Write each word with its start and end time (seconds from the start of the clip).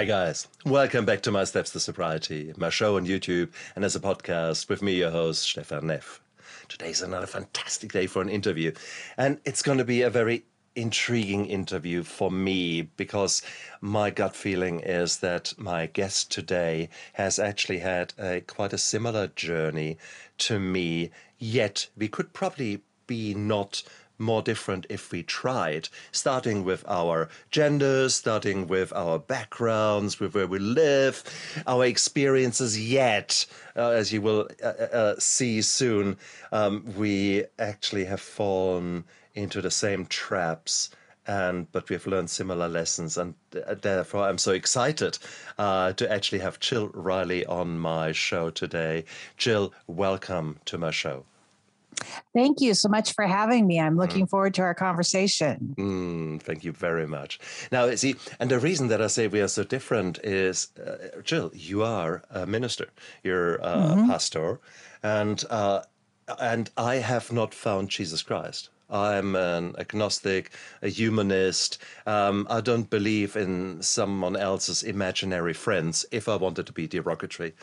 Hi, 0.00 0.06
guys. 0.06 0.48
Welcome 0.64 1.04
back 1.04 1.20
to 1.24 1.30
My 1.30 1.44
Steps 1.44 1.72
to 1.72 1.78
Sobriety, 1.78 2.54
my 2.56 2.70
show 2.70 2.96
on 2.96 3.04
YouTube 3.04 3.50
and 3.76 3.84
as 3.84 3.94
a 3.94 4.00
podcast 4.00 4.70
with 4.70 4.80
me, 4.80 4.94
your 4.94 5.10
host, 5.10 5.42
Stefan 5.42 5.88
Neff. 5.88 6.22
Today's 6.68 7.02
another 7.02 7.26
fantastic 7.26 7.92
day 7.92 8.06
for 8.06 8.22
an 8.22 8.30
interview, 8.30 8.72
and 9.18 9.38
it's 9.44 9.60
going 9.60 9.76
to 9.76 9.84
be 9.84 10.00
a 10.00 10.08
very 10.08 10.44
intriguing 10.74 11.44
interview 11.44 12.02
for 12.02 12.30
me 12.30 12.80
because 12.80 13.42
my 13.82 14.08
gut 14.08 14.34
feeling 14.34 14.80
is 14.80 15.18
that 15.18 15.52
my 15.58 15.84
guest 15.84 16.32
today 16.32 16.88
has 17.12 17.38
actually 17.38 17.80
had 17.80 18.14
a 18.18 18.40
quite 18.40 18.72
a 18.72 18.78
similar 18.78 19.26
journey 19.26 19.98
to 20.38 20.58
me, 20.58 21.10
yet 21.38 21.88
we 21.94 22.08
could 22.08 22.32
probably 22.32 22.80
be 23.06 23.34
not 23.34 23.82
more 24.20 24.42
different 24.42 24.86
if 24.88 25.10
we 25.10 25.22
tried, 25.22 25.88
starting 26.12 26.64
with 26.64 26.84
our 26.86 27.28
genders, 27.50 28.14
starting 28.14 28.66
with 28.66 28.92
our 28.92 29.18
backgrounds, 29.18 30.20
with 30.20 30.34
where 30.34 30.46
we 30.46 30.58
live, 30.58 31.24
our 31.66 31.84
experiences. 31.84 32.78
Yet, 32.80 33.46
uh, 33.76 33.90
as 33.90 34.12
you 34.12 34.20
will 34.20 34.48
uh, 34.62 34.66
uh, 34.66 34.88
uh, 34.92 35.14
see 35.18 35.62
soon, 35.62 36.16
um, 36.52 36.84
we 36.96 37.44
actually 37.58 38.04
have 38.04 38.20
fallen 38.20 39.04
into 39.34 39.60
the 39.60 39.70
same 39.70 40.06
traps 40.06 40.90
and 41.26 41.70
but 41.70 41.88
we've 41.88 42.06
learned 42.06 42.30
similar 42.30 42.68
lessons 42.68 43.16
and 43.16 43.34
uh, 43.66 43.74
therefore 43.74 44.24
i'm 44.24 44.38
so 44.38 44.52
excited 44.52 45.18
uh, 45.58 45.92
to 45.92 46.10
actually 46.10 46.40
have 46.40 46.58
jill 46.58 46.88
riley 46.88 47.44
on 47.46 47.78
my 47.78 48.10
show 48.10 48.50
today 48.50 49.04
jill 49.36 49.72
welcome 49.86 50.58
to 50.64 50.78
my 50.78 50.90
show 50.90 51.24
Thank 52.34 52.60
you 52.60 52.74
so 52.74 52.88
much 52.88 53.14
for 53.14 53.26
having 53.26 53.66
me. 53.66 53.80
I'm 53.80 53.96
looking 53.96 54.26
mm. 54.26 54.30
forward 54.30 54.54
to 54.54 54.62
our 54.62 54.74
conversation. 54.74 55.74
Mm, 55.78 56.42
thank 56.42 56.64
you 56.64 56.72
very 56.72 57.06
much. 57.06 57.38
Now, 57.72 57.94
see, 57.94 58.16
and 58.38 58.50
the 58.50 58.58
reason 58.58 58.88
that 58.88 59.02
I 59.02 59.08
say 59.08 59.26
we 59.28 59.40
are 59.40 59.48
so 59.48 59.64
different 59.64 60.18
is, 60.22 60.68
uh, 60.78 61.20
Jill, 61.22 61.50
you 61.54 61.82
are 61.82 62.22
a 62.30 62.46
minister, 62.46 62.88
you're 63.22 63.56
a 63.56 63.76
mm-hmm. 63.76 64.06
pastor, 64.06 64.60
and 65.02 65.44
uh, 65.50 65.82
and 66.38 66.70
I 66.76 66.96
have 66.96 67.32
not 67.32 67.54
found 67.54 67.88
Jesus 67.88 68.22
Christ. 68.22 68.70
I'm 68.90 69.36
an 69.36 69.74
agnostic, 69.78 70.50
a 70.82 70.88
humanist. 70.88 71.78
Um, 72.06 72.46
I 72.50 72.60
don't 72.60 72.90
believe 72.90 73.36
in 73.36 73.82
someone 73.82 74.36
else's 74.36 74.82
imaginary 74.82 75.54
friends 75.54 76.04
if 76.10 76.28
I 76.28 76.36
wanted 76.36 76.66
to 76.66 76.72
be 76.72 76.86
derogatory. 76.86 77.54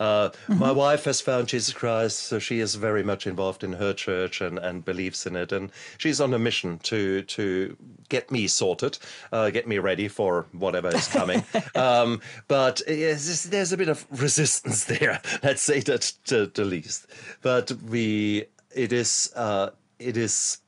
Uh, 0.00 0.30
mm-hmm. 0.30 0.58
My 0.58 0.72
wife 0.72 1.04
has 1.04 1.20
found 1.20 1.48
Jesus 1.48 1.72
Christ, 1.72 2.18
so 2.18 2.38
she 2.38 2.60
is 2.60 2.74
very 2.74 3.02
much 3.02 3.26
involved 3.26 3.62
in 3.62 3.74
her 3.74 3.92
church 3.92 4.40
and, 4.40 4.58
and 4.58 4.84
believes 4.84 5.26
in 5.26 5.36
it. 5.36 5.52
And 5.52 5.70
she's 5.98 6.20
on 6.20 6.34
a 6.34 6.38
mission 6.38 6.78
to, 6.80 7.22
to 7.22 7.76
get 8.08 8.30
me 8.30 8.46
sorted, 8.46 8.98
uh, 9.30 9.50
get 9.50 9.68
me 9.68 9.78
ready 9.78 10.08
for 10.08 10.46
whatever 10.52 10.88
is 10.94 11.08
coming. 11.08 11.44
um, 11.74 12.20
but 12.48 12.82
there's 12.86 13.72
a 13.72 13.76
bit 13.76 13.88
of 13.88 14.04
resistance 14.10 14.84
there, 14.92 15.20
let's 15.42 15.62
say 15.62 15.80
that 15.80 16.12
to 16.24 16.46
the 16.46 16.64
least. 16.64 17.06
But 17.40 17.72
we, 17.88 18.46
it 18.74 18.92
is, 18.92 19.32
uh, 19.36 19.70
it 19.98 20.16
is 20.16 20.58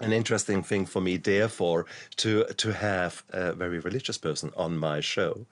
an 0.00 0.12
interesting 0.12 0.62
thing 0.62 0.86
for 0.86 1.00
me, 1.00 1.16
therefore, 1.16 1.86
to 2.16 2.44
to 2.44 2.72
have 2.72 3.22
a 3.30 3.52
very 3.52 3.78
religious 3.78 4.18
person 4.18 4.50
on 4.56 4.78
my 4.78 5.00
show. 5.00 5.46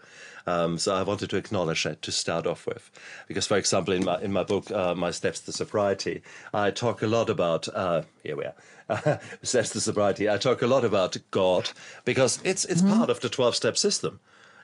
Um, 0.46 0.78
so 0.78 0.94
I 0.94 1.02
wanted 1.02 1.28
to 1.30 1.36
acknowledge 1.36 1.84
that 1.84 2.00
to 2.02 2.12
start 2.12 2.46
off 2.46 2.66
with, 2.66 2.90
because, 3.26 3.46
for 3.46 3.58
example, 3.58 3.92
in 3.94 4.04
my 4.04 4.20
in 4.20 4.32
my 4.32 4.44
book, 4.44 4.70
uh, 4.70 4.94
My 4.94 5.10
Steps 5.10 5.40
to 5.40 5.52
Sobriety, 5.52 6.22
I 6.54 6.70
talk 6.70 7.02
a 7.02 7.06
lot 7.06 7.28
about 7.30 7.68
uh, 7.68 8.02
here 8.22 8.36
we 8.36 8.44
are. 8.44 8.54
Uh, 8.88 9.18
steps 9.42 9.70
to 9.70 9.80
sobriety. 9.80 10.30
I 10.30 10.38
talk 10.38 10.62
a 10.62 10.66
lot 10.66 10.84
about 10.84 11.16
God 11.30 11.70
because 12.06 12.40
it's 12.42 12.64
it's 12.64 12.80
mm-hmm. 12.80 12.96
part 12.96 13.10
of 13.10 13.20
the 13.20 13.28
twelve 13.28 13.54
step 13.54 13.76
system. 13.76 14.20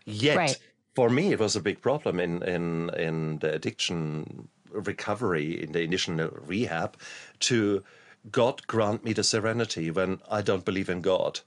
Yet, 0.06 0.37
right. 0.37 0.59
for 0.94 1.11
me, 1.11 1.33
it 1.33 1.39
was 1.39 1.56
a 1.56 1.61
big 1.61 1.83
problem 1.83 2.19
in 2.19 2.43
in 2.43 2.91
in 2.97 3.39
the 3.39 3.53
addiction 3.53 4.49
recovery 4.75 5.62
in 5.62 5.73
the 5.73 5.83
initial 5.83 6.15
rehab 6.47 6.97
to 7.41 7.84
God 8.31 8.67
grant 8.67 9.05
me 9.05 9.12
the 9.12 9.25
serenity 9.25 9.91
when 9.91 10.21
I 10.31 10.43
don't 10.43 10.65
believe 10.65 10.89
in 10.89 11.01
God. 11.01 11.41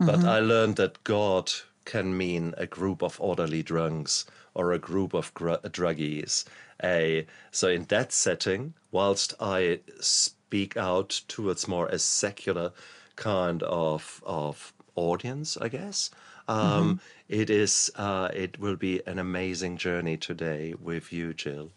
Mm-hmm. 0.00 0.06
But 0.06 0.24
I 0.24 0.40
learned 0.40 0.76
that 0.76 1.02
God 1.04 1.50
can 1.84 2.16
mean 2.16 2.54
a 2.56 2.66
group 2.66 3.02
of 3.02 3.20
orderly 3.20 3.62
drunks 3.62 4.26
or 4.54 4.72
a 4.72 4.78
group 4.78 5.14
of 5.14 5.32
gr- 5.34 5.54
druggies. 5.64 6.44
A, 6.82 7.26
so 7.50 7.68
in 7.68 7.84
that 7.84 8.12
setting, 8.12 8.74
whilst 8.90 9.34
I 9.40 9.80
speak 10.00 10.76
out 10.76 11.22
towards 11.28 11.66
more 11.66 11.88
a 11.88 11.98
secular 11.98 12.72
kind 13.16 13.62
of 13.64 14.22
of 14.24 14.72
audience, 14.94 15.56
I 15.56 15.68
guess. 15.68 16.10
Um, 16.46 16.58
mm-hmm. 16.58 16.94
it 17.28 17.50
is. 17.50 17.90
Uh, 17.96 18.28
it 18.32 18.58
will 18.58 18.76
be 18.76 19.02
an 19.06 19.18
amazing 19.18 19.76
journey 19.76 20.16
today 20.16 20.74
with 20.80 21.12
you, 21.12 21.34
Jill. 21.34 21.70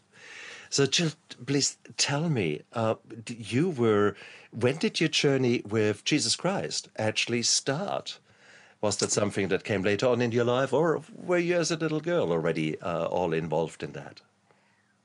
So, 0.69 0.85
Jill, 0.85 1.11
please 1.45 1.77
tell 1.97 2.29
me, 2.29 2.61
uh, 2.71 2.95
you 3.27 3.69
were, 3.69 4.15
when 4.51 4.77
did 4.77 4.99
your 4.99 5.09
journey 5.09 5.61
with 5.67 6.03
Jesus 6.03 6.35
Christ 6.35 6.89
actually 6.97 7.43
start? 7.43 8.19
Was 8.81 8.97
that 8.97 9.11
something 9.11 9.47
that 9.49 9.63
came 9.63 9.83
later 9.83 10.07
on 10.07 10.21
in 10.21 10.31
your 10.31 10.43
life, 10.43 10.73
or 10.73 11.01
were 11.13 11.37
you 11.37 11.57
as 11.57 11.71
a 11.71 11.77
little 11.77 11.99
girl 11.99 12.31
already 12.31 12.79
uh, 12.81 13.05
all 13.05 13.33
involved 13.33 13.83
in 13.83 13.91
that? 13.93 14.21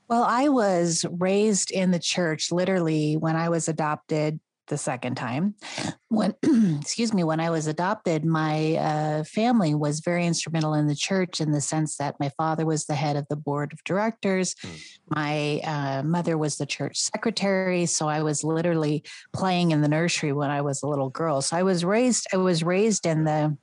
Well, 0.07 0.23
I 0.23 0.49
was 0.49 1.05
raised 1.11 1.69
in 1.69 1.91
the 1.91 1.99
church 1.99 2.51
literally 2.51 3.17
when 3.17 3.35
I 3.35 3.49
was 3.49 3.67
adopted 3.67 4.39
the 4.67 4.77
second 4.77 5.15
time. 5.15 5.55
When, 6.09 6.33
excuse 6.81 7.13
me, 7.13 7.23
when 7.23 7.39
I 7.39 7.49
was 7.49 7.67
adopted, 7.67 8.25
my 8.25 8.75
uh, 8.75 9.23
family 9.23 9.75
was 9.75 9.99
very 9.99 10.25
instrumental 10.25 10.73
in 10.73 10.87
the 10.87 10.95
church 10.95 11.41
in 11.41 11.51
the 11.51 11.61
sense 11.61 11.97
that 11.97 12.19
my 12.19 12.29
father 12.37 12.65
was 12.65 12.85
the 12.85 12.95
head 12.95 13.15
of 13.15 13.27
the 13.29 13.35
board 13.35 13.73
of 13.73 13.83
directors. 13.83 14.55
Mm. 14.55 14.79
My 15.09 15.59
uh, 15.63 16.03
mother 16.03 16.37
was 16.37 16.57
the 16.57 16.65
church 16.65 16.99
secretary. 16.99 17.85
So 17.85 18.07
I 18.07 18.21
was 18.21 18.43
literally 18.43 19.03
playing 19.33 19.71
in 19.71 19.81
the 19.81 19.89
nursery 19.89 20.33
when 20.33 20.49
I 20.49 20.61
was 20.61 20.83
a 20.83 20.87
little 20.87 21.09
girl. 21.09 21.41
So 21.41 21.57
I 21.57 21.63
was 21.63 21.83
raised, 21.83 22.27
I 22.33 22.37
was 22.37 22.63
raised 22.63 23.05
in 23.05 23.23
the 23.23 23.57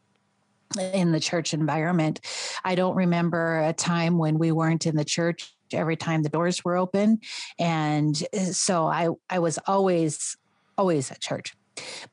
in 0.81 1.13
the 1.13 1.21
church 1.21 1.55
environment. 1.55 2.21
I 2.65 2.75
don't 2.75 2.97
remember 2.97 3.61
a 3.61 3.73
time 3.73 4.19
when 4.19 4.39
we 4.39 4.51
weren't 4.51 4.87
in 4.87 4.97
the 4.97 5.05
church 5.05 5.55
every 5.73 5.97
time 5.97 6.23
the 6.23 6.29
doors 6.29 6.65
were 6.65 6.77
open 6.77 7.19
and 7.59 8.23
uh, 8.33 8.39
so 8.39 8.87
i 8.87 9.09
i 9.31 9.39
was 9.39 9.59
always 9.67 10.37
always 10.77 11.11
at 11.11 11.21
church. 11.21 11.55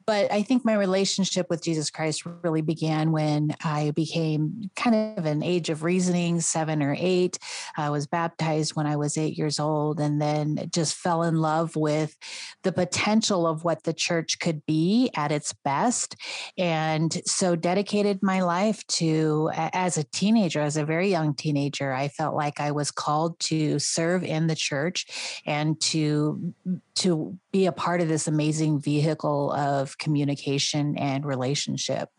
But 0.05 0.31
I 0.31 0.41
think 0.41 0.66
my 0.66 0.73
relationship 0.73 1.49
with 1.49 1.63
Jesus 1.63 1.89
Christ 1.89 2.23
really 2.44 2.61
began 2.61 3.11
when 3.11 3.55
I 3.63 3.91
became 3.91 4.69
kind 4.75 5.17
of 5.17 5.25
an 5.25 5.44
age 5.44 5.69
of 5.69 5.83
reasoning, 5.83 6.41
seven 6.41 6.81
or 6.81 6.95
eight. 6.97 7.38
I 7.77 7.89
was 7.89 8.07
baptized 8.07 8.75
when 8.75 8.88
I 8.88 8.95
was 8.95 9.17
eight 9.17 9.38
years 9.38 9.59
old, 9.59 9.99
and 9.99 10.22
then 10.22 10.69
just 10.73 10.95
fell 10.95 11.23
in 11.23 11.35
love 11.35 11.75
with 11.75 12.17
the 12.63 12.72
potential 12.72 13.47
of 13.47 13.63
what 13.63 13.83
the 13.83 13.94
church 13.94 14.39
could 14.39 14.66
be 14.66 15.09
at 15.16 15.31
its 15.31 15.53
best. 15.53 16.16
And 16.57 17.22
so 17.25 17.55
dedicated 17.55 18.22
my 18.22 18.41
life 18.41 18.85
to, 18.88 19.49
as 19.53 19.97
a 19.97 20.03
teenager, 20.03 20.61
as 20.61 20.78
a 20.78 20.85
very 20.85 21.09
young 21.09 21.33
teenager, 21.33 21.93
I 21.93 22.07
felt 22.07 22.35
like 22.35 22.59
I 22.59 22.72
was 22.72 22.91
called 22.91 23.39
to 23.41 23.79
serve 23.79 24.23
in 24.23 24.47
the 24.47 24.55
church 24.55 25.41
and 25.45 25.79
to 25.81 26.53
to 26.93 27.38
be 27.51 27.66
a 27.66 27.72
part 27.72 28.01
of 28.01 28.07
this 28.07 28.28
amazing 28.28 28.79
vehicle 28.79 29.50
of 29.56 29.97
communication 29.97 30.97
and 30.97 31.25
relationship. 31.25 32.09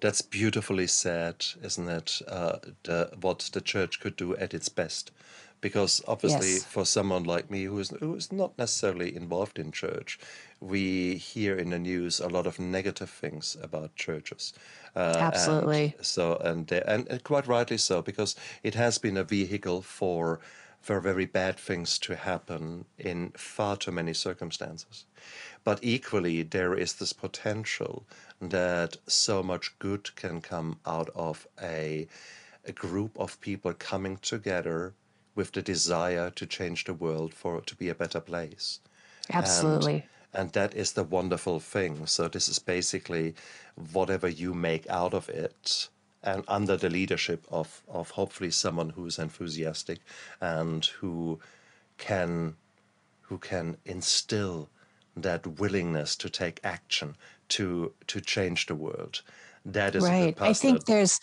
That's 0.00 0.22
beautifully 0.22 0.86
said, 0.86 1.44
isn't 1.62 1.88
it? 1.88 2.22
Uh, 2.28 2.58
the, 2.84 3.10
what 3.20 3.50
the 3.52 3.60
church 3.60 4.00
could 4.00 4.16
do 4.16 4.36
at 4.36 4.54
its 4.54 4.68
best. 4.68 5.10
Because 5.62 6.02
obviously, 6.06 6.52
yes. 6.52 6.64
for 6.64 6.84
someone 6.84 7.24
like 7.24 7.50
me 7.50 7.64
who 7.64 7.78
is, 7.78 7.88
who 7.88 8.14
is 8.14 8.30
not 8.30 8.56
necessarily 8.58 9.16
involved 9.16 9.58
in 9.58 9.72
church, 9.72 10.18
we 10.60 11.16
hear 11.16 11.56
in 11.56 11.70
the 11.70 11.78
news 11.78 12.20
a 12.20 12.28
lot 12.28 12.46
of 12.46 12.58
negative 12.58 13.10
things 13.10 13.56
about 13.62 13.96
churches. 13.96 14.52
Uh, 14.94 15.14
Absolutely. 15.16 15.94
And 15.96 16.06
so, 16.06 16.36
and, 16.36 16.70
and, 16.70 17.08
and 17.08 17.24
quite 17.24 17.46
rightly 17.46 17.78
so, 17.78 18.02
because 18.02 18.36
it 18.62 18.74
has 18.74 18.98
been 18.98 19.16
a 19.16 19.24
vehicle 19.24 19.82
for 19.82 20.40
for 20.86 21.00
very 21.00 21.26
bad 21.26 21.58
things 21.58 21.98
to 21.98 22.14
happen 22.14 22.84
in 22.96 23.32
far 23.36 23.76
too 23.76 23.90
many 23.90 24.14
circumstances. 24.14 25.04
But 25.66 25.80
equally, 25.82 26.44
there 26.44 26.74
is 26.74 26.92
this 26.92 27.12
potential 27.12 28.06
that 28.40 28.98
so 29.08 29.42
much 29.42 29.76
good 29.80 30.14
can 30.14 30.40
come 30.40 30.78
out 30.86 31.10
of 31.16 31.48
a, 31.60 32.06
a 32.64 32.70
group 32.70 33.18
of 33.18 33.40
people 33.40 33.72
coming 33.72 34.18
together 34.18 34.94
with 35.34 35.50
the 35.50 35.62
desire 35.62 36.30
to 36.30 36.46
change 36.46 36.84
the 36.84 36.94
world 36.94 37.34
for 37.34 37.60
to 37.62 37.74
be 37.74 37.88
a 37.88 37.96
better 37.96 38.20
place. 38.20 38.78
Absolutely. 39.32 40.04
And, 40.32 40.42
and 40.42 40.52
that 40.52 40.72
is 40.76 40.92
the 40.92 41.02
wonderful 41.02 41.58
thing. 41.58 42.06
So, 42.06 42.28
this 42.28 42.48
is 42.48 42.60
basically 42.60 43.34
whatever 43.92 44.28
you 44.28 44.54
make 44.54 44.88
out 44.88 45.14
of 45.14 45.28
it 45.28 45.88
and 46.22 46.44
under 46.46 46.76
the 46.76 46.90
leadership 46.90 47.44
of, 47.50 47.82
of 47.88 48.10
hopefully 48.10 48.52
someone 48.52 48.90
who's 48.90 49.18
enthusiastic 49.18 49.98
and 50.40 50.84
who 51.00 51.40
can 51.98 52.54
who 53.22 53.38
can 53.38 53.76
instill 53.84 54.68
that 55.16 55.46
willingness 55.46 56.16
to 56.16 56.28
take 56.28 56.60
action 56.62 57.16
to 57.48 57.92
to 58.06 58.20
change 58.20 58.66
the 58.66 58.74
world. 58.74 59.22
That 59.64 59.94
is 59.94 60.04
right. 60.04 60.36
I 60.40 60.52
think 60.52 60.84
there's 60.84 61.20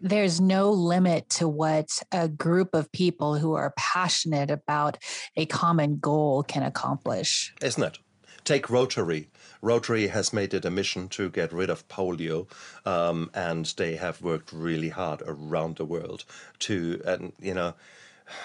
there's 0.00 0.40
no 0.40 0.70
limit 0.70 1.28
to 1.28 1.46
what 1.46 2.02
a 2.10 2.28
group 2.28 2.74
of 2.74 2.90
people 2.92 3.36
who 3.36 3.54
are 3.54 3.74
passionate 3.76 4.50
about 4.50 4.98
a 5.36 5.46
common 5.46 5.98
goal 5.98 6.42
can 6.42 6.62
accomplish. 6.62 7.54
Isn't 7.60 7.82
it? 7.82 7.98
Take 8.44 8.70
Rotary. 8.70 9.28
Rotary 9.60 10.06
has 10.06 10.32
made 10.32 10.54
it 10.54 10.64
a 10.64 10.70
mission 10.70 11.08
to 11.10 11.28
get 11.28 11.52
rid 11.52 11.68
of 11.68 11.86
polio, 11.88 12.48
um, 12.86 13.30
and 13.34 13.66
they 13.76 13.96
have 13.96 14.22
worked 14.22 14.52
really 14.52 14.88
hard 14.88 15.22
around 15.26 15.76
the 15.76 15.84
world 15.84 16.24
to, 16.60 17.02
and 17.04 17.34
you 17.38 17.52
know, 17.52 17.74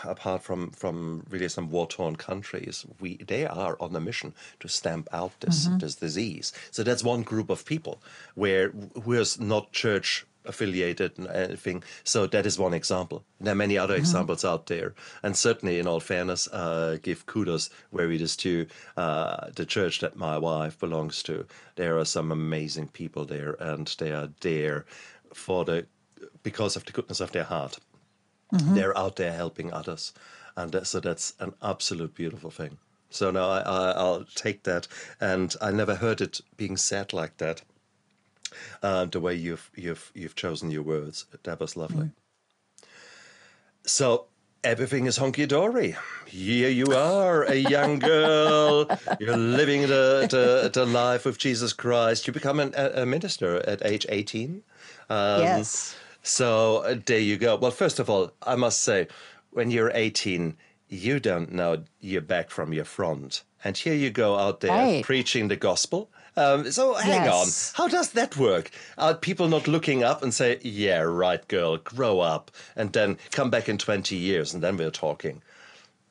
apart 0.04 0.44
from 0.44 0.72
from 0.72 1.26
really 1.30 1.50
some 1.50 1.70
war 1.70 1.88
torn 1.88 2.16
countries, 2.16 2.86
we 3.00 3.18
they 3.18 3.46
are 3.46 3.78
on 3.80 3.96
a 3.96 4.00
mission 4.00 4.34
to 4.60 4.68
stamp 4.68 5.08
out 5.12 5.32
this 5.40 5.68
mm-hmm. 5.68 5.78
this 5.80 5.96
disease. 5.96 6.54
So 6.72 6.84
that's 6.84 7.04
one 7.04 7.24
group 7.24 7.50
of 7.50 7.66
people 7.66 8.02
where 8.36 8.70
who 9.04 9.14
is 9.14 9.40
not 9.40 9.72
church 9.72 10.26
affiliated 10.48 11.18
and 11.18 11.28
anything. 11.28 11.84
So 12.04 12.28
that 12.28 12.46
is 12.46 12.60
one 12.60 12.74
example. 12.74 13.24
There 13.40 13.54
are 13.54 13.56
many 13.56 13.78
other 13.78 13.96
mm-hmm. 13.96 14.02
examples 14.02 14.46
out 14.46 14.68
there, 14.68 14.94
and 15.24 15.36
certainly, 15.36 15.80
in 15.80 15.88
all 15.88 16.00
fairness, 16.00 16.48
uh, 16.48 16.98
give 17.02 17.26
kudos 17.26 17.70
where 17.90 18.12
it 18.12 18.22
is 18.22 18.36
to 18.38 18.68
uh, 18.98 19.50
the 19.56 19.66
church 19.66 20.00
that 20.00 20.16
my 20.16 20.38
wife 20.38 20.80
belongs 20.80 21.24
to. 21.24 21.46
There 21.76 21.98
are 21.98 22.06
some 22.06 22.32
amazing 22.32 22.90
people 22.90 23.26
there, 23.26 23.56
and 23.60 23.94
they 23.98 24.12
are 24.12 24.30
there 24.42 24.86
for 25.34 25.66
the 25.66 25.86
because 26.44 26.76
of 26.76 26.86
the 26.86 26.92
goodness 26.92 27.20
of 27.20 27.32
their 27.32 27.44
heart. 27.44 27.80
Mm-hmm. 28.56 28.76
They're 28.76 28.98
out 28.98 29.16
there 29.16 29.34
helping 29.34 29.72
others, 29.72 30.14
and 30.56 30.86
so 30.88 31.00
that's 31.00 31.34
an 31.40 31.54
absolute 31.62 32.16
beautiful 32.16 32.52
thing. 32.52 32.78
So 33.10 33.32
now 33.32 33.50
I, 33.50 33.60
I, 33.60 33.92
I'll 33.92 34.26
take 34.36 34.64
that, 34.64 34.88
and 35.20 35.56
I 35.62 35.72
never 35.72 35.96
heard 35.96 36.22
it 36.22 36.42
being 36.58 36.78
said 36.78 37.14
like 37.14 37.38
that 37.38 37.62
uh, 38.84 39.06
the 39.06 39.20
way 39.20 39.36
you've 39.36 39.70
you've 39.76 40.12
you've 40.14 40.36
chosen 40.36 40.72
your 40.72 40.84
words. 40.84 41.26
That 41.44 41.60
was 41.60 41.76
lovely. 41.76 42.08
Mm. 42.08 42.12
So 43.86 44.26
everything 44.64 45.06
is 45.06 45.20
honky 45.20 45.48
dory. 45.48 45.96
Here 46.26 46.70
you 46.70 46.88
are, 46.88 47.44
a 47.44 47.56
young 47.56 48.00
girl. 48.00 48.88
You're 49.20 49.38
living 49.38 49.82
the, 49.84 50.28
the, 50.30 50.72
the 50.74 50.86
life 50.88 51.28
of 51.28 51.38
Jesus 51.38 51.72
Christ. 51.72 52.26
You 52.26 52.34
become 52.34 52.60
an, 52.60 52.74
a 52.76 53.06
minister 53.06 53.58
at 53.68 53.86
age 53.86 54.08
18. 54.10 54.64
Um, 55.10 55.42
yes. 55.42 55.96
So 56.26 56.78
uh, 56.78 56.96
there 57.06 57.20
you 57.20 57.38
go. 57.38 57.56
Well, 57.56 57.72
first 57.72 58.00
of 58.00 58.10
all, 58.10 58.32
I 58.42 58.56
must 58.56 58.82
say, 58.82 59.08
when 59.52 59.70
you're 59.70 59.92
18, 59.94 60.58
you 60.90 61.20
don't 61.20 61.52
know 61.52 61.84
you're 62.00 62.22
back 62.22 62.50
from 62.50 62.74
your 62.74 62.84
front. 62.86 63.44
And 63.64 63.78
here 63.78 63.94
you 63.94 64.10
go 64.10 64.36
out 64.36 64.60
there 64.60 64.72
right. 64.72 65.04
preaching 65.04 65.48
the 65.48 65.56
gospel. 65.56 66.10
Um, 66.36 66.70
so 66.72 66.96
hang 66.96 67.26
yes. 67.26 67.74
on, 67.74 67.84
how 67.84 67.88
does 67.88 68.12
that 68.12 68.38
work? 68.38 68.72
Are 68.98 69.14
people 69.14 69.48
not 69.48 69.68
looking 69.68 70.04
up 70.04 70.22
and 70.22 70.34
say, 70.34 70.60
"Yeah, 70.62 71.00
right, 71.00 71.48
girl, 71.48 71.78
grow 71.78 72.20
up," 72.20 72.52
and 72.76 72.92
then 72.92 73.18
come 73.32 73.50
back 73.50 73.70
in 73.70 73.78
twenty 73.78 74.18
years 74.18 74.54
and 74.54 74.62
then 74.62 74.76
we're 74.76 74.92
talking? 74.92 75.42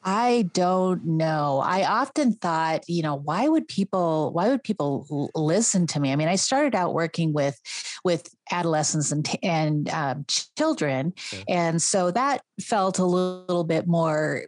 I 0.04 0.50
don't 0.52 1.04
know. 1.06 1.62
I 1.64 1.84
often 1.84 2.34
thought, 2.34 2.86
you 2.88 3.02
know, 3.02 3.14
why 3.14 3.48
would 3.48 3.66
people 3.66 4.32
why 4.32 4.48
would 4.48 4.62
people 4.62 5.30
listen 5.34 5.86
to 5.88 6.00
me? 6.00 6.12
I 6.12 6.16
mean, 6.16 6.28
I 6.28 6.36
started 6.36 6.74
out 6.74 6.92
working 6.92 7.32
with 7.32 7.58
with 8.04 8.28
adolescents 8.50 9.12
and 9.12 9.26
and 9.42 9.88
um, 9.88 10.26
children, 10.58 11.14
and 11.48 11.80
so 11.80 12.10
that 12.10 12.42
felt 12.60 12.98
a 12.98 13.04
little 13.04 13.64
bit 13.64 13.86
more 13.86 14.44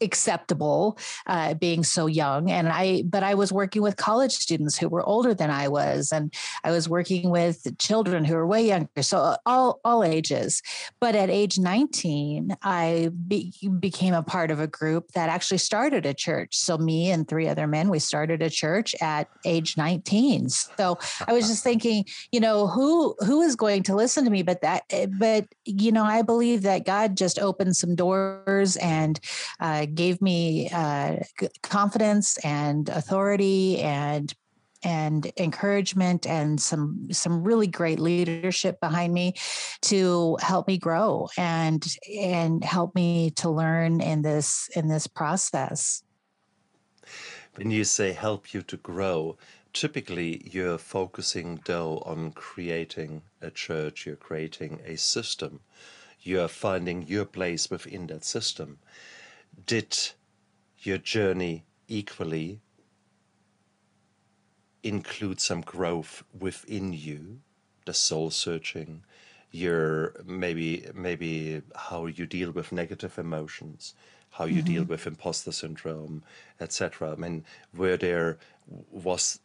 acceptable 0.00 0.98
uh, 1.26 1.54
being 1.54 1.84
so 1.84 2.06
young. 2.06 2.50
And 2.50 2.68
i 2.68 3.02
but 3.02 3.22
i 3.22 3.34
was 3.34 3.52
working 3.52 3.82
with 3.82 3.96
college 3.96 4.32
students 4.32 4.76
who 4.78 4.88
were 4.88 5.02
older 5.02 5.34
than 5.34 5.50
i 5.50 5.68
was 5.68 6.12
and 6.12 6.32
i 6.62 6.70
was 6.70 6.88
working 6.88 7.30
with 7.30 7.66
children 7.78 8.24
who 8.24 8.34
were 8.34 8.46
way 8.46 8.66
younger 8.66 9.02
so 9.02 9.18
uh, 9.18 9.36
all 9.46 9.80
all 9.84 10.04
ages. 10.04 10.62
But 11.00 11.14
at 11.14 11.30
age 11.30 11.58
19 11.58 12.56
i 12.62 13.10
be, 13.26 13.52
became 13.78 14.14
a 14.14 14.22
part 14.22 14.50
of 14.50 14.60
a 14.60 14.66
group 14.66 15.12
that 15.12 15.28
actually 15.28 15.58
started 15.58 16.06
a 16.06 16.14
church. 16.14 16.56
So 16.56 16.78
me 16.78 17.10
and 17.10 17.26
three 17.26 17.48
other 17.48 17.66
men 17.66 17.88
we 17.88 17.98
started 17.98 18.42
a 18.42 18.50
church 18.50 18.94
at 19.00 19.28
age 19.44 19.76
19 19.76 20.48
so 20.48 20.98
i 21.26 21.32
was 21.32 21.48
just 21.48 21.62
thinking 21.62 22.04
you 22.32 22.40
know 22.40 22.66
who 22.66 23.14
who 23.20 23.42
is 23.42 23.56
going 23.56 23.82
to 23.84 23.94
listen 23.94 24.24
to 24.24 24.30
me? 24.30 24.42
But 24.42 24.60
that 24.62 24.84
eh, 24.90 25.06
but 25.06 25.46
you 25.64 25.92
know 25.92 26.04
i 26.04 26.22
believe 26.22 26.62
that 26.62 26.84
god 26.84 27.16
just 27.16 27.38
opened 27.38 27.76
some 27.76 27.94
doors 27.94 28.76
and 28.76 29.20
uh, 29.60 29.83
gave 29.86 30.20
me 30.22 30.70
uh, 30.70 31.16
confidence 31.62 32.38
and 32.44 32.88
authority 32.88 33.80
and 33.80 34.34
and 34.84 35.32
encouragement 35.38 36.26
and 36.26 36.60
some 36.60 37.08
some 37.10 37.42
really 37.42 37.66
great 37.66 37.98
leadership 37.98 38.78
behind 38.80 39.12
me 39.12 39.34
to 39.80 40.36
help 40.40 40.68
me 40.68 40.78
grow 40.78 41.28
and 41.38 41.96
and 42.20 42.62
help 42.62 42.94
me 42.94 43.30
to 43.30 43.50
learn 43.50 44.00
in 44.00 44.22
this 44.22 44.68
in 44.76 44.88
this 44.88 45.06
process. 45.06 46.02
When 47.56 47.70
you 47.70 47.84
say 47.84 48.12
help 48.12 48.52
you 48.52 48.62
to 48.62 48.76
grow 48.76 49.36
typically 49.72 50.48
you're 50.52 50.78
focusing 50.78 51.60
though 51.64 51.98
on 52.06 52.30
creating 52.32 53.22
a 53.40 53.50
church 53.50 54.06
you're 54.06 54.16
creating 54.16 54.80
a 54.84 54.96
system. 54.96 55.60
You're 56.20 56.48
finding 56.48 57.06
your 57.06 57.26
place 57.26 57.70
within 57.70 58.06
that 58.06 58.24
system 58.24 58.78
did 59.66 59.96
your 60.78 60.98
journey 60.98 61.64
equally 61.88 62.60
include 64.82 65.40
some 65.40 65.62
growth 65.62 66.22
within 66.38 66.92
you, 66.92 67.40
the 67.86 67.94
soul 67.94 68.30
searching, 68.30 69.02
your 69.50 70.14
maybe 70.24 70.86
maybe 70.94 71.62
how 71.76 72.06
you 72.06 72.26
deal 72.26 72.50
with 72.50 72.72
negative 72.72 73.18
emotions, 73.18 73.94
how 74.30 74.44
you 74.44 74.56
mm-hmm. 74.56 74.72
deal 74.72 74.84
with 74.84 75.06
imposter 75.06 75.52
syndrome, 75.52 76.22
etc. 76.60 77.12
I 77.12 77.16
mean, 77.16 77.44
where 77.72 77.96
there 77.96 78.38
was 78.90 79.40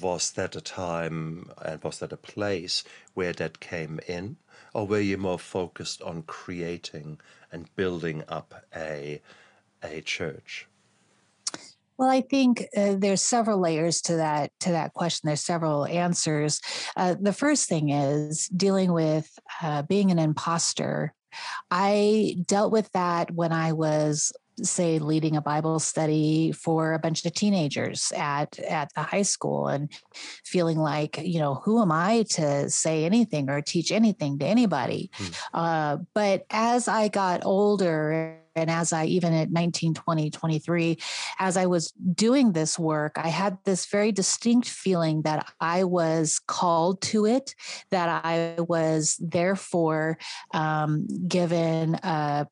was 0.00 0.32
that 0.32 0.56
a 0.56 0.60
time 0.60 1.50
and 1.64 1.82
was 1.82 1.98
that 1.98 2.12
a 2.12 2.16
place 2.16 2.84
where 3.14 3.32
that 3.34 3.60
came 3.60 4.00
in, 4.06 4.36
or 4.74 4.86
were 4.86 5.00
you 5.00 5.18
more 5.18 5.38
focused 5.38 6.02
on 6.02 6.22
creating 6.22 7.20
and 7.52 7.74
building 7.76 8.22
up 8.28 8.54
a 8.74 9.20
a 9.82 10.00
church? 10.02 10.66
Well, 12.00 12.08
I 12.08 12.22
think 12.22 12.66
uh, 12.74 12.94
there's 12.96 13.20
several 13.20 13.58
layers 13.58 14.00
to 14.02 14.16
that 14.16 14.52
to 14.60 14.70
that 14.70 14.94
question. 14.94 15.26
There's 15.26 15.44
several 15.44 15.84
answers. 15.84 16.60
Uh, 16.96 17.14
the 17.20 17.34
first 17.34 17.68
thing 17.68 17.90
is 17.90 18.48
dealing 18.48 18.92
with 18.92 19.38
uh, 19.62 19.82
being 19.82 20.10
an 20.10 20.18
imposter. 20.18 21.12
I 21.70 22.36
dealt 22.46 22.72
with 22.72 22.90
that 22.92 23.30
when 23.30 23.52
I 23.52 23.72
was 23.72 24.32
say 24.62 24.98
leading 24.98 25.36
a 25.36 25.40
bible 25.40 25.78
study 25.78 26.52
for 26.52 26.92
a 26.92 26.98
bunch 26.98 27.24
of 27.24 27.32
teenagers 27.32 28.12
at 28.16 28.58
at 28.60 28.92
the 28.94 29.02
high 29.02 29.22
school 29.22 29.68
and 29.68 29.90
feeling 30.44 30.78
like 30.78 31.18
you 31.22 31.38
know 31.38 31.54
who 31.54 31.80
am 31.80 31.92
i 31.92 32.22
to 32.28 32.68
say 32.68 33.04
anything 33.04 33.48
or 33.48 33.60
teach 33.60 33.90
anything 33.90 34.38
to 34.38 34.46
anybody 34.46 35.10
hmm. 35.14 35.26
uh, 35.54 35.96
but 36.14 36.44
as 36.50 36.88
i 36.88 37.08
got 37.08 37.44
older 37.44 38.40
and 38.56 38.70
as 38.70 38.92
I, 38.92 39.04
even 39.06 39.32
at 39.32 39.50
19, 39.50 39.94
20, 39.94 40.30
23, 40.30 40.98
as 41.38 41.56
I 41.56 41.66
was 41.66 41.92
doing 41.92 42.52
this 42.52 42.78
work, 42.78 43.12
I 43.16 43.28
had 43.28 43.58
this 43.64 43.86
very 43.86 44.12
distinct 44.12 44.68
feeling 44.68 45.22
that 45.22 45.52
I 45.60 45.84
was 45.84 46.40
called 46.46 47.00
to 47.02 47.26
it, 47.26 47.54
that 47.90 48.22
I 48.24 48.56
was 48.60 49.16
therefore 49.20 50.18
um, 50.52 51.06
given 51.28 51.94
a 52.02 52.46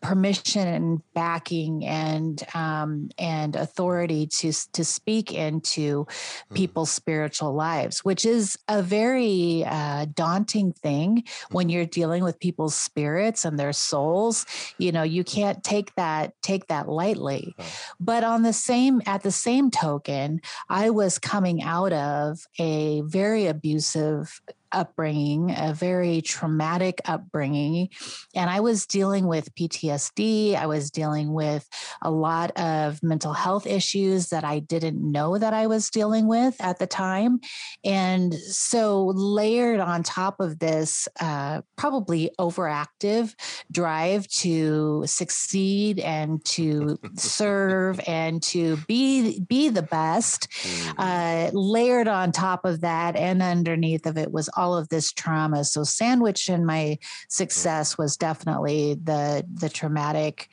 permission 0.00 0.66
and 0.66 1.02
backing 1.14 1.84
and 1.86 2.42
um, 2.54 3.10
and 3.18 3.56
authority 3.56 4.26
to 4.26 4.52
to 4.72 4.84
speak 4.84 5.32
into 5.32 6.04
mm. 6.04 6.54
people's 6.54 6.90
spiritual 6.90 7.54
lives, 7.54 8.04
which 8.04 8.24
is 8.24 8.56
a 8.68 8.82
very 8.82 9.64
uh, 9.66 10.06
daunting 10.14 10.72
thing 10.72 11.24
when 11.50 11.66
mm-hmm. 11.66 11.70
you're 11.70 11.86
dealing 11.86 12.24
with 12.24 12.38
people's 12.40 12.74
spirits 12.74 13.44
and 13.44 13.58
their 13.58 13.72
souls. 13.72 14.46
You 14.78 14.92
know, 14.92 15.02
you 15.02 15.24
can't 15.24 15.62
take 15.62 15.94
that 15.94 16.34
take 16.42 16.68
that 16.68 16.88
lightly. 16.88 17.54
But 17.98 18.24
on 18.24 18.42
the 18.42 18.52
same 18.52 19.02
at 19.06 19.22
the 19.22 19.30
same 19.30 19.70
token, 19.70 20.40
I 20.68 20.90
was 20.90 21.18
coming 21.18 21.62
out 21.62 21.92
of 21.92 22.46
a 22.58 23.02
very 23.02 23.46
abusive 23.46 24.40
upbringing, 24.72 25.54
a 25.56 25.74
very 25.74 26.22
traumatic 26.22 27.00
upbringing. 27.04 27.88
And 28.34 28.50
I 28.50 28.60
was 28.60 28.86
dealing 28.86 29.26
with 29.26 29.54
PTSD. 29.54 30.54
I 30.54 30.66
was 30.66 30.90
dealing 30.90 31.32
with 31.32 31.68
a 32.02 32.10
lot 32.10 32.50
of 32.58 33.02
mental 33.02 33.32
health 33.32 33.66
issues 33.66 34.28
that 34.28 34.44
I 34.44 34.60
didn't 34.60 35.00
know 35.00 35.38
that 35.38 35.52
I 35.52 35.66
was 35.66 35.90
dealing 35.90 36.26
with 36.26 36.56
at 36.60 36.78
the 36.78 36.86
time. 36.86 37.40
And 37.84 38.34
so, 38.34 39.06
layered 39.14 39.80
on 39.80 40.02
top 40.02 40.40
of 40.40 40.58
this, 40.58 41.08
uh, 41.20 41.62
probably 41.76 42.30
overactive 42.38 43.34
drive 43.72 44.26
to 44.28 45.04
succeed 45.06 45.98
and 46.00 46.44
to 46.44 46.98
serve 47.16 48.00
and 48.06 48.42
to 48.42 48.76
be 48.88 49.40
be 49.40 49.68
the 49.68 49.82
best, 49.82 50.48
mm. 50.50 50.94
uh, 50.98 51.50
layered 51.52 52.08
on 52.08 52.32
top 52.32 52.64
of 52.64 52.80
that 52.82 53.16
and 53.16 53.42
underneath 53.42 54.06
of 54.06 54.16
it 54.16 54.32
was 54.32 54.48
all 54.60 54.76
of 54.76 54.90
this 54.90 55.10
trauma. 55.12 55.64
So 55.64 55.84
sandwich 55.84 56.50
in 56.50 56.66
my 56.66 56.98
success 57.28 57.96
was 57.96 58.16
definitely 58.16 58.94
the 58.94 59.44
the 59.52 59.70
traumatic 59.70 60.48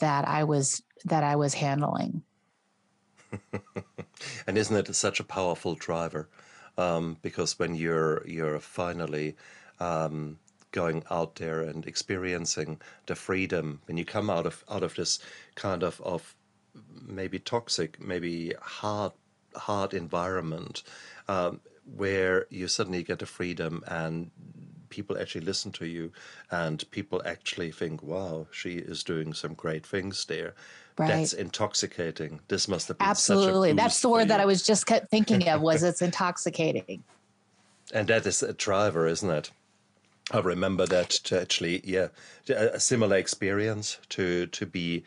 that 0.00 0.26
I 0.26 0.42
was 0.44 0.82
that 1.04 1.22
I 1.22 1.36
was 1.36 1.54
handling. 1.54 2.22
and 4.46 4.58
isn't 4.58 4.76
it 4.76 4.94
such 4.94 5.20
a 5.20 5.24
powerful 5.24 5.74
driver? 5.74 6.28
Um, 6.76 7.16
because 7.22 7.58
when 7.58 7.76
you're 7.76 8.26
you're 8.26 8.58
finally 8.58 9.36
um, 9.78 10.38
going 10.72 11.04
out 11.10 11.36
there 11.36 11.60
and 11.60 11.86
experiencing 11.86 12.80
the 13.06 13.14
freedom, 13.14 13.80
when 13.86 13.96
you 13.96 14.04
come 14.04 14.28
out 14.30 14.46
of 14.46 14.64
out 14.68 14.82
of 14.82 14.96
this 14.96 15.20
kind 15.54 15.84
of 15.84 16.00
of 16.00 16.34
maybe 17.06 17.38
toxic, 17.38 18.00
maybe 18.00 18.52
hard 18.60 19.12
hard 19.54 19.94
environment, 19.94 20.82
um, 21.28 21.60
where 21.84 22.46
you 22.50 22.68
suddenly 22.68 23.02
get 23.02 23.18
the 23.18 23.26
freedom 23.26 23.82
and 23.86 24.30
people 24.88 25.18
actually 25.18 25.44
listen 25.44 25.72
to 25.72 25.86
you 25.86 26.12
and 26.50 26.88
people 26.90 27.20
actually 27.26 27.72
think, 27.72 28.02
wow, 28.02 28.46
she 28.52 28.76
is 28.76 29.02
doing 29.02 29.32
some 29.32 29.54
great 29.54 29.84
things 29.84 30.24
there. 30.26 30.54
Right. 30.96 31.08
That's 31.08 31.32
intoxicating. 31.32 32.40
This 32.46 32.68
must 32.68 32.88
have 32.88 32.98
been 32.98 33.08
absolutely. 33.08 33.72
That's 33.72 34.00
the 34.00 34.08
word 34.08 34.28
that 34.28 34.38
I 34.38 34.44
was 34.44 34.62
just 34.62 34.86
thinking 35.10 35.48
of. 35.48 35.60
Was 35.60 35.82
it's 35.90 36.00
intoxicating. 36.00 37.02
And 37.92 38.06
that 38.08 38.24
is 38.26 38.42
a 38.42 38.52
driver, 38.52 39.06
isn't 39.08 39.28
it? 39.28 39.50
I 40.30 40.38
remember 40.38 40.86
that 40.86 41.10
to 41.10 41.40
actually, 41.40 41.82
yeah, 41.84 42.08
a 42.48 42.80
similar 42.80 43.16
experience 43.16 43.98
to 44.10 44.46
to 44.46 44.64
be, 44.64 45.04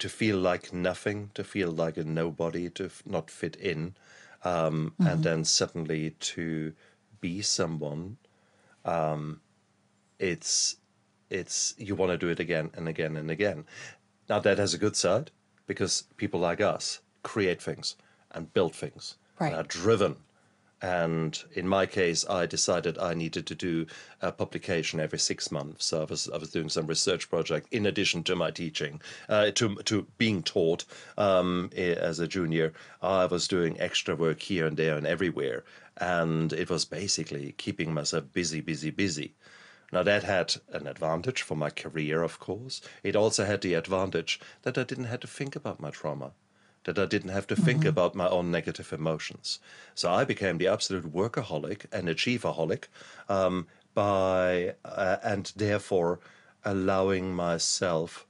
to 0.00 0.08
feel 0.08 0.36
like 0.36 0.72
nothing, 0.72 1.30
to 1.34 1.44
feel 1.44 1.70
like 1.70 1.96
a 1.96 2.04
nobody, 2.04 2.68
to 2.70 2.90
not 3.06 3.30
fit 3.30 3.56
in, 3.56 3.94
um, 4.44 4.94
mm-hmm. 4.98 5.06
and 5.06 5.24
then 5.24 5.44
suddenly 5.44 6.10
to 6.20 6.72
be 7.20 7.42
someone 7.42 8.16
um, 8.84 9.40
it's 10.18 10.76
it's 11.28 11.74
you 11.78 11.94
want 11.94 12.12
to 12.12 12.18
do 12.18 12.28
it 12.28 12.40
again 12.40 12.70
and 12.74 12.88
again 12.88 13.16
and 13.16 13.30
again. 13.30 13.64
Now 14.28 14.38
that 14.40 14.58
has 14.58 14.74
a 14.74 14.78
good 14.78 14.96
side 14.96 15.30
because 15.66 16.04
people 16.16 16.40
like 16.40 16.60
us 16.60 17.00
create 17.22 17.62
things 17.62 17.96
and 18.30 18.52
build 18.52 18.74
things 18.74 19.16
right. 19.38 19.48
and 19.48 19.56
are 19.56 19.64
driven. 19.64 20.16
And 20.82 21.42
in 21.52 21.68
my 21.68 21.84
case, 21.84 22.24
I 22.28 22.46
decided 22.46 22.96
I 22.96 23.12
needed 23.12 23.46
to 23.46 23.54
do 23.54 23.86
a 24.22 24.32
publication 24.32 24.98
every 24.98 25.18
six 25.18 25.50
months. 25.50 25.84
So 25.84 26.00
I 26.00 26.04
was 26.04 26.28
I 26.32 26.38
was 26.38 26.50
doing 26.50 26.70
some 26.70 26.86
research 26.86 27.28
project 27.28 27.68
in 27.70 27.84
addition 27.84 28.22
to 28.24 28.36
my 28.36 28.50
teaching, 28.50 29.02
uh, 29.28 29.50
to 29.52 29.74
to 29.76 30.06
being 30.16 30.42
taught 30.42 30.84
um, 31.18 31.70
as 31.76 32.18
a 32.18 32.28
junior. 32.28 32.72
I 33.02 33.26
was 33.26 33.46
doing 33.46 33.78
extra 33.78 34.16
work 34.16 34.40
here 34.40 34.66
and 34.66 34.76
there 34.76 34.96
and 34.96 35.06
everywhere, 35.06 35.64
and 35.98 36.52
it 36.52 36.70
was 36.70 36.84
basically 36.86 37.52
keeping 37.58 37.92
myself 37.92 38.32
busy, 38.32 38.60
busy, 38.60 38.90
busy. 38.90 39.34
Now, 39.92 40.04
that 40.04 40.22
had 40.22 40.54
an 40.68 40.86
advantage 40.86 41.42
for 41.42 41.56
my 41.56 41.68
career, 41.68 42.22
of 42.22 42.38
course. 42.38 42.80
It 43.02 43.16
also 43.16 43.44
had 43.44 43.60
the 43.60 43.74
advantage 43.74 44.40
that 44.62 44.78
I 44.78 44.84
didn't 44.84 45.06
have 45.06 45.20
to 45.20 45.26
think 45.26 45.56
about 45.56 45.80
my 45.80 45.90
trauma, 45.90 46.32
that 46.84 46.98
I 46.98 47.06
didn't 47.06 47.30
have 47.30 47.46
to 47.48 47.54
mm-hmm. 47.54 47.64
think 47.64 47.84
about 47.84 48.14
my 48.14 48.28
own 48.28 48.50
negative 48.50 48.92
emotions. 48.92 49.60
So 49.94 50.10
I 50.10 50.24
became 50.24 50.58
the 50.58 50.68
absolute 50.68 51.12
workaholic 51.12 51.86
and 51.92 52.08
achieverholic 52.08 52.84
um, 53.28 53.66
by, 53.94 54.74
uh, 54.84 55.16
and 55.22 55.52
therefore 55.56 56.20
allowing 56.64 57.34
myself 57.34 58.26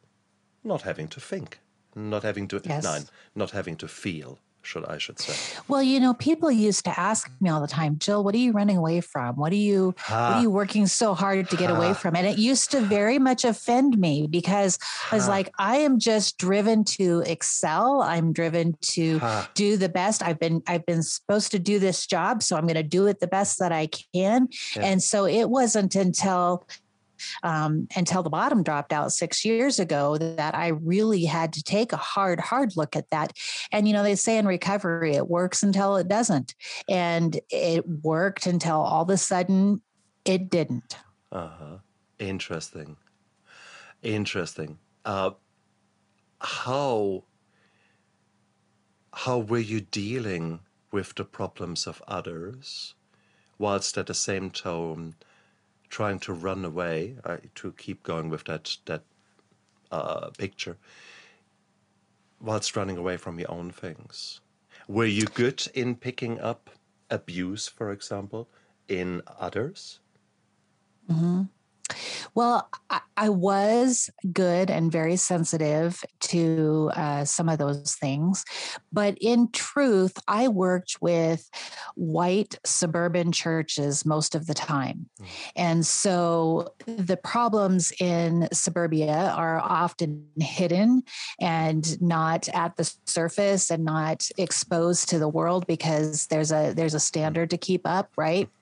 not 0.64 0.83
having 0.83 1.09
to 1.09 1.21
think, 1.21 1.61
not 1.95 2.23
having 2.23 2.49
to, 2.49 2.61
yes. 2.64 2.85
nine, 2.85 3.04
not 3.35 3.52
having 3.52 3.76
to 3.76 3.88
feel 3.88 4.38
should 4.62 4.85
I 4.85 4.99
should 4.99 5.19
say. 5.19 5.35
Well, 5.69 5.83
you 5.83 6.00
know, 6.00 6.14
people 6.14 6.50
used 6.50 6.85
to 6.85 7.00
ask 7.00 7.31
me 7.40 7.50
all 7.50 7.61
the 7.61 7.67
time, 7.67 7.99
Jill, 7.99 8.23
what 8.23 8.35
are 8.35 8.38
you 8.38 8.52
running 8.52 8.76
away 8.76 9.00
from? 9.00 9.37
What 9.37 9.52
are 9.52 9.57
you 9.57 9.95
what 10.09 10.11
are 10.11 10.43
you 10.43 10.50
working 10.50 10.87
so 10.87 11.14
hard 11.14 11.49
to 11.50 11.57
get 11.57 11.71
away 11.71 11.95
from? 11.95 12.14
And 12.17 12.26
it 12.26 12.38
used 12.38 12.71
to 12.73 12.81
very 12.81 13.19
much 13.19 13.45
offend 13.45 13.99
me 13.99 14.26
because 14.26 14.79
I 15.11 15.14
was 15.14 15.29
like, 15.29 15.50
I 15.59 15.76
am 15.79 15.99
just 15.99 16.38
driven 16.38 16.85
to 16.85 17.23
excel. 17.26 18.02
I'm 18.02 18.33
driven 18.33 18.76
to 18.83 19.21
do 19.55 19.76
the 19.76 19.88
best. 19.88 20.23
I've 20.23 20.38
been 20.38 20.62
I've 20.67 20.87
been 20.87 21.02
supposed 21.02 21.50
to 21.52 21.59
do 21.59 21.79
this 21.79 22.07
job, 22.07 22.43
so 22.43 22.57
I'm 22.57 22.67
going 22.67 22.75
to 22.75 22.83
do 22.83 23.07
it 23.07 23.21
the 23.21 23.26
best 23.26 23.59
that 23.59 23.73
I 23.73 23.88
can. 24.14 24.49
Yeah. 24.76 24.85
And 24.85 25.02
so 25.02 25.26
it 25.26 25.49
wasn't 25.49 25.95
until 25.95 26.67
um, 27.43 27.89
until 27.97 28.23
the 28.23 28.31
bottom 28.31 28.62
dropped 28.62 28.93
out 28.93 29.12
six 29.12 29.45
years 29.45 29.79
ago 29.79 30.19
that 30.19 30.55
I 30.55 30.69
really 30.69 31.25
had 31.25 31.53
to 31.55 31.62
take 31.62 31.93
a 31.93 31.97
hard, 31.97 32.41
hard 32.41 32.77
look 32.77 32.97
at 32.97 33.11
that. 33.11 33.33
And, 33.73 33.87
you 33.87 33.95
know, 33.95 34.03
they 34.03 34.15
say 34.15 34.39
in 34.39 34.47
recovery, 34.47 35.15
it 35.15 35.29
works 35.29 35.62
until 35.62 35.97
it 35.97 36.09
doesn't. 36.09 36.55
And 36.89 37.41
it 37.50 37.87
worked 37.89 38.47
until 38.47 38.81
all 38.81 39.03
of 39.03 39.11
a 39.11 39.17
sudden 39.17 39.83
it 40.25 40.50
didn't. 40.50 40.97
Uh 41.33 41.49
huh. 41.59 41.77
Interesting. 42.19 42.97
Interesting. 44.03 44.79
Uh, 45.05 45.31
how 46.41 47.25
how 49.12 49.39
were 49.39 49.59
you 49.59 49.81
dealing 49.81 50.61
with 50.93 51.15
the 51.15 51.25
problems 51.25 51.87
of 51.87 52.03
others 52.07 52.95
whilst 53.59 53.99
at 53.99 54.07
the 54.07 54.15
same 54.15 54.50
time 54.50 55.15
trying 55.91 56.19
to 56.21 56.33
run 56.33 56.65
away, 56.65 57.17
uh, 57.25 57.37
to 57.57 57.73
keep 57.73 58.03
going 58.03 58.31
with 58.31 58.45
that 58.45 58.77
that 58.87 59.03
uh, 59.91 60.31
picture, 60.39 60.79
whilst 62.41 62.77
running 62.77 62.97
away 62.97 63.17
from 63.17 63.39
your 63.39 63.51
own 63.51 63.71
things. 63.71 64.41
Were 64.89 65.05
you 65.05 65.25
good 65.27 65.67
in 65.75 65.97
picking 65.97 66.41
up 66.41 66.71
abuse, 67.11 67.69
for 67.69 67.93
example, 67.93 68.49
in 68.89 69.23
others? 69.39 70.01
Mm-hmm. 71.11 71.43
Well, 72.35 72.69
I, 72.89 73.01
I, 73.21 73.29
was 73.29 74.11
good 74.33 74.71
and 74.71 74.91
very 74.91 75.17
sensitive 75.17 76.03
to 76.21 76.91
uh, 76.95 77.25
some 77.25 77.49
of 77.49 77.59
those 77.59 77.95
things. 77.95 78.45
But 78.93 79.17
in 79.21 79.50
truth, 79.53 80.19
I 80.27 80.49
worked 80.49 80.97
with 81.00 81.49
white 81.95 82.59
suburban 82.65 83.33
churches 83.33 84.05
most 84.05 84.35
of 84.35 84.47
the 84.47 84.55
time. 84.55 85.09
Mm. 85.21 85.27
And 85.57 85.87
so 85.87 86.75
the 86.87 87.17
problems 87.17 87.93
in 88.00 88.49
suburbia 88.53 89.33
are 89.37 89.61
often 89.61 90.27
hidden 90.39 91.03
and 91.41 92.00
not 92.00 92.49
at 92.50 92.77
the 92.77 92.93
surface 93.07 93.71
and 93.71 93.85
not 93.85 94.29
exposed 94.39 95.09
to 95.11 95.19
the 95.19 95.29
world 95.29 95.67
because 95.67 96.27
there's 96.27 96.53
a 96.53 96.73
there's 96.75 96.95
a 96.95 97.00
standard 97.00 97.50
to 97.50 97.59
keep 97.59 97.83
up, 97.85 98.11
right? 98.17 98.49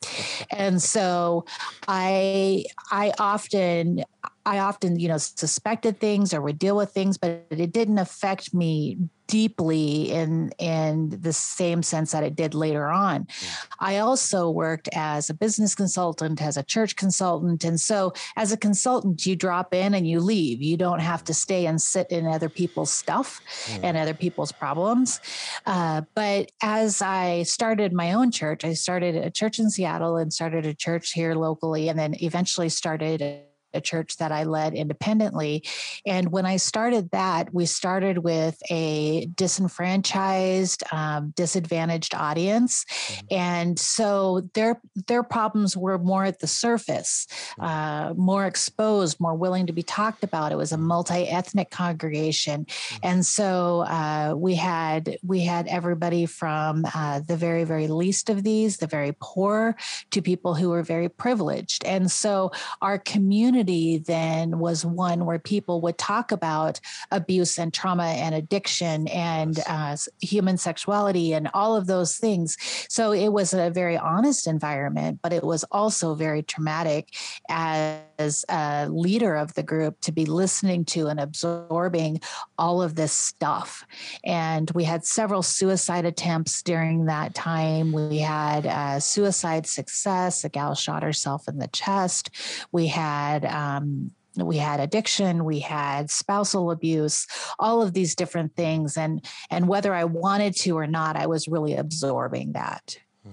And 0.50 0.82
so 0.82 1.44
I 1.86 2.64
I 2.90 3.12
often 3.18 4.04
I 4.48 4.60
often, 4.60 4.98
you 4.98 5.08
know, 5.08 5.18
suspected 5.18 6.00
things 6.00 6.32
or 6.32 6.40
would 6.40 6.58
deal 6.58 6.74
with 6.74 6.90
things, 6.90 7.18
but 7.18 7.44
it 7.50 7.70
didn't 7.70 7.98
affect 7.98 8.54
me 8.54 8.96
deeply 9.26 10.10
in 10.10 10.50
in 10.58 11.10
the 11.20 11.34
same 11.34 11.82
sense 11.82 12.12
that 12.12 12.24
it 12.24 12.34
did 12.34 12.54
later 12.54 12.86
on. 12.88 13.24
Mm. 13.24 13.66
I 13.78 13.98
also 13.98 14.48
worked 14.48 14.88
as 14.94 15.28
a 15.28 15.34
business 15.34 15.74
consultant, 15.74 16.40
as 16.40 16.56
a 16.56 16.62
church 16.62 16.96
consultant, 16.96 17.62
and 17.62 17.78
so 17.78 18.14
as 18.36 18.50
a 18.50 18.56
consultant, 18.56 19.26
you 19.26 19.36
drop 19.36 19.74
in 19.74 19.92
and 19.92 20.08
you 20.08 20.18
leave. 20.18 20.62
You 20.62 20.78
don't 20.78 21.00
have 21.00 21.22
to 21.24 21.34
stay 21.34 21.66
and 21.66 21.78
sit 21.78 22.10
in 22.10 22.26
other 22.26 22.48
people's 22.48 22.90
stuff 22.90 23.42
mm. 23.66 23.80
and 23.82 23.98
other 23.98 24.14
people's 24.14 24.50
problems. 24.50 25.20
Uh, 25.66 26.00
but 26.14 26.50
as 26.62 27.02
I 27.02 27.42
started 27.42 27.92
my 27.92 28.14
own 28.14 28.30
church, 28.30 28.64
I 28.64 28.72
started 28.72 29.14
a 29.14 29.30
church 29.30 29.58
in 29.58 29.68
Seattle 29.68 30.16
and 30.16 30.32
started 30.32 30.64
a 30.64 30.72
church 30.72 31.12
here 31.12 31.34
locally, 31.34 31.90
and 31.90 31.98
then 31.98 32.14
eventually 32.22 32.70
started 32.70 33.42
a 33.74 33.80
church 33.80 34.16
that 34.16 34.32
I 34.32 34.44
led 34.44 34.74
independently. 34.74 35.64
And 36.06 36.32
when 36.32 36.46
I 36.46 36.56
started 36.56 37.10
that, 37.10 37.52
we 37.52 37.66
started 37.66 38.18
with 38.18 38.60
a 38.70 39.26
disenfranchised, 39.26 40.82
um, 40.92 41.32
disadvantaged 41.36 42.14
audience, 42.14 42.84
mm-hmm. 42.84 43.26
and 43.30 43.78
so 43.78 44.48
their 44.54 44.80
their 45.06 45.22
problems 45.22 45.76
were 45.76 45.98
more 45.98 46.24
at 46.24 46.40
the 46.40 46.46
surface, 46.46 47.26
mm-hmm. 47.58 47.64
uh, 47.64 48.14
more 48.14 48.46
exposed, 48.46 49.20
more 49.20 49.34
willing 49.34 49.66
to 49.66 49.72
be 49.72 49.82
talked 49.82 50.24
about. 50.24 50.52
It 50.52 50.56
was 50.56 50.72
a 50.72 50.76
mm-hmm. 50.76 50.86
multi 50.86 51.28
ethnic 51.28 51.70
congregation, 51.70 52.64
mm-hmm. 52.64 52.96
and 53.02 53.26
so 53.26 53.80
uh, 53.80 54.34
we 54.36 54.54
had 54.54 55.18
we 55.22 55.40
had 55.40 55.66
everybody 55.68 56.26
from 56.26 56.86
uh, 56.94 57.20
the 57.20 57.36
very 57.36 57.64
very 57.64 57.86
least 57.86 58.30
of 58.30 58.42
these, 58.42 58.78
the 58.78 58.86
very 58.86 59.14
poor, 59.20 59.76
to 60.10 60.22
people 60.22 60.54
who 60.54 60.70
were 60.70 60.82
very 60.82 61.08
privileged, 61.08 61.84
and 61.84 62.10
so 62.10 62.50
our 62.80 62.98
community 62.98 63.57
community 63.58 63.98
then 63.98 64.58
was 64.58 64.84
one 64.84 65.24
where 65.24 65.38
people 65.38 65.80
would 65.80 65.98
talk 65.98 66.30
about 66.30 66.80
abuse 67.10 67.58
and 67.58 67.74
trauma 67.74 68.04
and 68.04 68.34
addiction 68.34 69.08
and 69.08 69.58
uh, 69.66 69.96
human 70.20 70.56
sexuality 70.56 71.32
and 71.32 71.48
all 71.54 71.76
of 71.76 71.86
those 71.86 72.16
things. 72.18 72.56
So 72.88 73.12
it 73.12 73.30
was 73.30 73.52
a 73.52 73.70
very 73.70 73.96
honest 73.96 74.46
environment, 74.46 75.20
but 75.22 75.32
it 75.32 75.42
was 75.42 75.64
also 75.72 76.14
very 76.14 76.42
traumatic 76.42 77.08
as 77.48 78.44
a 78.48 78.88
leader 78.88 79.34
of 79.34 79.54
the 79.54 79.62
group 79.62 80.00
to 80.02 80.12
be 80.12 80.24
listening 80.24 80.84
to 80.84 81.08
and 81.08 81.18
absorbing 81.18 82.20
all 82.58 82.80
of 82.80 82.94
this 82.94 83.12
stuff. 83.12 83.84
And 84.24 84.70
we 84.72 84.84
had 84.84 85.04
several 85.04 85.42
suicide 85.42 86.04
attempts 86.04 86.62
during 86.62 87.06
that 87.06 87.34
time. 87.34 87.92
We 87.92 88.18
had 88.18 88.66
uh, 88.66 89.00
suicide 89.00 89.66
success. 89.66 90.44
A 90.44 90.48
gal 90.48 90.74
shot 90.74 91.02
herself 91.02 91.48
in 91.48 91.58
the 91.58 91.68
chest. 91.68 92.30
We 92.72 92.86
had 92.86 93.44
um, 93.48 94.10
we 94.36 94.56
had 94.56 94.78
addiction 94.78 95.44
we 95.44 95.58
had 95.58 96.10
spousal 96.10 96.70
abuse 96.70 97.26
all 97.58 97.82
of 97.82 97.92
these 97.92 98.14
different 98.14 98.54
things 98.54 98.96
and 98.96 99.24
and 99.50 99.66
whether 99.66 99.92
i 99.92 100.04
wanted 100.04 100.54
to 100.54 100.78
or 100.78 100.86
not 100.86 101.16
i 101.16 101.26
was 101.26 101.48
really 101.48 101.74
absorbing 101.74 102.52
that 102.52 102.98
hmm. 103.24 103.32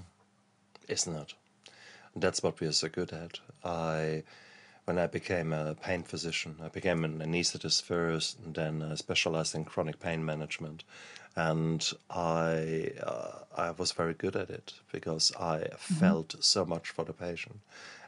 isn't 0.88 1.16
it 1.16 1.34
that's 2.16 2.42
what 2.42 2.60
we're 2.60 2.72
so 2.72 2.90
good 2.90 3.14
at 3.14 3.40
i 3.64 4.24
when 4.86 5.00
I 5.00 5.08
became 5.08 5.52
a 5.52 5.76
pain 5.76 6.04
physician. 6.04 6.56
I 6.64 6.70
became 6.70 7.04
an 7.04 7.20
anesthetist 7.20 7.82
first, 7.84 8.40
and 8.40 8.54
then 8.54 8.82
uh, 8.82 8.96
specialized 8.96 9.56
in 9.56 9.66
chronic 9.66 10.00
pain 10.00 10.24
management. 10.24 10.84
And 11.36 11.86
I 12.10 12.92
uh, 13.04 13.40
I 13.58 13.72
was 13.72 13.92
very 13.92 14.14
good 14.14 14.36
at 14.36 14.50
it 14.50 14.74
because 14.92 15.34
I 15.38 15.58
mm-hmm. 15.58 15.96
felt 15.96 16.36
so 16.40 16.66
much 16.66 16.90
for 16.92 17.04
the 17.04 17.14
patient, 17.14 17.60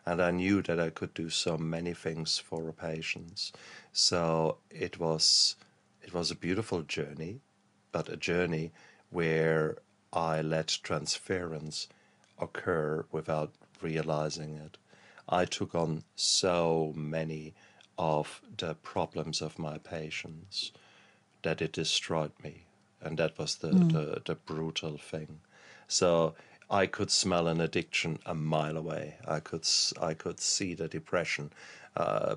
and 0.08 0.22
I 0.22 0.32
knew 0.32 0.62
that 0.62 0.80
I 0.80 0.90
could 0.90 1.14
do 1.14 1.30
so 1.30 1.58
many 1.58 1.94
things 1.94 2.38
for 2.38 2.70
a 2.70 2.74
patient. 2.74 3.52
So 3.92 4.58
it 4.72 4.98
was 4.98 5.58
it 6.02 6.14
was 6.14 6.32
a 6.32 6.44
beautiful 6.46 6.82
journey, 6.84 7.42
but 7.92 8.08
a 8.08 8.16
journey 8.16 8.72
where 9.10 9.80
I 10.14 10.42
let 10.42 10.80
transference 10.82 11.90
occur 12.40 13.06
without 13.12 13.52
realizing 13.82 14.56
it. 14.56 14.78
I 15.28 15.44
took 15.44 15.76
on 15.76 16.04
so 16.16 16.94
many 16.96 17.54
of 17.98 18.42
the 18.58 18.76
problems 18.76 19.42
of 19.42 19.60
my 19.60 19.78
patients 19.78 20.72
that 21.42 21.62
it 21.62 21.74
destroyed 21.74 22.32
me. 22.42 22.64
And 23.02 23.18
that 23.18 23.38
was 23.38 23.56
the, 23.56 23.72
mm. 23.72 23.92
the, 23.92 24.22
the, 24.24 24.36
brutal 24.36 24.98
thing. 24.98 25.42
So 25.88 26.36
I 26.70 26.86
could 26.86 27.12
smell 27.12 27.48
an 27.48 27.62
addiction 27.62 28.20
a 28.26 28.36
mile 28.36 28.78
away. 28.78 29.16
I 29.26 29.40
could, 29.40 29.66
I 30.02 30.14
could 30.14 30.40
see 30.40 30.74
the 30.74 30.88
depression 30.88 31.52
uh, 31.96 32.36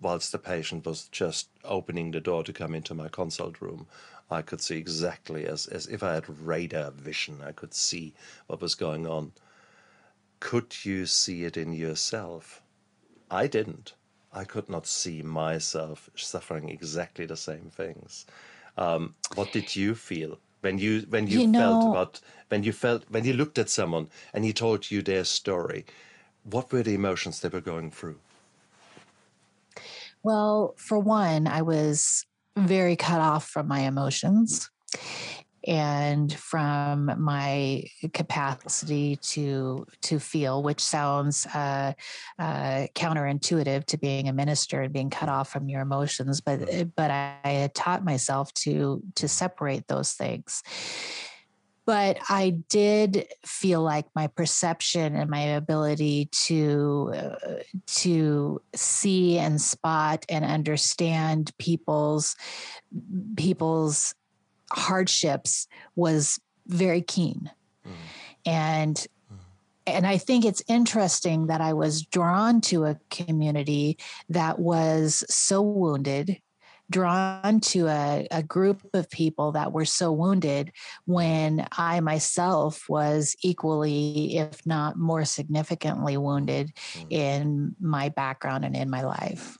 whilst 0.00 0.32
the 0.32 0.38
patient 0.38 0.86
was 0.86 1.08
just 1.08 1.48
opening 1.64 2.12
the 2.12 2.20
door 2.20 2.44
to 2.44 2.52
come 2.52 2.74
into 2.74 2.94
my 2.94 3.08
consult 3.08 3.60
room. 3.60 3.86
I 4.30 4.42
could 4.42 4.60
see 4.60 4.78
exactly 4.78 5.46
as, 5.46 5.66
as 5.66 5.86
if 5.88 6.02
I 6.02 6.14
had 6.14 6.40
radar 6.40 6.90
vision, 6.90 7.42
I 7.44 7.52
could 7.52 7.74
see 7.74 8.14
what 8.46 8.60
was 8.60 8.74
going 8.74 9.06
on 9.06 9.32
could 10.42 10.84
you 10.84 11.06
see 11.06 11.44
it 11.44 11.56
in 11.56 11.72
yourself? 11.72 12.62
I 13.30 13.46
didn't. 13.46 13.94
I 14.32 14.42
could 14.42 14.68
not 14.68 14.88
see 14.88 15.22
myself 15.22 16.10
suffering 16.16 16.68
exactly 16.68 17.26
the 17.26 17.36
same 17.36 17.70
things. 17.70 18.26
Um, 18.76 19.14
what 19.36 19.52
did 19.52 19.76
you 19.76 19.94
feel 19.94 20.40
when 20.62 20.78
you 20.78 21.02
when 21.10 21.26
you, 21.26 21.40
you 21.40 21.52
felt 21.52 21.84
know, 21.84 21.90
about 21.90 22.20
when 22.48 22.62
you 22.62 22.72
felt 22.72 23.04
when 23.10 23.24
you 23.24 23.34
looked 23.34 23.58
at 23.58 23.68
someone 23.68 24.08
and 24.32 24.44
he 24.44 24.52
told 24.52 24.90
you 24.90 25.02
their 25.02 25.24
story? 25.24 25.84
What 26.44 26.72
were 26.72 26.82
the 26.82 26.94
emotions 26.94 27.40
they 27.40 27.48
were 27.48 27.60
going 27.60 27.90
through? 27.92 28.18
Well, 30.22 30.74
for 30.76 30.98
one, 30.98 31.46
I 31.46 31.62
was 31.62 32.24
very 32.56 32.96
cut 32.96 33.20
off 33.20 33.48
from 33.48 33.68
my 33.68 33.80
emotions 33.80 34.70
and 35.66 36.32
from 36.32 37.10
my 37.18 37.84
capacity 38.12 39.16
to 39.16 39.86
to 40.02 40.18
feel, 40.18 40.62
which 40.62 40.80
sounds 40.80 41.46
uh, 41.46 41.92
uh, 42.38 42.86
counterintuitive 42.94 43.84
to 43.86 43.98
being 43.98 44.28
a 44.28 44.32
minister 44.32 44.82
and 44.82 44.92
being 44.92 45.10
cut 45.10 45.28
off 45.28 45.50
from 45.50 45.68
your 45.68 45.82
emotions, 45.82 46.40
but 46.40 46.68
eh, 46.68 46.84
but 46.96 47.10
I, 47.10 47.36
I 47.44 47.50
had 47.50 47.74
taught 47.74 48.04
myself 48.04 48.52
to 48.54 49.02
to 49.16 49.28
separate 49.28 49.86
those 49.88 50.12
things. 50.12 50.62
But 51.84 52.18
I 52.28 52.50
did 52.68 53.26
feel 53.44 53.82
like 53.82 54.06
my 54.14 54.28
perception 54.28 55.16
and 55.16 55.28
my 55.28 55.40
ability 55.40 56.26
to 56.46 57.12
uh, 57.14 57.62
to 57.86 58.62
see 58.74 59.38
and 59.38 59.60
spot 59.60 60.24
and 60.28 60.44
understand 60.44 61.50
people's 61.58 62.36
people's 63.36 64.14
hardships 64.72 65.66
was 65.96 66.40
very 66.66 67.02
keen. 67.02 67.50
Mm. 67.86 67.90
And 68.46 68.96
mm. 68.96 69.36
and 69.86 70.06
I 70.06 70.18
think 70.18 70.44
it's 70.44 70.62
interesting 70.68 71.46
that 71.46 71.60
I 71.60 71.72
was 71.72 72.02
drawn 72.02 72.60
to 72.62 72.84
a 72.84 72.98
community 73.10 73.98
that 74.28 74.58
was 74.58 75.24
so 75.28 75.62
wounded, 75.62 76.40
drawn 76.90 77.60
to 77.60 77.88
a, 77.88 78.26
a 78.30 78.42
group 78.42 78.82
of 78.94 79.10
people 79.10 79.52
that 79.52 79.72
were 79.72 79.84
so 79.84 80.12
wounded 80.12 80.72
when 81.06 81.66
I 81.76 82.00
myself 82.00 82.88
was 82.88 83.36
equally, 83.42 84.36
if 84.38 84.64
not 84.66 84.96
more 84.96 85.24
significantly, 85.24 86.16
wounded 86.16 86.72
mm. 86.94 87.06
in 87.10 87.76
my 87.80 88.08
background 88.08 88.64
and 88.64 88.76
in 88.76 88.90
my 88.90 89.02
life. 89.02 89.58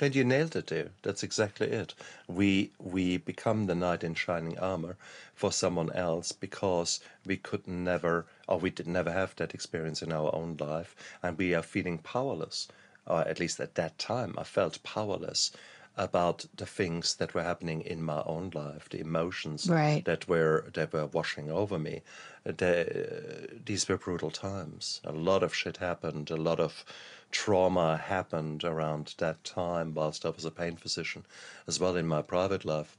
And 0.00 0.14
you 0.14 0.22
nailed 0.22 0.54
it 0.54 0.68
there. 0.68 0.90
That's 1.02 1.24
exactly 1.24 1.68
it. 1.68 1.92
We 2.28 2.70
we 2.78 3.16
become 3.16 3.66
the 3.66 3.74
knight 3.74 4.04
in 4.04 4.14
shining 4.14 4.56
armor 4.58 4.96
for 5.34 5.50
someone 5.50 5.90
else 5.92 6.30
because 6.30 7.00
we 7.26 7.36
could 7.36 7.66
never 7.66 8.26
or 8.46 8.58
we 8.60 8.70
did 8.70 8.86
never 8.86 9.10
have 9.10 9.34
that 9.36 9.54
experience 9.54 10.00
in 10.00 10.12
our 10.12 10.32
own 10.32 10.56
life 10.60 10.94
and 11.22 11.36
we 11.36 11.52
are 11.52 11.62
feeling 11.62 11.98
powerless. 11.98 12.68
Or 13.06 13.22
at 13.22 13.40
least 13.40 13.58
at 13.58 13.74
that 13.74 13.98
time 13.98 14.34
I 14.38 14.44
felt 14.44 14.82
powerless 14.84 15.50
about 15.96 16.46
the 16.56 16.66
things 16.66 17.16
that 17.16 17.34
were 17.34 17.42
happening 17.42 17.80
in 17.80 18.00
my 18.00 18.22
own 18.24 18.52
life, 18.54 18.88
the 18.88 19.00
emotions 19.00 19.68
right. 19.68 20.04
that 20.04 20.28
were 20.28 20.70
that 20.74 20.92
were 20.92 21.06
washing 21.06 21.50
over 21.50 21.76
me. 21.76 22.02
The, 22.44 23.58
these 23.66 23.88
were 23.88 23.98
brutal 23.98 24.30
times. 24.30 25.00
A 25.04 25.12
lot 25.12 25.42
of 25.42 25.54
shit 25.54 25.78
happened. 25.78 26.30
A 26.30 26.36
lot 26.36 26.60
of 26.60 26.84
trauma 27.30 27.96
happened 27.96 28.64
around 28.64 29.14
that 29.18 29.44
time 29.44 29.94
whilst 29.94 30.24
I 30.24 30.30
was 30.30 30.44
a 30.44 30.50
pain 30.50 30.76
physician, 30.76 31.26
as 31.66 31.78
well 31.78 31.96
in 31.96 32.06
my 32.06 32.22
private 32.22 32.64
life, 32.64 32.96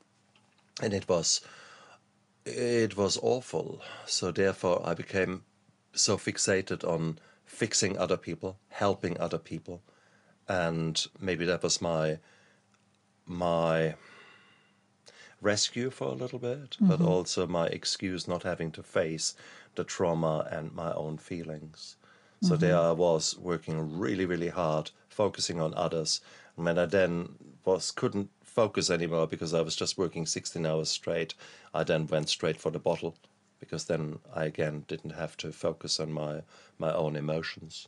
and 0.82 0.94
it 0.94 1.08
was 1.08 1.42
it 2.46 2.96
was 2.98 3.18
awful. 3.22 3.82
So 4.06 4.32
therefore, 4.32 4.82
I 4.86 4.94
became 4.94 5.44
so 5.94 6.18
fixated 6.18 6.88
on 6.88 7.20
fixing 7.46 7.98
other 7.98 8.18
people, 8.18 8.58
helping 8.70 9.20
other 9.20 9.38
people, 9.38 9.82
and 10.48 11.06
maybe 11.20 11.46
that 11.46 11.64
was 11.64 11.82
my 11.82 12.20
my 13.26 13.96
rescue 15.42 15.90
for 15.90 16.10
a 16.10 16.14
little 16.14 16.40
bit, 16.40 16.72
mm-hmm. 16.72 16.88
but 16.88 17.02
also 17.02 17.48
my 17.48 17.68
excuse 17.68 18.28
not 18.28 18.44
having 18.44 18.72
to 18.72 18.84
face 18.84 19.36
the 19.76 19.84
trauma 19.84 20.48
and 20.52 20.74
my 20.74 20.94
own 20.94 21.18
feelings. 21.18 21.96
So 22.42 22.54
mm-hmm. 22.54 22.62
there 22.62 22.78
I 22.78 22.92
was 22.92 23.38
working 23.38 23.98
really, 23.98 24.26
really 24.26 24.50
hard, 24.50 24.92
focusing 25.10 25.60
on 25.60 25.74
others. 25.74 26.22
And 26.56 26.66
when 26.66 26.80
I 26.80 26.86
then 26.86 27.36
was 27.66 27.92
couldn't 27.92 28.30
focus 28.44 28.90
anymore 28.90 29.28
because 29.28 29.54
I 29.54 29.62
was 29.62 29.76
just 29.76 29.98
working 29.98 30.26
16 30.26 30.66
hours 30.66 30.90
straight, 30.90 31.34
I 31.74 31.84
then 31.84 32.08
went 32.08 32.30
straight 32.30 32.60
for 32.60 32.72
the 32.72 32.80
bottle 32.80 33.16
because 33.60 33.86
then 33.86 34.20
I 34.34 34.46
again 34.46 34.86
didn't 34.88 35.12
have 35.12 35.36
to 35.38 35.52
focus 35.52 36.00
on 36.00 36.12
my 36.12 36.42
my 36.78 36.94
own 36.94 37.16
emotions. 37.16 37.88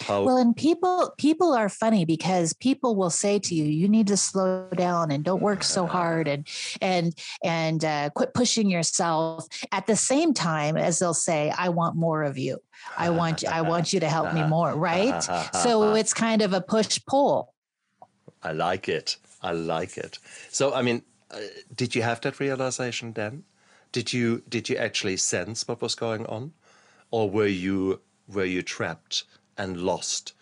How 0.00 0.22
well, 0.22 0.36
and 0.36 0.56
people 0.56 1.12
people 1.18 1.52
are 1.52 1.68
funny 1.68 2.04
because 2.04 2.52
people 2.52 2.96
will 2.96 3.10
say 3.10 3.38
to 3.38 3.54
you, 3.54 3.64
"You 3.64 3.88
need 3.88 4.06
to 4.08 4.16
slow 4.16 4.68
down 4.74 5.10
and 5.10 5.24
don't 5.24 5.42
work 5.42 5.62
so 5.62 5.86
hard 5.98 6.28
and 6.28 6.46
and 6.80 7.14
and 7.44 7.84
uh, 7.84 8.10
quit 8.10 8.34
pushing 8.34 8.70
yourself." 8.70 9.46
At 9.72 9.86
the 9.86 9.96
same 9.96 10.34
time 10.34 10.76
as 10.76 10.98
they'll 10.98 11.14
say, 11.14 11.52
"I 11.56 11.68
want 11.68 11.96
more 11.96 12.22
of 12.22 12.38
you. 12.38 12.58
I 12.96 13.10
want 13.10 13.44
I 13.46 13.62
want 13.62 13.92
you 13.92 14.00
to 14.00 14.08
help 14.08 14.32
me 14.32 14.42
more." 14.44 14.74
Right? 14.74 15.22
so 15.52 15.94
it's 15.94 16.14
kind 16.26 16.42
of 16.42 16.52
a 16.52 16.60
push 16.60 16.98
pull. 17.06 17.52
I 18.42 18.52
like 18.52 18.88
it. 18.88 19.16
I 19.42 19.52
like 19.52 19.96
it. 19.96 20.18
So, 20.50 20.74
I 20.74 20.82
mean, 20.82 21.02
uh, 21.30 21.38
did 21.74 21.94
you 21.94 22.02
have 22.02 22.20
that 22.22 22.40
realization 22.40 23.12
then? 23.12 23.44
Did 23.92 24.12
you 24.12 24.42
did 24.48 24.68
you 24.68 24.76
actually 24.76 25.16
sense 25.16 25.66
what 25.66 25.82
was 25.82 25.94
going 25.94 26.26
on, 26.26 26.52
or 27.10 27.28
were 27.28 27.46
you 27.46 28.00
were 28.28 28.44
you 28.44 28.62
trapped? 28.62 29.24
And 29.60 29.76
lost 29.76 30.32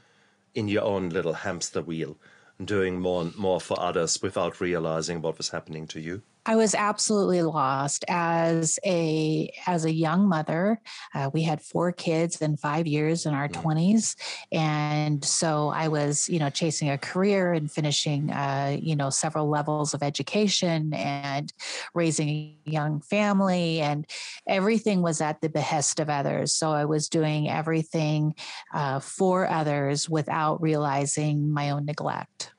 in 0.55 0.69
your 0.69 0.85
own 0.85 1.09
little 1.09 1.33
hamster 1.33 1.83
wheel, 1.83 2.17
doing 2.65 3.01
more 3.01 3.23
and 3.23 3.37
more 3.37 3.61
for 3.61 3.79
others 3.81 4.23
without 4.23 4.61
realizing 4.61 5.21
what 5.21 5.37
was 5.37 5.49
happening 5.49 5.89
to 5.89 6.01
you? 6.01 6.23
I 6.49 6.57
was 6.57 6.75
absolutely 6.75 7.43
lost 7.43 8.07
as 8.09 8.79
a 8.83 9.53
as 9.67 9.85
a 9.85 9.93
young 9.93 10.27
mother. 10.27 10.81
Uh, 11.15 11.29
we 11.31 11.43
had 11.43 11.61
four 11.61 11.93
kids 11.93 12.41
in 12.41 12.57
five 12.57 12.87
years 12.87 13.27
in 13.27 13.35
our 13.35 13.49
mm. 13.49 13.53
twenties, 13.53 14.17
and 14.51 15.23
so 15.23 15.69
I 15.69 15.89
was, 15.89 16.27
you 16.27 16.39
know, 16.39 16.49
chasing 16.49 16.89
a 16.89 16.97
career 16.97 17.53
and 17.53 17.71
finishing, 17.71 18.31
uh, 18.31 18.79
you 18.81 18.97
know, 18.97 19.11
several 19.11 19.51
levels 19.51 19.93
of 19.93 20.03
education 20.03 20.95
and 20.95 21.53
raising 21.95 22.29
a 22.31 22.57
young 22.65 23.03
family, 23.03 23.81
and 23.81 24.07
everything 24.47 25.03
was 25.03 25.21
at 25.21 25.43
the 25.43 25.51
behest 25.51 26.01
of 26.01 26.09
others. 26.09 26.55
So 26.55 26.73
I 26.73 26.87
was 26.87 27.11
doing 27.11 27.51
everything 27.51 28.35
uh, 28.73 29.01
for 29.01 29.47
others 29.47 30.09
without 30.09 30.63
realizing 30.63 31.53
my 31.53 31.69
own 31.69 31.85
neglect. 31.85 32.53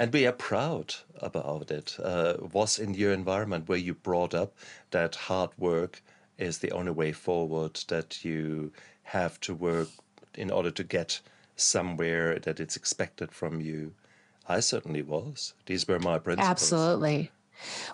And 0.00 0.14
we 0.14 0.26
are 0.26 0.32
proud 0.32 0.94
about 1.18 1.70
it. 1.70 1.98
Uh, 2.02 2.34
was 2.52 2.78
in 2.78 2.94
your 2.94 3.12
environment 3.12 3.68
where 3.68 3.76
you 3.76 3.92
brought 3.92 4.32
up 4.32 4.54
that 4.92 5.14
hard 5.14 5.50
work 5.58 6.02
is 6.38 6.58
the 6.58 6.72
only 6.72 6.90
way 6.90 7.12
forward, 7.12 7.74
that 7.88 8.24
you 8.24 8.72
have 9.02 9.38
to 9.40 9.54
work 9.54 9.88
in 10.34 10.50
order 10.50 10.70
to 10.70 10.82
get 10.82 11.20
somewhere, 11.54 12.38
that 12.38 12.60
it's 12.60 12.76
expected 12.76 13.30
from 13.30 13.60
you. 13.60 13.92
I 14.48 14.60
certainly 14.60 15.02
was. 15.02 15.52
These 15.66 15.86
were 15.86 15.98
my 15.98 16.18
principles. 16.18 16.50
Absolutely. 16.50 17.30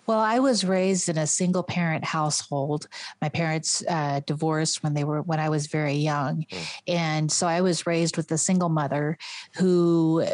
Well, 0.06 0.18
I 0.18 0.38
was 0.38 0.64
raised 0.64 1.08
in 1.08 1.18
a 1.18 1.26
single 1.26 1.62
parent 1.62 2.04
household. 2.04 2.88
My 3.20 3.28
parents 3.28 3.82
uh, 3.88 4.20
divorced 4.26 4.82
when 4.82 4.94
they 4.94 5.04
were 5.04 5.22
when 5.22 5.40
I 5.40 5.48
was 5.48 5.66
very 5.66 5.94
young, 5.94 6.44
mm. 6.50 6.80
and 6.86 7.30
so 7.30 7.46
I 7.46 7.60
was 7.60 7.86
raised 7.86 8.16
with 8.16 8.30
a 8.30 8.38
single 8.38 8.68
mother 8.68 9.18
who 9.56 10.24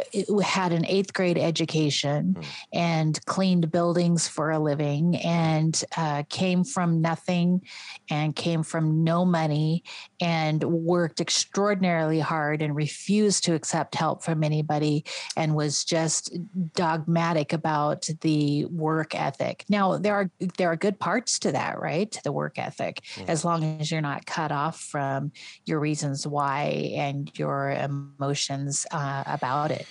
had 0.44 0.72
an 0.72 0.84
eighth 0.86 1.12
grade 1.12 1.38
education 1.38 2.36
mm. 2.38 2.46
and 2.72 3.24
cleaned 3.26 3.70
buildings 3.70 4.28
for 4.28 4.50
a 4.50 4.58
living, 4.58 5.16
and 5.16 5.82
uh, 5.96 6.24
came 6.28 6.64
from 6.64 7.00
nothing, 7.00 7.62
and 8.10 8.36
came 8.36 8.62
from 8.62 9.04
no 9.04 9.24
money, 9.24 9.84
and 10.20 10.62
worked 10.64 11.20
extraordinarily 11.20 12.20
hard 12.20 12.62
and 12.62 12.76
refused 12.76 13.44
to 13.44 13.54
accept 13.54 13.94
help 13.94 14.22
from 14.22 14.44
anybody, 14.44 15.04
and 15.36 15.54
was 15.54 15.84
just 15.84 16.36
dogmatic 16.74 17.52
about 17.52 18.08
the 18.20 18.66
work 18.66 19.14
ethic. 19.22 19.64
Now 19.68 19.96
there 19.98 20.14
are 20.14 20.30
there 20.58 20.70
are 20.72 20.76
good 20.76 20.98
parts 20.98 21.38
to 21.40 21.52
that, 21.52 21.80
right? 21.80 22.10
To 22.10 22.20
the 22.22 22.32
work 22.32 22.58
ethic, 22.58 23.02
as 23.28 23.44
long 23.44 23.64
as 23.80 23.90
you're 23.90 24.00
not 24.00 24.26
cut 24.26 24.52
off 24.52 24.80
from 24.80 25.32
your 25.64 25.80
reasons 25.80 26.26
why 26.26 26.92
and 26.94 27.30
your 27.38 27.70
emotions 27.70 28.86
uh, 28.90 29.22
about 29.26 29.70
it. 29.70 29.86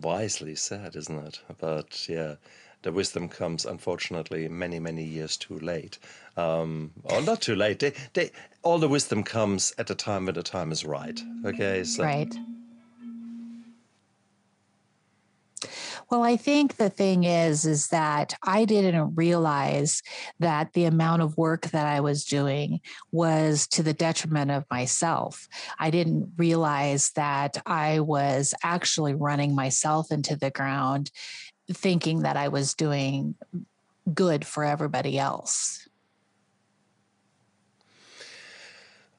Wisely 0.00 0.56
said, 0.56 0.96
isn't 0.96 1.26
it? 1.26 1.40
But 1.60 2.08
yeah, 2.08 2.34
the 2.82 2.92
wisdom 2.92 3.28
comes 3.28 3.64
unfortunately 3.64 4.46
many 4.48 4.78
many 4.78 5.02
years 5.02 5.36
too 5.36 5.58
late 5.60 5.98
um 6.36 6.92
or 7.04 7.22
not 7.22 7.40
too 7.40 7.56
late 7.56 7.78
they, 7.78 7.92
they, 8.12 8.30
all 8.62 8.78
the 8.78 8.88
wisdom 8.88 9.24
comes 9.24 9.72
at 9.78 9.86
the 9.86 9.94
time 9.94 10.26
when 10.26 10.34
the 10.34 10.42
time 10.42 10.70
is 10.70 10.84
right 10.84 11.20
okay 11.46 11.82
so 11.82 12.02
right 12.02 12.36
Well, 16.10 16.22
I 16.22 16.36
think 16.36 16.76
the 16.76 16.90
thing 16.90 17.24
is, 17.24 17.64
is 17.64 17.88
that 17.88 18.34
I 18.42 18.64
didn't 18.64 19.14
realize 19.14 20.02
that 20.38 20.72
the 20.72 20.84
amount 20.84 21.22
of 21.22 21.36
work 21.36 21.70
that 21.70 21.86
I 21.86 22.00
was 22.00 22.24
doing 22.24 22.80
was 23.10 23.66
to 23.68 23.82
the 23.82 23.94
detriment 23.94 24.50
of 24.50 24.64
myself. 24.70 25.48
I 25.78 25.90
didn't 25.90 26.32
realize 26.36 27.10
that 27.12 27.60
I 27.64 28.00
was 28.00 28.54
actually 28.62 29.14
running 29.14 29.54
myself 29.54 30.12
into 30.12 30.36
the 30.36 30.50
ground, 30.50 31.10
thinking 31.72 32.20
that 32.20 32.36
I 32.36 32.48
was 32.48 32.74
doing 32.74 33.34
good 34.12 34.46
for 34.46 34.64
everybody 34.64 35.18
else. 35.18 35.88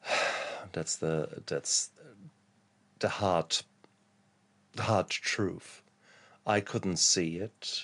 That's 0.72 0.98
the 0.98 1.42
that's 1.46 1.92
the 3.00 3.08
hard 3.08 3.56
hard 4.78 5.10
truth 5.10 5.82
I 6.46 6.60
couldn't 6.60 6.98
see 6.98 7.38
it. 7.38 7.84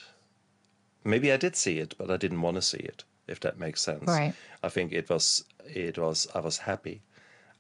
Maybe 1.04 1.32
I 1.32 1.38
did 1.38 1.56
see 1.56 1.80
it, 1.80 1.96
but 1.98 2.12
I 2.12 2.18
didn't 2.18 2.42
want 2.42 2.56
to 2.56 2.62
see 2.62 2.78
it. 2.78 3.04
If 3.28 3.40
that 3.42 3.58
makes 3.58 3.82
sense. 3.82 4.08
Right. 4.08 4.34
I 4.62 4.70
think 4.70 4.92
it 4.92 5.10
was. 5.10 5.46
It 5.66 5.98
was. 5.98 6.28
I 6.36 6.40
was 6.40 6.58
happy. 6.58 7.02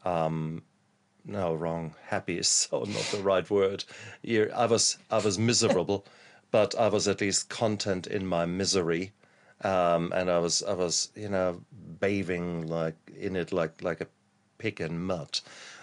Um, 0.03 0.63
no, 1.23 1.53
wrong. 1.53 1.95
Happy 2.07 2.37
is 2.37 2.47
so 2.59 2.79
not 2.79 3.09
the 3.11 3.21
right 3.23 3.49
word. 3.49 3.85
You're, 4.21 4.53
I 4.55 4.65
was. 4.65 4.97
I 5.09 5.19
was 5.19 5.39
miserable, 5.39 6.05
but 6.51 6.75
I 6.75 6.89
was 6.89 7.07
at 7.07 7.21
least 7.21 7.49
content 7.49 8.07
in 8.07 8.25
my 8.25 8.45
misery. 8.45 9.13
Um, 9.63 10.11
and 10.13 10.29
I 10.29 10.39
was. 10.39 10.61
I 10.63 10.73
was. 10.73 11.09
You 11.15 11.29
know, 11.29 11.61
bathing 11.99 12.67
like 12.67 12.95
in 13.17 13.35
it, 13.35 13.53
like 13.53 13.81
like 13.81 14.01
a 14.01 14.07
pig 14.57 14.81
in 14.81 15.01
mud 15.01 15.39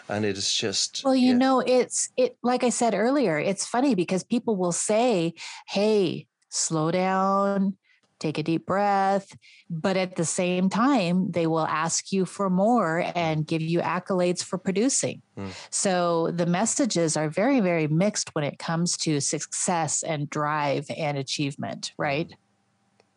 and 0.08 0.24
it 0.24 0.36
is 0.36 0.52
just 0.52 1.02
well 1.04 1.14
you 1.14 1.32
yeah. 1.32 1.36
know 1.36 1.60
it's 1.60 2.10
it 2.16 2.36
like 2.42 2.64
i 2.64 2.68
said 2.68 2.94
earlier 2.94 3.38
it's 3.38 3.66
funny 3.66 3.94
because 3.94 4.22
people 4.22 4.56
will 4.56 4.72
say 4.72 5.34
hey 5.68 6.26
slow 6.48 6.90
down 6.90 7.76
take 8.18 8.38
a 8.38 8.42
deep 8.42 8.66
breath 8.66 9.36
but 9.70 9.96
at 9.96 10.16
the 10.16 10.24
same 10.24 10.68
time 10.68 11.30
they 11.30 11.46
will 11.46 11.66
ask 11.66 12.12
you 12.12 12.24
for 12.24 12.50
more 12.50 13.04
and 13.14 13.46
give 13.46 13.62
you 13.62 13.80
accolades 13.80 14.42
for 14.42 14.58
producing. 14.58 15.22
Mm. 15.36 15.50
so 15.70 16.30
the 16.32 16.46
messages 16.46 17.16
are 17.16 17.28
very 17.28 17.60
very 17.60 17.86
mixed 17.86 18.34
when 18.34 18.44
it 18.44 18.58
comes 18.58 18.96
to 18.96 19.20
success 19.20 20.02
and 20.02 20.28
drive 20.30 20.86
and 20.96 21.16
achievement 21.18 21.92
right? 21.96 22.32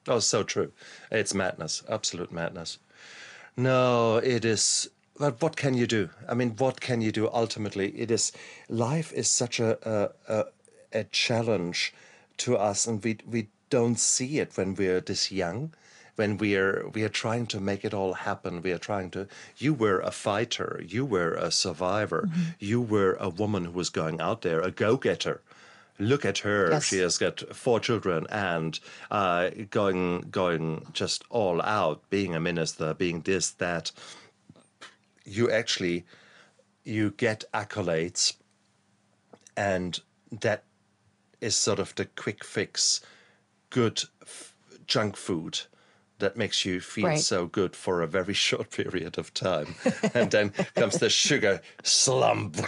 Oh 0.08 0.20
so 0.20 0.44
true. 0.44 0.72
It's 1.12 1.34
madness 1.34 1.84
absolute 1.90 2.32
madness. 2.32 2.80
No 3.56 4.18
it 4.18 4.46
is 4.46 4.90
but 5.22 5.40
what 5.40 5.56
can 5.56 5.76
you 5.76 5.86
do? 5.86 6.10
I 6.28 6.34
mean, 6.34 6.56
what 6.58 6.82
can 6.82 7.00
you 7.00 7.12
do? 7.12 7.30
Ultimately, 7.32 7.90
it 7.90 8.10
is 8.10 8.32
life 8.68 9.14
is 9.14 9.30
such 9.30 9.60
a 9.60 9.72
a, 10.28 10.46
a, 10.92 11.04
challenge 11.04 11.94
to 12.38 12.58
us, 12.58 12.88
and 12.88 13.04
we 13.04 13.20
we 13.30 13.50
don't 13.70 14.00
see 14.00 14.40
it 14.40 14.58
when 14.58 14.74
we're 14.74 15.00
this 15.00 15.32
young 15.32 15.74
when 16.16 16.38
we 16.38 16.58
are 16.58 16.90
we 16.96 17.04
are 17.04 17.16
trying 17.24 17.46
to 17.48 17.60
make 17.60 17.86
it 17.86 17.94
all 17.94 18.14
happen 18.14 18.62
we 18.62 18.74
are 18.74 18.86
trying 18.90 19.10
to 19.10 19.28
you 19.58 19.74
were 19.74 20.00
a 20.02 20.12
fighter 20.12 20.84
you 20.86 21.06
were 21.06 21.34
a 21.36 21.50
survivor 21.50 22.24
mm-hmm. 22.28 22.42
you 22.60 22.82
were 22.82 23.14
a 23.14 23.30
woman 23.30 23.64
who 23.66 23.72
was 23.72 23.90
going 23.90 24.20
out 24.20 24.42
there 24.42 24.60
a 24.60 24.72
go-getter 24.72 25.40
look 26.00 26.26
at 26.26 26.40
her 26.40 26.70
yes. 26.72 26.86
she 26.86 26.98
has 26.98 27.18
got 27.18 27.40
four 27.56 27.80
children 27.80 28.28
and 28.30 28.80
uh, 29.10 29.50
going 29.70 30.20
going 30.30 30.86
just 30.92 31.24
all 31.30 31.62
out 31.62 32.02
being 32.10 32.36
a 32.36 32.40
minister 32.40 32.94
being 32.94 33.22
this 33.22 33.52
that 33.52 33.92
you 35.26 35.50
actually 35.50 36.06
you 36.84 37.12
get 37.12 37.44
accolades 37.54 38.36
and 39.56 40.00
that 40.32 40.64
is 41.40 41.56
sort 41.56 41.80
of 41.80 41.94
the 41.96 42.06
quick 42.06 42.44
fix 42.44 43.02
good 43.70 44.04
f- 44.22 44.56
junk 44.88 45.16
food 45.16 45.62
that 46.20 46.38
makes 46.38 46.66
you 46.66 46.80
feel 46.80 47.08
right. 47.08 47.20
so 47.20 47.48
good 47.48 47.76
for 47.76 48.02
a 48.02 48.08
very 48.08 48.34
short 48.48 48.70
period 48.70 49.18
of 49.18 49.34
time. 49.34 49.76
And 50.14 50.32
then 50.32 50.52
comes 50.76 51.00
the 51.00 51.10
sugar 51.10 51.62
slump. 51.84 52.58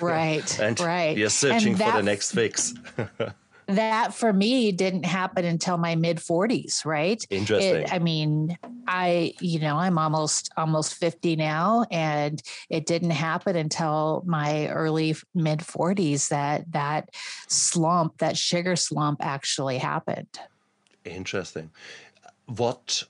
Right 0.00 0.58
and 0.58 0.80
right. 0.80 1.16
you're 1.16 1.28
searching 1.28 1.76
for 1.76 1.90
the 1.92 2.02
next 2.02 2.32
fix 2.32 2.74
that 3.76 4.14
for 4.14 4.32
me 4.32 4.72
didn't 4.72 5.04
happen 5.04 5.44
until 5.44 5.78
my 5.78 5.94
mid 5.94 6.18
40s 6.18 6.84
right? 6.84 7.24
Interesting. 7.30 7.82
It, 7.82 7.92
i 7.92 7.98
mean 7.98 8.56
i 8.86 9.32
you 9.40 9.58
know 9.60 9.76
i'm 9.76 9.98
almost 9.98 10.50
almost 10.56 10.94
50 10.94 11.36
now 11.36 11.84
and 11.90 12.42
it 12.68 12.86
didn't 12.86 13.10
happen 13.10 13.56
until 13.56 14.22
my 14.26 14.68
early 14.68 15.14
mid 15.34 15.60
40s 15.60 16.28
that 16.28 16.70
that 16.72 17.10
slump 17.48 18.18
that 18.18 18.36
sugar 18.36 18.76
slump 18.76 19.18
actually 19.24 19.78
happened. 19.78 20.38
Interesting. 21.04 21.70
What 22.46 23.04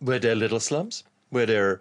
were 0.00 0.18
there 0.18 0.34
little 0.34 0.60
slumps? 0.60 1.04
Were 1.30 1.46
there 1.46 1.80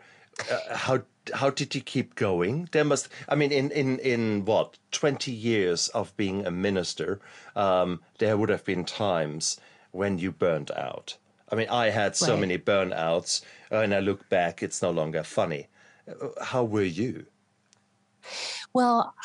uh, 0.51 0.75
how 0.75 1.01
how 1.33 1.49
did 1.49 1.75
you 1.75 1.81
keep 1.81 2.15
going? 2.15 2.69
There 2.71 2.85
must, 2.85 3.09
I 3.27 3.35
mean, 3.35 3.51
in 3.51 3.71
in 3.71 3.99
in 3.99 4.45
what 4.45 4.77
twenty 4.91 5.31
years 5.31 5.87
of 5.89 6.15
being 6.17 6.45
a 6.45 6.51
minister, 6.51 7.19
um, 7.55 8.01
there 8.17 8.37
would 8.37 8.49
have 8.49 8.65
been 8.65 8.85
times 8.85 9.59
when 9.91 10.19
you 10.19 10.31
burned 10.31 10.71
out. 10.71 11.17
I 11.51 11.55
mean, 11.55 11.69
I 11.69 11.89
had 11.89 12.15
so 12.15 12.33
right. 12.33 12.41
many 12.41 12.57
burnouts, 12.57 13.41
and 13.71 13.93
I 13.93 13.99
look 13.99 14.29
back, 14.29 14.61
it's 14.61 14.81
no 14.81 14.91
longer 14.91 15.23
funny. 15.23 15.67
How 16.41 16.63
were 16.63 16.83
you? 16.83 17.25
Well, 18.73 19.15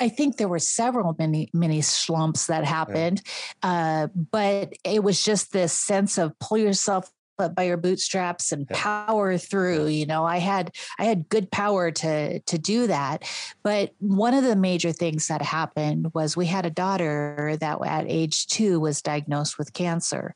I 0.00 0.08
think 0.08 0.36
there 0.36 0.48
were 0.48 0.58
several 0.58 1.14
many 1.18 1.48
many 1.52 1.80
slumps 1.80 2.46
that 2.46 2.64
happened, 2.64 3.22
uh, 3.62 4.08
but 4.30 4.72
it 4.84 5.02
was 5.02 5.22
just 5.22 5.52
this 5.52 5.72
sense 5.72 6.18
of 6.18 6.38
pull 6.38 6.58
yourself 6.58 7.10
up 7.42 7.54
by 7.54 7.64
your 7.64 7.76
bootstraps 7.76 8.52
and 8.52 8.66
power 8.68 9.36
through. 9.36 9.88
You 9.88 10.06
know, 10.06 10.24
I 10.24 10.38
had 10.38 10.74
I 10.98 11.04
had 11.04 11.28
good 11.28 11.50
power 11.50 11.90
to 11.90 12.40
to 12.40 12.58
do 12.58 12.86
that. 12.86 13.24
But 13.62 13.92
one 13.98 14.34
of 14.34 14.44
the 14.44 14.56
major 14.56 14.92
things 14.92 15.28
that 15.28 15.42
happened 15.42 16.14
was 16.14 16.36
we 16.36 16.46
had 16.46 16.64
a 16.64 16.70
daughter 16.70 17.56
that 17.60 17.78
at 17.84 18.06
age 18.08 18.46
two 18.46 18.80
was 18.80 19.02
diagnosed 19.02 19.58
with 19.58 19.74
cancer, 19.74 20.34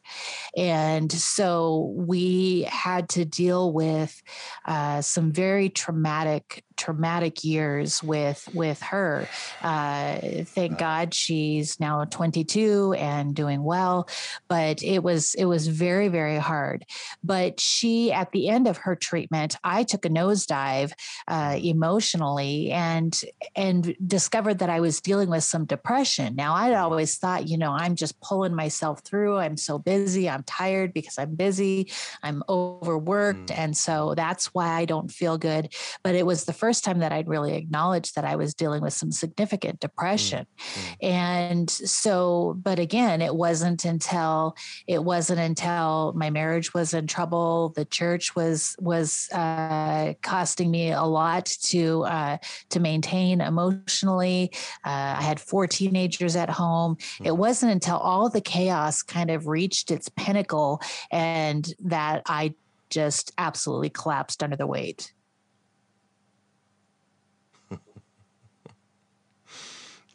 and 0.56 1.10
so 1.10 1.94
we 1.96 2.62
had 2.62 3.08
to 3.10 3.24
deal 3.24 3.72
with 3.72 4.22
uh, 4.66 5.00
some 5.00 5.32
very 5.32 5.70
traumatic 5.70 6.64
traumatic 6.76 7.44
years 7.44 8.02
with 8.02 8.48
with 8.54 8.80
her. 8.82 9.28
Uh, 9.62 10.18
thank 10.44 10.78
God 10.78 11.14
she's 11.14 11.80
now 11.80 12.04
22 12.04 12.94
and 12.98 13.34
doing 13.34 13.62
well, 13.62 14.08
but 14.48 14.82
it 14.82 15.02
was 15.02 15.34
it 15.34 15.46
was 15.46 15.68
very 15.68 16.08
very 16.08 16.38
hard. 16.38 16.84
But 17.24 17.60
she 17.60 18.12
at 18.12 18.32
the 18.32 18.48
end 18.48 18.66
of 18.66 18.78
her 18.78 18.94
treatment, 18.94 19.56
I 19.64 19.84
took 19.84 20.04
a 20.04 20.10
nosedive 20.10 20.92
uh, 21.28 21.58
emotionally 21.62 22.70
and 22.72 23.18
and 23.54 23.96
discovered 24.06 24.58
that 24.58 24.70
I 24.70 24.80
was 24.80 25.00
dealing 25.00 25.30
with 25.30 25.44
some 25.44 25.64
depression. 25.64 26.36
Now 26.36 26.54
I'd 26.54 26.74
always 26.74 27.16
thought, 27.16 27.48
you 27.48 27.58
know, 27.58 27.72
I'm 27.72 27.96
just 27.96 28.20
pulling 28.20 28.54
myself 28.54 29.00
through. 29.00 29.38
I'm 29.38 29.56
so 29.56 29.78
busy. 29.78 30.28
I'm 30.28 30.42
tired 30.42 30.92
because 30.92 31.18
I'm 31.18 31.34
busy. 31.34 31.90
I'm 32.22 32.42
overworked, 32.48 33.50
mm. 33.50 33.58
and 33.58 33.76
so 33.76 34.14
that's 34.14 34.46
why 34.54 34.68
I 34.68 34.84
don't 34.84 35.10
feel 35.10 35.38
good. 35.38 35.72
But 36.02 36.14
it 36.14 36.26
was 36.26 36.44
the 36.44 36.52
first 36.52 36.65
first 36.66 36.82
time 36.82 36.98
that 36.98 37.12
I'd 37.12 37.28
really 37.28 37.54
acknowledged 37.54 38.16
that 38.16 38.24
I 38.24 38.34
was 38.34 38.52
dealing 38.52 38.82
with 38.82 38.92
some 38.92 39.12
significant 39.12 39.78
depression. 39.78 40.48
Mm-hmm. 40.58 41.06
And 41.06 41.70
so, 41.70 42.56
but 42.60 42.80
again, 42.80 43.22
it 43.22 43.36
wasn't 43.36 43.84
until 43.84 44.56
it 44.88 45.04
wasn't 45.04 45.38
until 45.38 46.12
my 46.16 46.28
marriage 46.28 46.74
was 46.74 46.92
in 46.92 47.06
trouble, 47.06 47.72
the 47.76 47.84
church 47.84 48.34
was 48.34 48.74
was 48.80 49.28
uh, 49.32 50.14
costing 50.22 50.72
me 50.72 50.90
a 50.90 51.04
lot 51.04 51.46
to 51.70 52.02
uh, 52.02 52.38
to 52.70 52.80
maintain 52.80 53.40
emotionally. 53.40 54.50
Uh, 54.84 55.14
I 55.18 55.22
had 55.22 55.38
four 55.38 55.68
teenagers 55.68 56.34
at 56.34 56.50
home. 56.50 56.96
Mm-hmm. 56.96 57.26
It 57.26 57.36
wasn't 57.36 57.70
until 57.70 57.98
all 57.98 58.28
the 58.28 58.40
chaos 58.40 59.04
kind 59.04 59.30
of 59.30 59.46
reached 59.46 59.92
its 59.92 60.08
pinnacle 60.08 60.82
and 61.12 61.72
that 61.84 62.22
I 62.26 62.54
just 62.90 63.30
absolutely 63.38 63.90
collapsed 63.90 64.42
under 64.42 64.56
the 64.56 64.66
weight. 64.66 65.12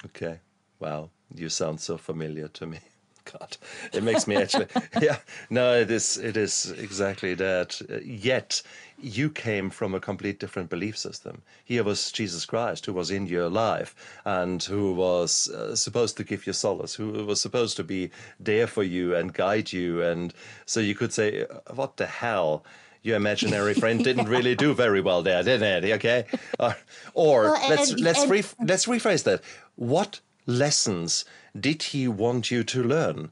Okay. 0.06 0.40
Wow. 0.80 1.10
You 1.34 1.50
sound 1.50 1.80
so 1.80 1.98
familiar 1.98 2.48
to 2.50 2.66
me. 2.66 2.80
God, 3.40 3.56
it 3.94 4.04
makes 4.04 4.28
me 4.28 4.36
actually. 4.36 4.66
yeah. 5.02 5.18
No, 5.50 5.76
it 5.76 5.92
is. 5.92 6.18
It 6.18 6.36
is 6.38 6.72
exactly 6.78 7.36
that. 7.36 7.80
Yet, 8.04 8.62
you 9.00 9.30
came 9.30 9.70
from 9.70 9.94
a 9.94 10.00
complete 10.00 10.40
different 10.40 10.70
belief 10.70 10.98
system. 10.98 11.44
Here 11.64 11.84
was 11.84 12.12
Jesus 12.12 12.46
Christ, 12.46 12.86
who 12.88 12.94
was 12.94 13.12
in 13.12 13.28
your 13.28 13.48
life 13.50 13.96
and 14.26 14.62
who 14.64 14.94
was 14.94 15.50
uh, 15.50 15.76
supposed 15.76 16.18
to 16.18 16.24
give 16.24 16.48
you 16.48 16.54
solace, 16.54 16.96
who 16.96 17.26
was 17.26 17.40
supposed 17.40 17.78
to 17.78 17.84
be 17.84 18.10
there 18.40 18.68
for 18.68 18.84
you 18.84 19.16
and 19.16 19.34
guide 19.34 19.72
you. 19.72 20.02
And 20.02 20.34
so 20.66 20.80
you 20.80 20.96
could 20.96 21.14
say, 21.14 21.46
"What 21.74 21.98
the 21.98 22.08
hell." 22.08 22.66
Your 23.02 23.16
imaginary 23.16 23.74
friend 23.74 24.04
didn't 24.04 24.30
really 24.30 24.56
do 24.56 24.74
very 24.74 25.02
well 25.02 25.22
there, 25.22 25.44
did 25.44 25.62
it? 25.62 25.84
Okay, 25.96 26.26
uh, 26.60 26.74
or 27.14 27.44
well, 27.44 27.70
let's 27.70 27.92
and, 27.92 28.00
let's 28.00 28.22
and, 28.22 28.32
re- 28.32 28.44
let's 28.64 28.86
rephrase 28.86 29.24
that. 29.24 29.42
What 29.76 30.20
lessons 30.46 31.26
did 31.60 31.84
he 31.84 32.08
want 32.08 32.52
you 32.52 32.64
to 32.64 32.84
learn, 32.84 33.32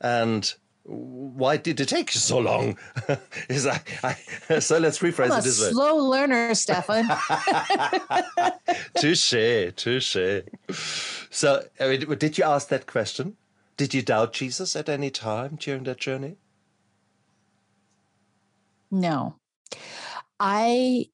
and 0.00 0.54
why 0.84 1.56
did 1.56 1.80
it 1.80 1.88
take 1.88 2.14
you 2.14 2.20
so 2.20 2.38
long? 2.38 2.78
Is 3.48 3.66
I, 3.66 3.80
so 4.60 4.78
let's 4.78 5.00
rephrase 5.00 5.32
I'm 5.32 5.40
it 5.40 5.44
this 5.44 5.60
way. 5.60 5.70
Slow 5.70 5.96
learner, 5.96 6.54
Stefan. 6.54 7.08
touche, 8.94 9.74
touche. 9.74 10.42
So, 11.30 11.64
I 11.80 11.88
mean, 11.88 12.18
did 12.18 12.38
you 12.38 12.44
ask 12.44 12.68
that 12.68 12.86
question? 12.86 13.36
Did 13.76 13.94
you 13.94 14.02
doubt 14.02 14.32
Jesus 14.32 14.76
at 14.76 14.88
any 14.88 15.10
time 15.10 15.56
during 15.56 15.84
that 15.84 15.98
journey? 15.98 16.36
No. 18.90 19.36
I 20.38 21.06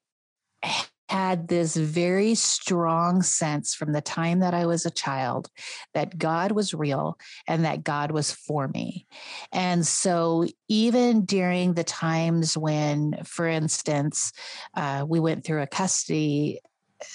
had 1.09 1.47
this 1.47 1.75
very 1.75 2.33
strong 2.33 3.21
sense 3.21 3.75
from 3.75 3.91
the 3.93 4.01
time 4.01 4.39
that 4.39 4.55
I 4.55 4.65
was 4.65 4.85
a 4.85 4.91
child 4.91 5.47
that 5.93 6.17
God 6.17 6.51
was 6.51 6.73
real 6.73 7.19
and 7.47 7.65
that 7.65 7.83
God 7.83 8.09
was 8.09 8.31
for 8.31 8.67
me. 8.67 9.05
And 9.51 9.85
so, 9.85 10.47
even 10.67 11.25
during 11.25 11.73
the 11.73 11.83
times 11.83 12.57
when, 12.57 13.19
for 13.25 13.47
instance, 13.47 14.31
uh, 14.75 15.05
we 15.07 15.19
went 15.19 15.43
through 15.43 15.61
a 15.61 15.67
custody 15.67 16.59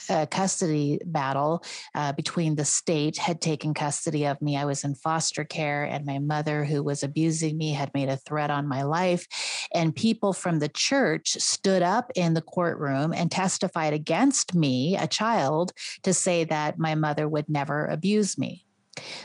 a 0.08 0.26
custody 0.26 1.00
battle 1.04 1.64
uh, 1.94 2.12
between 2.12 2.56
the 2.56 2.64
state 2.64 3.16
had 3.16 3.40
taken 3.40 3.74
custody 3.74 4.26
of 4.26 4.40
me. 4.40 4.56
I 4.56 4.64
was 4.64 4.84
in 4.84 4.94
foster 4.94 5.44
care, 5.44 5.84
and 5.84 6.04
my 6.06 6.18
mother, 6.18 6.64
who 6.64 6.82
was 6.82 7.02
abusing 7.02 7.56
me, 7.56 7.72
had 7.72 7.92
made 7.94 8.08
a 8.08 8.16
threat 8.16 8.50
on 8.50 8.68
my 8.68 8.82
life. 8.82 9.26
And 9.74 9.94
people 9.94 10.32
from 10.32 10.58
the 10.58 10.68
church 10.68 11.32
stood 11.34 11.82
up 11.82 12.10
in 12.14 12.34
the 12.34 12.42
courtroom 12.42 13.12
and 13.12 13.30
testified 13.30 13.92
against 13.92 14.54
me, 14.54 14.96
a 14.96 15.06
child, 15.06 15.72
to 16.02 16.12
say 16.14 16.44
that 16.44 16.78
my 16.78 16.94
mother 16.94 17.28
would 17.28 17.48
never 17.48 17.86
abuse 17.86 18.38
me. 18.38 18.64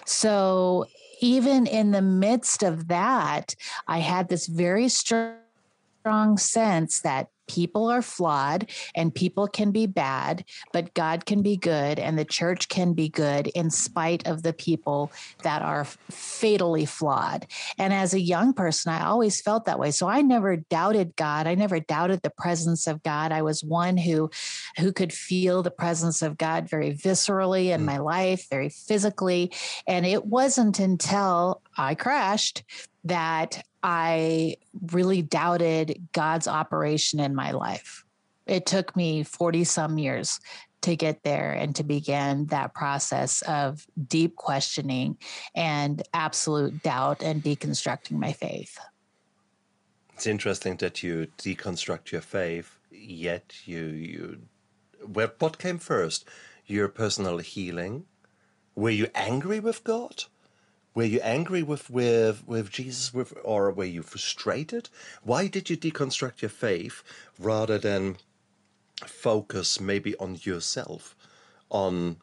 So, 0.06 0.86
even 1.22 1.68
in 1.68 1.92
the 1.92 2.02
midst 2.02 2.64
of 2.64 2.90
that, 2.90 3.56
I 3.88 4.00
had 4.00 4.28
this 4.28 4.48
very 4.48 4.90
strong 4.90 5.38
sense 6.38 7.02
that 7.02 7.30
people 7.48 7.90
are 7.90 8.02
flawed 8.02 8.70
and 8.96 9.14
people 9.14 9.48
can 9.48 9.72
be 9.72 9.86
bad, 9.86 10.46
but 10.72 10.94
God 10.94 11.26
can 11.26 11.42
be 11.42 11.58
good 11.58 12.00
and 12.00 12.18
the 12.18 12.26
church 12.26 12.70
can 12.70 12.94
be 12.94 13.10
good 13.10 13.48
in 13.48 13.70
spite 13.70 14.28
of 14.28 14.44
the 14.44 14.54
people 14.54 15.12
that 15.44 15.62
are 15.62 15.86
fatally 15.86 16.86
flawed. 16.86 17.46
And 17.78 17.94
as 17.94 18.14
a 18.14 18.20
young 18.20 18.54
person, 18.54 18.92
I 18.94 19.06
always 19.06 19.42
felt 19.42 19.66
that 19.66 19.80
way. 19.80 19.92
So 19.92 20.08
I 20.08 20.22
never 20.22 20.58
doubted 20.58 21.16
God. 21.16 21.48
I 21.48 21.56
never 21.56 21.80
doubted 21.80 22.22
the 22.22 22.30
presence 22.30 22.88
of 22.88 23.04
God. 23.04 23.32
I 23.32 23.42
was 23.42 23.64
one 23.64 23.98
who 23.98 24.30
who 24.78 24.92
could 24.92 25.14
feel 25.14 25.64
the 25.64 25.72
presence 25.72 26.22
of 26.22 26.38
God 26.38 26.70
very 26.70 26.94
viscerally 26.94 27.74
in 27.74 27.82
mm. 27.82 27.86
my 27.86 27.98
life, 27.98 28.48
very 28.50 28.70
physically. 28.70 29.52
And 29.88 30.06
it 30.06 30.26
wasn't 30.26 30.80
until 30.80 31.62
I 31.78 31.96
crashed 31.96 32.64
that 33.04 33.64
I 33.82 34.58
really 34.92 35.22
doubted 35.22 36.08
God's 36.14 36.48
operation 36.48 37.20
in 37.20 37.36
my 37.36 37.52
life. 37.52 38.06
It 38.46 38.66
took 38.66 38.96
me 38.96 39.24
40 39.24 39.64
some 39.64 39.98
years 39.98 40.40
to 40.82 40.96
get 40.96 41.24
there 41.24 41.52
and 41.54 41.76
to 41.76 41.84
begin 41.84 42.46
that 42.48 42.74
process 42.74 43.42
of 43.44 43.86
deep 44.08 44.36
questioning 44.36 45.18
and 45.56 46.02
absolute 46.14 46.84
doubt 46.84 47.24
and 47.24 47.42
deconstructing 47.42 48.20
my 48.20 48.34
faith. 48.34 48.78
It's 50.14 50.28
interesting 50.28 50.76
that 50.78 51.02
you 51.02 51.28
deconstruct 51.38 52.12
your 52.12 52.22
faith, 52.22 52.78
yet 52.92 53.54
you 53.66 53.86
you 53.86 54.42
well, 55.06 55.32
what 55.40 55.58
came 55.58 55.80
first? 55.80 56.26
Your 56.66 56.88
personal 56.88 57.40
healing? 57.40 58.06
Were 58.76 58.90
you 58.90 59.08
angry 59.16 59.60
with 59.60 59.84
God? 59.84 60.26
Were 60.96 61.04
you 61.04 61.20
angry 61.22 61.64
with, 61.64 61.90
with, 61.90 62.48
with 62.48 62.70
Jesus 62.70 63.14
with, 63.14 63.34
or 63.44 63.72
were 63.72 63.84
you 63.84 64.04
frustrated? 64.04 64.90
Why 65.24 65.48
did 65.48 65.70
you 65.70 65.78
deconstruct 65.78 66.42
your 66.42 66.50
faith 66.50 67.04
rather 67.40 67.78
than 67.80 68.18
focus 69.06 69.80
maybe 69.80 70.16
on 70.18 70.38
yourself, 70.44 71.16
on 71.70 72.18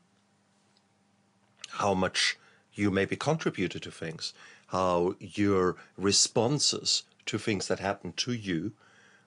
how 1.70 1.94
much 1.94 2.38
you 2.74 2.90
maybe 2.90 3.16
contributed 3.16 3.82
to 3.82 3.90
things, 3.90 4.32
how 4.68 5.14
your 5.18 5.76
responses 5.96 7.02
to 7.26 7.38
things 7.38 7.68
that 7.68 7.80
happened 7.80 8.16
to 8.18 8.32
you 8.32 8.72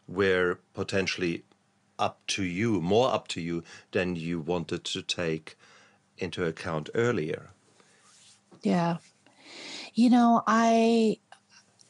were 0.08 0.58
potentially 0.74 1.44
up 2.00 2.20
to 2.28 2.44
you, 2.44 2.82
more 2.82 3.14
up 3.14 3.28
to 3.30 3.42
you 3.42 3.64
than 3.92 4.16
you 4.16 4.40
wanted 4.40 4.84
to 4.86 5.02
take 5.02 5.58
into 6.18 6.46
account 6.46 6.90
earlier? 6.96 7.50
Yeah, 8.62 8.98
you 9.94 10.10
know, 10.10 10.42
I 10.48 11.18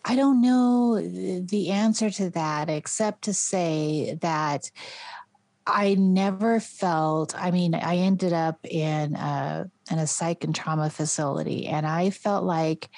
I 0.05 0.15
don't 0.15 0.41
know 0.41 0.99
the 0.99 1.71
answer 1.71 2.09
to 2.09 2.29
that 2.31 2.69
except 2.69 3.23
to 3.23 3.33
say 3.33 4.17
that 4.21 4.69
I 5.65 5.95
never 5.95 6.59
felt, 6.59 7.33
I 7.37 7.51
mean, 7.51 7.73
I 7.73 7.97
ended 7.97 8.33
up 8.33 8.59
in 8.65 9.15
a, 9.15 9.69
in 9.89 9.99
a 9.99 10.07
psych 10.07 10.43
and 10.43 10.53
trauma 10.53 10.89
facility 10.89 11.67
and 11.67 11.87
I 11.87 12.09
felt 12.09 12.43
like 12.43 12.89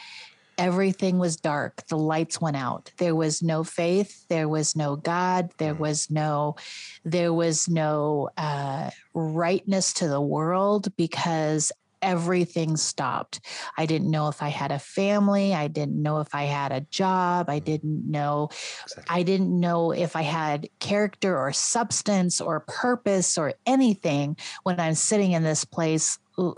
everything 0.58 1.20
was 1.20 1.36
dark. 1.36 1.86
The 1.88 1.98
lights 1.98 2.42
went 2.42 2.58
out. 2.58 2.92
There 2.98 3.14
was 3.14 3.44
no 3.44 3.64
faith. 3.64 4.26
There 4.30 4.50
was 4.50 4.76
no 4.76 4.96
God. 4.96 5.52
There 5.58 5.76
mm. 5.76 5.80
was 5.80 6.10
no, 6.10 6.56
there 7.04 7.34
was 7.34 7.70
no 7.70 8.30
uh, 8.38 8.90
rightness 9.14 9.94
to 9.94 10.08
the 10.08 10.22
world 10.22 10.96
because 10.96 11.72
everything 12.06 12.78
stopped. 12.78 13.42
I 13.78 13.88
didn't 13.88 14.12
know 14.12 14.28
if 14.28 14.44
I 14.44 14.50
had 14.50 14.72
a 14.72 14.80
family. 14.80 15.54
I 15.56 15.68
didn't 15.68 16.02
know 16.02 16.20
if 16.20 16.34
I 16.36 16.44
had 16.44 16.72
a 16.72 16.82
job. 16.82 17.50
I 17.50 17.60
mm. 17.60 17.66
didn't 17.66 18.10
know. 18.10 18.50
Exactly. 18.84 19.04
I 19.10 19.24
didn't 19.24 19.60
know 19.60 19.92
if 19.92 20.16
I 20.16 20.22
had 20.22 20.70
character 20.80 21.38
or 21.38 21.52
substance 21.52 22.40
or 22.40 22.60
purpose 22.62 23.38
or 23.38 23.56
anything 23.66 24.38
when 24.64 24.80
I'm 24.80 24.94
sitting 24.94 25.32
in 25.32 25.44
this 25.44 25.66
place 25.66 26.20
uh, 26.38 26.52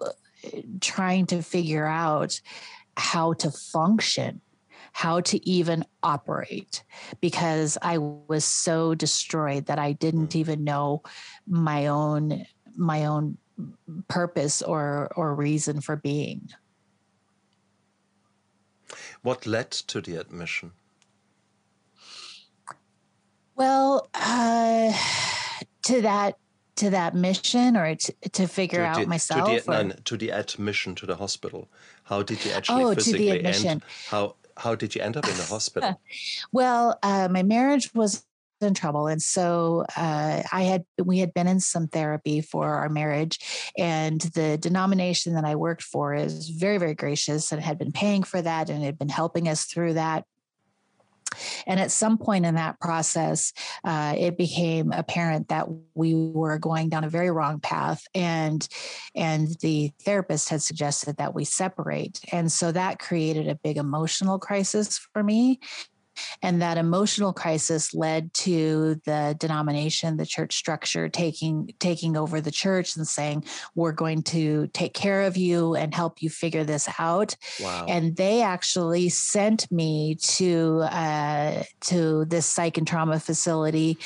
trying 0.82 1.26
to 1.28 1.42
figure 1.42 1.88
out 1.88 2.42
how 2.98 3.34
to 3.34 3.52
function 3.52 4.42
how 4.92 5.22
to 5.22 5.48
even 5.48 5.86
operate 6.02 6.84
because 7.22 7.78
I 7.84 8.00
was 8.00 8.44
so 8.44 8.96
destroyed 8.96 9.68
that 9.68 9.78
I 9.78 9.92
didn't 9.92 10.30
mm. 10.30 10.38
even 10.38 10.64
know 10.64 11.04
my 11.48 11.86
own 11.86 12.48
my 12.76 13.06
own 13.06 13.38
purpose 14.08 14.62
or 14.62 15.12
or 15.16 15.36
reason 15.36 15.82
for 15.82 15.96
being. 15.96 16.50
What 19.22 19.46
led 19.46 19.72
to 19.72 20.02
the 20.02 20.16
admission? 20.16 20.72
Well, 23.56 24.08
uh, 24.14 24.94
to 25.84 26.02
that 26.02 26.38
to 26.76 26.92
that 26.92 27.16
mission 27.16 27.76
or 27.76 27.96
to, 27.96 28.14
to 28.32 28.48
figure 28.48 28.80
to 28.80 28.86
out 28.86 29.00
the, 29.00 29.08
myself? 29.08 29.50
To 29.50 29.66
the, 29.66 29.84
no, 29.84 29.96
to 30.06 30.18
the 30.18 30.30
admission 30.30 30.94
to 30.96 31.06
the 31.08 31.16
hospital. 31.16 31.68
How 32.04 32.22
did 32.22 32.46
you 32.46 32.52
actually 32.52 32.84
oh, 32.84 32.94
physically 32.94 33.26
to 33.26 33.32
the 33.32 33.38
admission. 33.38 33.70
end? 33.70 33.84
How 34.08 34.36
how 34.58 34.76
did 34.76 34.96
you 34.96 35.02
end 35.02 35.18
up 35.18 35.28
in 35.28 35.36
the 35.36 35.44
hospital? 35.56 36.00
well, 36.52 36.98
uh, 37.02 37.28
my 37.32 37.44
marriage 37.44 37.94
was 37.96 38.27
in 38.62 38.74
trouble 38.74 39.08
and 39.08 39.22
so 39.22 39.86
uh, 39.96 40.42
i 40.52 40.64
had 40.64 40.84
we 41.04 41.20
had 41.20 41.34
been 41.34 41.48
in 41.48 41.60
some 41.60 41.88
therapy 41.88 42.42
for 42.42 42.68
our 42.68 42.90
marriage 42.90 43.72
and 43.78 44.22
the 44.34 44.58
denomination 44.58 45.34
that 45.34 45.46
i 45.46 45.56
worked 45.56 45.84
for 45.84 46.14
is 46.14 46.50
very 46.50 46.78
very 46.78 46.96
gracious 46.96 47.52
and 47.52 47.62
had 47.62 47.78
been 47.78 47.92
paying 47.92 48.24
for 48.24 48.42
that 48.42 48.70
and 48.70 48.84
had 48.84 48.98
been 48.98 49.10
helping 49.10 49.48
us 49.48 49.66
through 49.66 49.94
that 49.94 50.26
and 51.66 51.80
at 51.80 51.92
some 51.92 52.18
point 52.18 52.46
in 52.46 52.56
that 52.56 52.80
process, 52.80 53.54
uh, 53.84 54.16
it 54.18 54.38
became 54.38 54.92
apparent 54.92 55.50
that 55.50 55.68
we 55.94 56.14
were 56.16 56.58
going 56.58 56.90
down 56.90 57.04
a 57.04 57.10
very 57.10 57.32
wrong 57.32 57.60
path, 57.60 58.04
and 58.16 58.68
and 59.16 59.48
the 59.62 59.92
therapist 60.04 60.50
had 60.50 60.62
suggested 60.62 61.18
that 61.18 61.34
we 61.34 61.44
separate, 61.46 62.20
and 62.32 62.52
so 62.52 62.72
that 62.72 63.00
created 63.00 63.48
a 63.48 63.56
big 63.56 63.78
emotional 63.78 64.40
crisis 64.40 64.98
for 65.14 65.24
me. 65.24 65.60
And 66.42 66.62
that 66.62 66.78
emotional 66.78 67.34
crisis 67.34 67.94
led 67.94 68.34
to 68.36 69.02
the 69.06 69.36
denomination, 69.40 70.18
the 70.18 70.26
church 70.26 70.56
structure 70.56 71.10
taking 71.10 71.74
taking 71.80 72.18
over 72.18 72.42
the 72.42 72.52
church 72.52 72.96
and 72.96 73.08
saying, 73.08 73.44
"We're 73.76 73.92
going 73.92 74.24
to 74.24 74.68
take 74.68 74.94
care 74.94 75.24
of 75.24 75.38
you 75.38 75.76
and 75.76 75.94
help 75.94 76.22
you 76.22 76.30
figure 76.30 76.64
this 76.64 76.88
out." 77.00 77.36
Wow. 77.62 77.86
And 77.88 78.16
they 78.16 78.42
actually 78.42 79.10
sent 79.10 79.72
me 79.72 80.16
to 80.16 80.82
uh, 80.92 81.64
to 81.82 82.26
this 82.26 82.46
psych 82.46 82.78
and 82.78 82.88
trauma 82.88 83.20
facility 83.20 83.98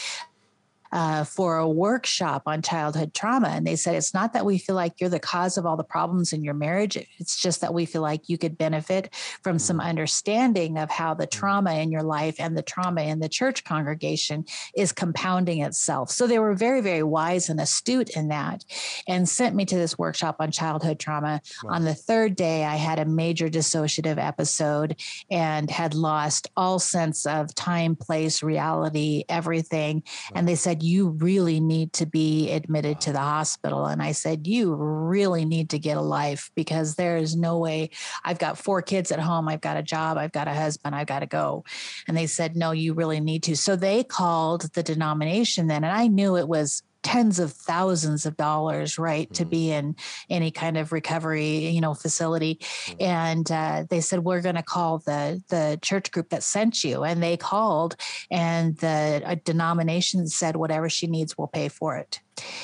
uh, 0.91 1.23
for 1.23 1.57
a 1.57 1.69
workshop 1.69 2.43
on 2.45 2.61
childhood 2.61 3.13
trauma. 3.13 3.49
And 3.49 3.65
they 3.65 3.75
said, 3.75 3.95
it's 3.95 4.13
not 4.13 4.33
that 4.33 4.45
we 4.45 4.57
feel 4.57 4.75
like 4.75 4.99
you're 4.99 5.09
the 5.09 5.19
cause 5.19 5.57
of 5.57 5.65
all 5.65 5.77
the 5.77 5.83
problems 5.83 6.33
in 6.33 6.43
your 6.43 6.53
marriage. 6.53 6.97
It's 7.17 7.41
just 7.41 7.61
that 7.61 7.73
we 7.73 7.85
feel 7.85 8.01
like 8.01 8.27
you 8.27 8.37
could 8.37 8.57
benefit 8.57 9.13
from 9.43 9.59
some 9.59 9.79
mm. 9.79 9.85
understanding 9.85 10.77
of 10.77 10.89
how 10.89 11.13
the 11.13 11.27
mm. 11.27 11.31
trauma 11.31 11.75
in 11.75 11.91
your 11.91 12.03
life 12.03 12.35
and 12.39 12.57
the 12.57 12.61
trauma 12.61 13.01
in 13.01 13.19
the 13.19 13.29
church 13.29 13.63
congregation 13.63 14.45
is 14.75 14.91
compounding 14.91 15.61
itself. 15.61 16.11
So 16.11 16.27
they 16.27 16.39
were 16.39 16.53
very, 16.53 16.81
very 16.81 17.03
wise 17.03 17.49
and 17.49 17.59
astute 17.59 18.09
in 18.11 18.27
that 18.29 18.65
and 19.07 19.27
sent 19.27 19.55
me 19.55 19.65
to 19.65 19.75
this 19.75 19.97
workshop 19.97 20.37
on 20.39 20.51
childhood 20.51 20.99
trauma. 20.99 21.41
Wow. 21.63 21.75
On 21.75 21.85
the 21.85 21.95
third 21.95 22.35
day, 22.35 22.65
I 22.65 22.75
had 22.75 22.99
a 22.99 23.05
major 23.05 23.49
dissociative 23.49 24.17
episode 24.17 24.99
and 25.29 25.69
had 25.69 25.93
lost 25.93 26.49
all 26.57 26.79
sense 26.79 27.25
of 27.25 27.53
time, 27.55 27.95
place, 27.95 28.43
reality, 28.43 29.23
everything. 29.29 30.03
Wow. 30.05 30.39
And 30.39 30.47
they 30.47 30.55
said, 30.55 30.80
you 30.83 31.09
really 31.09 31.59
need 31.59 31.93
to 31.93 32.05
be 32.05 32.51
admitted 32.51 33.01
to 33.01 33.11
the 33.11 33.19
hospital. 33.19 33.85
And 33.85 34.01
I 34.01 34.11
said, 34.11 34.47
You 34.47 34.73
really 34.73 35.45
need 35.45 35.69
to 35.71 35.79
get 35.79 35.97
a 35.97 36.01
life 36.01 36.51
because 36.55 36.95
there 36.95 37.17
is 37.17 37.35
no 37.35 37.57
way. 37.57 37.91
I've 38.23 38.39
got 38.39 38.57
four 38.57 38.81
kids 38.81 39.11
at 39.11 39.19
home. 39.19 39.47
I've 39.47 39.61
got 39.61 39.77
a 39.77 39.83
job. 39.83 40.17
I've 40.17 40.31
got 40.31 40.47
a 40.47 40.53
husband. 40.53 40.95
I've 40.95 41.07
got 41.07 41.19
to 41.19 41.27
go. 41.27 41.63
And 42.07 42.15
they 42.15 42.27
said, 42.27 42.55
No, 42.55 42.71
you 42.71 42.93
really 42.93 43.19
need 43.19 43.43
to. 43.43 43.55
So 43.55 43.75
they 43.75 44.03
called 44.03 44.73
the 44.73 44.83
denomination 44.83 45.67
then. 45.67 45.83
And 45.83 45.93
I 45.93 46.07
knew 46.07 46.37
it 46.37 46.47
was 46.47 46.83
tens 47.03 47.39
of 47.39 47.51
thousands 47.51 48.25
of 48.25 48.37
dollars 48.37 48.97
right 48.97 49.27
mm-hmm. 49.27 49.33
to 49.33 49.45
be 49.45 49.71
in 49.71 49.95
any 50.29 50.51
kind 50.51 50.77
of 50.77 50.91
recovery 50.91 51.67
you 51.67 51.81
know 51.81 51.93
facility 51.93 52.55
mm-hmm. 52.55 53.01
and 53.01 53.51
uh, 53.51 53.83
they 53.89 54.01
said 54.01 54.19
we're 54.19 54.41
going 54.41 54.55
to 54.55 54.63
call 54.63 54.99
the 54.99 55.41
the 55.49 55.79
church 55.81 56.11
group 56.11 56.29
that 56.29 56.43
sent 56.43 56.83
you 56.83 57.03
and 57.03 57.21
they 57.21 57.37
called 57.37 57.95
and 58.29 58.77
the 58.77 59.39
denomination 59.43 60.27
said 60.27 60.55
whatever 60.55 60.89
she 60.89 61.07
needs 61.07 61.37
we'll 61.37 61.47
pay 61.47 61.67
for 61.67 61.97
it 61.97 62.19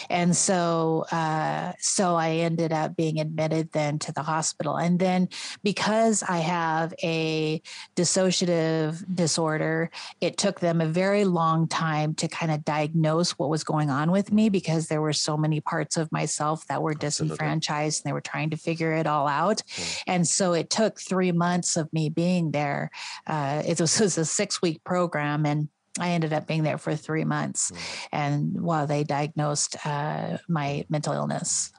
and 0.10 0.36
so 0.36 1.06
uh, 1.12 1.74
so 1.80 2.16
I 2.16 2.32
ended 2.32 2.72
up 2.72 2.96
being 2.96 3.20
admitted 3.20 3.72
then 3.72 4.00
to 4.00 4.12
the 4.12 4.24
hospital. 4.24 4.78
And 4.78 5.00
then 5.00 5.30
because 5.64 6.24
I 6.24 6.38
have 6.38 6.94
a 7.04 7.62
dissociative 7.96 9.04
disorder, 9.14 9.90
it 10.22 10.38
took 10.38 10.60
them 10.60 10.82
a 10.82 10.86
very 10.86 11.26
long 11.26 11.68
time 11.68 12.14
to 12.16 12.28
kind 12.28 12.52
of 12.52 12.66
diagnose 12.66 13.32
what 13.32 13.50
was 13.50 13.64
going 13.64 13.90
on 13.90 14.12
with 14.12 14.32
me 14.32 14.50
because 14.50 14.88
there 14.88 15.02
were 15.02 15.14
so 15.14 15.38
many 15.38 15.60
parts 15.62 15.98
of 15.98 16.12
myself 16.12 16.66
that 16.68 16.82
were 16.82 16.94
disenfranchised 16.94 18.04
and 18.04 18.10
they 18.10 18.14
were 18.14 18.22
trying 18.22 18.50
to 18.50 18.58
figure 18.58 18.94
it 18.94 19.08
all 19.08 19.28
out. 19.28 19.62
Mm. 19.68 20.04
And 20.08 20.28
so 20.28 20.54
it 20.54 20.70
took 20.70 21.00
three 21.00 21.32
months 21.32 21.78
of 21.78 21.92
me 21.92 22.10
being 22.10 22.52
there. 22.52 22.92
Uh, 23.26 23.64
it 23.66 23.80
was, 23.80 24.00
it 24.00 24.04
was 24.04 24.18
a 24.18 24.26
six 24.26 24.62
week 24.62 24.84
program 24.84 25.46
and 25.46 25.70
I 26.00 26.10
ended 26.10 26.34
up 26.34 26.48
being 26.48 26.64
there 26.64 26.78
for 26.78 26.96
three 26.96 27.26
months, 27.26 27.72
mm. 27.72 28.08
and 28.12 28.62
while 28.62 28.88
they 28.88 29.04
diagnosed 29.04 29.76
uh, 29.86 30.38
my 30.48 30.86
mental 30.90 31.14
illness. 31.14 31.72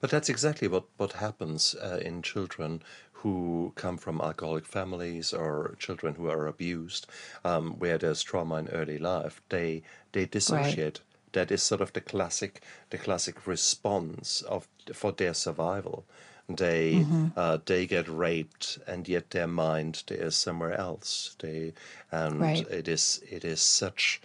But 0.00 0.10
that's 0.10 0.28
exactly 0.28 0.68
what 0.68 0.84
what 0.96 1.14
happens 1.14 1.74
uh, 1.74 1.98
in 2.02 2.22
children 2.22 2.82
who 3.12 3.72
come 3.74 3.96
from 3.96 4.20
alcoholic 4.20 4.66
families 4.66 5.32
or 5.32 5.74
children 5.78 6.14
who 6.14 6.28
are 6.28 6.46
abused, 6.46 7.06
um, 7.44 7.78
where 7.78 7.98
there's 7.98 8.22
trauma 8.22 8.56
in 8.56 8.68
early 8.68 8.98
life. 8.98 9.42
They 9.48 9.82
they 10.12 10.26
dissociate. 10.26 11.00
Right. 11.00 11.32
That 11.32 11.50
is 11.50 11.62
sort 11.62 11.80
of 11.80 11.92
the 11.92 12.00
classic 12.00 12.62
the 12.90 12.98
classic 12.98 13.46
response 13.46 14.42
of 14.42 14.68
for 14.92 15.12
their 15.12 15.34
survival. 15.34 16.06
They 16.48 16.94
mm-hmm. 16.94 17.28
uh, 17.36 17.58
they 17.64 17.88
get 17.88 18.06
raped, 18.08 18.78
and 18.86 19.08
yet 19.08 19.30
their 19.30 19.48
mind 19.48 20.04
is 20.08 20.36
somewhere 20.36 20.74
else. 20.74 21.34
They 21.40 21.72
and 22.12 22.40
right. 22.40 22.66
it 22.70 22.86
is 22.86 23.20
it 23.28 23.44
is 23.44 23.60
such 23.60 24.20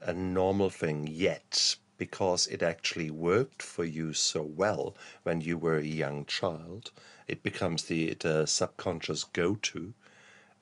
a 0.00 0.12
normal 0.12 0.68
thing. 0.68 1.06
Yet 1.06 1.76
because 1.96 2.46
it 2.48 2.62
actually 2.62 3.10
worked 3.10 3.62
for 3.62 3.84
you 3.84 4.12
so 4.12 4.42
well 4.42 4.94
when 5.22 5.40
you 5.40 5.56
were 5.56 5.78
a 5.78 5.84
young 5.84 6.26
child, 6.26 6.90
it 7.26 7.42
becomes 7.42 7.84
the 7.84 8.12
the 8.12 8.44
subconscious 8.44 9.24
go 9.24 9.54
to 9.62 9.94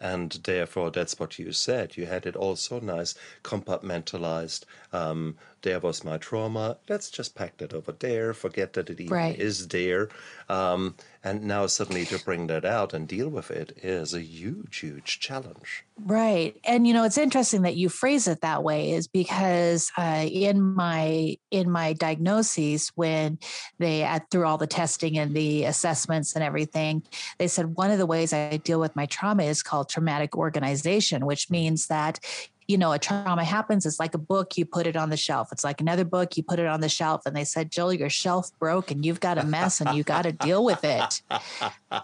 and 0.02 0.32
therefore 0.42 0.90
that's 0.90 1.18
what 1.18 1.38
you 1.38 1.52
said. 1.52 1.96
You 1.96 2.06
had 2.06 2.26
it 2.26 2.36
all 2.36 2.56
so 2.56 2.80
nice 2.80 3.14
compartmentalized 3.44 4.64
um, 4.92 5.36
there 5.62 5.78
was 5.78 6.04
my 6.04 6.18
trauma. 6.18 6.76
Let's 6.88 7.08
just 7.10 7.34
pack 7.34 7.58
that 7.58 7.72
over 7.72 7.92
there. 7.92 8.34
Forget 8.34 8.72
that 8.74 8.90
it 8.90 9.00
even 9.00 9.14
right. 9.14 9.38
is 9.38 9.68
there. 9.68 10.08
Um, 10.48 10.96
and 11.24 11.42
now 11.42 11.66
suddenly 11.66 12.04
to 12.06 12.18
bring 12.18 12.48
that 12.48 12.64
out 12.64 12.92
and 12.92 13.06
deal 13.06 13.28
with 13.28 13.50
it 13.50 13.78
is 13.82 14.14
a 14.14 14.22
huge 14.22 14.78
huge 14.78 15.20
challenge. 15.20 15.84
Right. 16.04 16.56
And 16.64 16.86
you 16.86 16.94
know 16.94 17.04
it's 17.04 17.18
interesting 17.18 17.62
that 17.62 17.76
you 17.76 17.88
phrase 17.88 18.26
it 18.26 18.40
that 18.40 18.62
way 18.62 18.92
is 18.92 19.06
because 19.06 19.90
uh, 19.96 20.26
in 20.30 20.60
my 20.60 21.36
in 21.50 21.70
my 21.70 21.92
diagnoses 21.92 22.88
when 22.94 23.38
they 23.78 24.02
at 24.02 24.30
through 24.30 24.46
all 24.46 24.58
the 24.58 24.66
testing 24.66 25.18
and 25.18 25.34
the 25.34 25.64
assessments 25.64 26.34
and 26.34 26.42
everything 26.42 27.02
they 27.38 27.48
said 27.48 27.76
one 27.76 27.90
of 27.90 27.98
the 27.98 28.06
ways 28.06 28.32
i 28.32 28.56
deal 28.58 28.80
with 28.80 28.96
my 28.96 29.06
trauma 29.06 29.42
is 29.42 29.62
called 29.62 29.88
traumatic 29.88 30.36
organization 30.36 31.26
which 31.26 31.50
means 31.50 31.86
that 31.88 32.18
you 32.72 32.78
know, 32.78 32.92
a 32.92 32.98
trauma 32.98 33.44
happens, 33.44 33.84
it's 33.84 34.00
like 34.00 34.14
a 34.14 34.18
book, 34.18 34.56
you 34.56 34.64
put 34.64 34.86
it 34.86 34.96
on 34.96 35.10
the 35.10 35.16
shelf. 35.16 35.52
It's 35.52 35.62
like 35.62 35.82
another 35.82 36.06
book, 36.06 36.38
you 36.38 36.42
put 36.42 36.58
it 36.58 36.66
on 36.66 36.80
the 36.80 36.88
shelf. 36.88 37.26
And 37.26 37.36
they 37.36 37.44
said, 37.44 37.70
Jill, 37.70 37.92
your 37.92 38.08
shelf 38.08 38.50
broke 38.58 38.90
and 38.90 39.04
you've 39.04 39.20
got 39.20 39.36
a 39.36 39.44
mess 39.44 39.82
and 39.82 39.94
you 39.94 40.02
got 40.02 40.22
to 40.22 40.32
deal 40.32 40.64
with 40.64 40.82
it. 40.82 41.20
oh, 41.30 42.00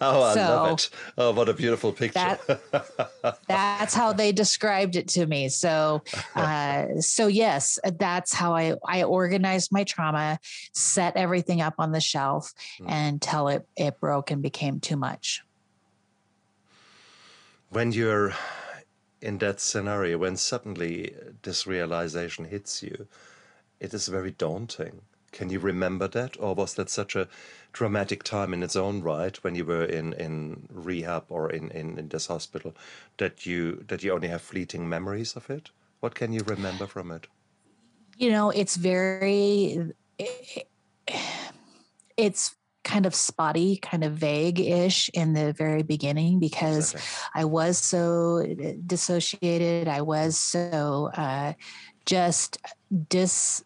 I 0.00 0.34
so 0.34 0.40
love 0.40 0.72
it. 0.72 0.90
Oh, 1.16 1.32
what 1.32 1.48
a 1.48 1.54
beautiful 1.54 1.90
picture. 1.90 2.38
That, 2.46 3.38
that's 3.48 3.94
how 3.94 4.12
they 4.12 4.30
described 4.30 4.94
it 4.94 5.08
to 5.08 5.26
me. 5.26 5.48
So, 5.48 6.02
uh, 6.36 7.00
so 7.00 7.26
yes, 7.26 7.78
that's 7.96 8.34
how 8.34 8.54
I, 8.54 8.74
I 8.86 9.04
organized 9.04 9.72
my 9.72 9.84
trauma, 9.84 10.38
set 10.74 11.16
everything 11.16 11.62
up 11.62 11.76
on 11.78 11.92
the 11.92 12.00
shelf 12.00 12.52
mm. 12.78 12.84
until 12.90 13.48
it, 13.48 13.66
it 13.74 13.98
broke 13.98 14.30
and 14.30 14.42
became 14.42 14.80
too 14.80 14.96
much. 14.96 15.42
When 17.70 17.92
you're 17.92 18.34
in 19.20 19.38
that 19.38 19.60
scenario, 19.60 20.18
when 20.18 20.36
suddenly 20.36 21.14
uh, 21.14 21.30
this 21.42 21.66
realization 21.66 22.46
hits 22.46 22.82
you, 22.82 23.06
it 23.78 23.94
is 23.94 24.08
very 24.08 24.30
daunting. 24.30 25.02
Can 25.32 25.50
you 25.50 25.60
remember 25.60 26.08
that, 26.08 26.36
or 26.40 26.54
was 26.54 26.74
that 26.74 26.90
such 26.90 27.14
a 27.14 27.28
dramatic 27.72 28.24
time 28.24 28.52
in 28.52 28.62
its 28.62 28.74
own 28.74 29.00
right 29.00 29.36
when 29.44 29.54
you 29.54 29.64
were 29.64 29.84
in, 29.84 30.12
in 30.14 30.66
rehab 30.72 31.24
or 31.28 31.50
in, 31.50 31.70
in, 31.70 31.98
in 31.98 32.08
this 32.08 32.26
hospital 32.26 32.74
that 33.18 33.46
you 33.46 33.84
that 33.88 34.02
you 34.02 34.12
only 34.12 34.28
have 34.28 34.42
fleeting 34.42 34.88
memories 34.88 35.36
of 35.36 35.48
it? 35.48 35.70
What 36.00 36.14
can 36.16 36.32
you 36.32 36.42
remember 36.44 36.86
from 36.86 37.12
it? 37.12 37.28
You 38.16 38.30
know, 38.30 38.50
it's 38.50 38.76
very 38.76 39.92
it's 42.16 42.56
kind 42.82 43.06
of 43.06 43.14
spotty, 43.14 43.76
kind 43.76 44.04
of 44.04 44.12
vague 44.14 44.60
ish 44.60 45.10
in 45.14 45.32
the 45.32 45.52
very 45.52 45.82
beginning 45.82 46.38
because. 46.38 46.94
I 47.34 47.44
was 47.44 47.78
so 47.78 48.44
dissociated. 48.86 49.88
I 49.88 50.00
was 50.02 50.36
so 50.36 51.10
uh, 51.14 51.52
just 52.06 52.58
dis 53.08 53.64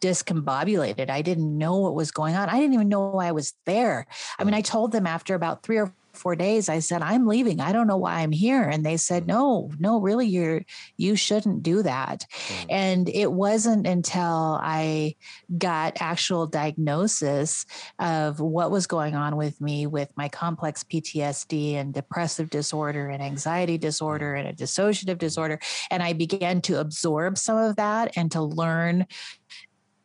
discombobulated. 0.00 1.10
I 1.10 1.22
didn't 1.22 1.56
know 1.56 1.76
what 1.78 1.94
was 1.94 2.10
going 2.10 2.36
on. 2.36 2.48
I 2.48 2.58
didn't 2.60 2.74
even 2.74 2.88
know 2.88 3.10
why 3.10 3.26
I 3.26 3.32
was 3.32 3.54
there. 3.64 4.06
I 4.38 4.44
mean, 4.44 4.54
I 4.54 4.60
told 4.60 4.92
them 4.92 5.06
after 5.06 5.34
about 5.34 5.62
three 5.62 5.78
or 5.78 5.92
four 6.16 6.36
days, 6.36 6.68
I 6.68 6.80
said, 6.80 7.02
I'm 7.02 7.26
leaving. 7.26 7.60
I 7.60 7.72
don't 7.72 7.86
know 7.86 7.96
why 7.96 8.20
I'm 8.20 8.32
here. 8.32 8.62
And 8.62 8.84
they 8.84 8.96
said, 8.96 9.24
mm. 9.24 9.28
no, 9.28 9.70
no, 9.78 10.00
really, 10.00 10.26
you're, 10.26 10.64
you 10.96 11.16
shouldn't 11.16 11.62
do 11.62 11.82
that. 11.82 12.26
Mm. 12.30 12.66
And 12.70 13.08
it 13.08 13.30
wasn't 13.30 13.86
until 13.86 14.58
I 14.62 15.16
got 15.56 15.98
actual 16.00 16.46
diagnosis 16.46 17.66
of 17.98 18.40
what 18.40 18.70
was 18.70 18.86
going 18.86 19.14
on 19.14 19.36
with 19.36 19.60
me 19.60 19.86
with 19.86 20.10
my 20.16 20.28
complex 20.28 20.84
PTSD 20.84 21.74
and 21.74 21.94
depressive 21.94 22.50
disorder 22.50 23.08
and 23.08 23.22
anxiety 23.22 23.78
disorder 23.78 24.34
mm. 24.34 24.40
and 24.40 24.48
a 24.48 24.52
dissociative 24.52 25.18
disorder. 25.18 25.58
And 25.90 26.02
I 26.02 26.12
began 26.12 26.60
to 26.62 26.80
absorb 26.80 27.38
some 27.38 27.56
of 27.56 27.76
that 27.76 28.16
and 28.16 28.30
to 28.32 28.42
learn 28.42 29.06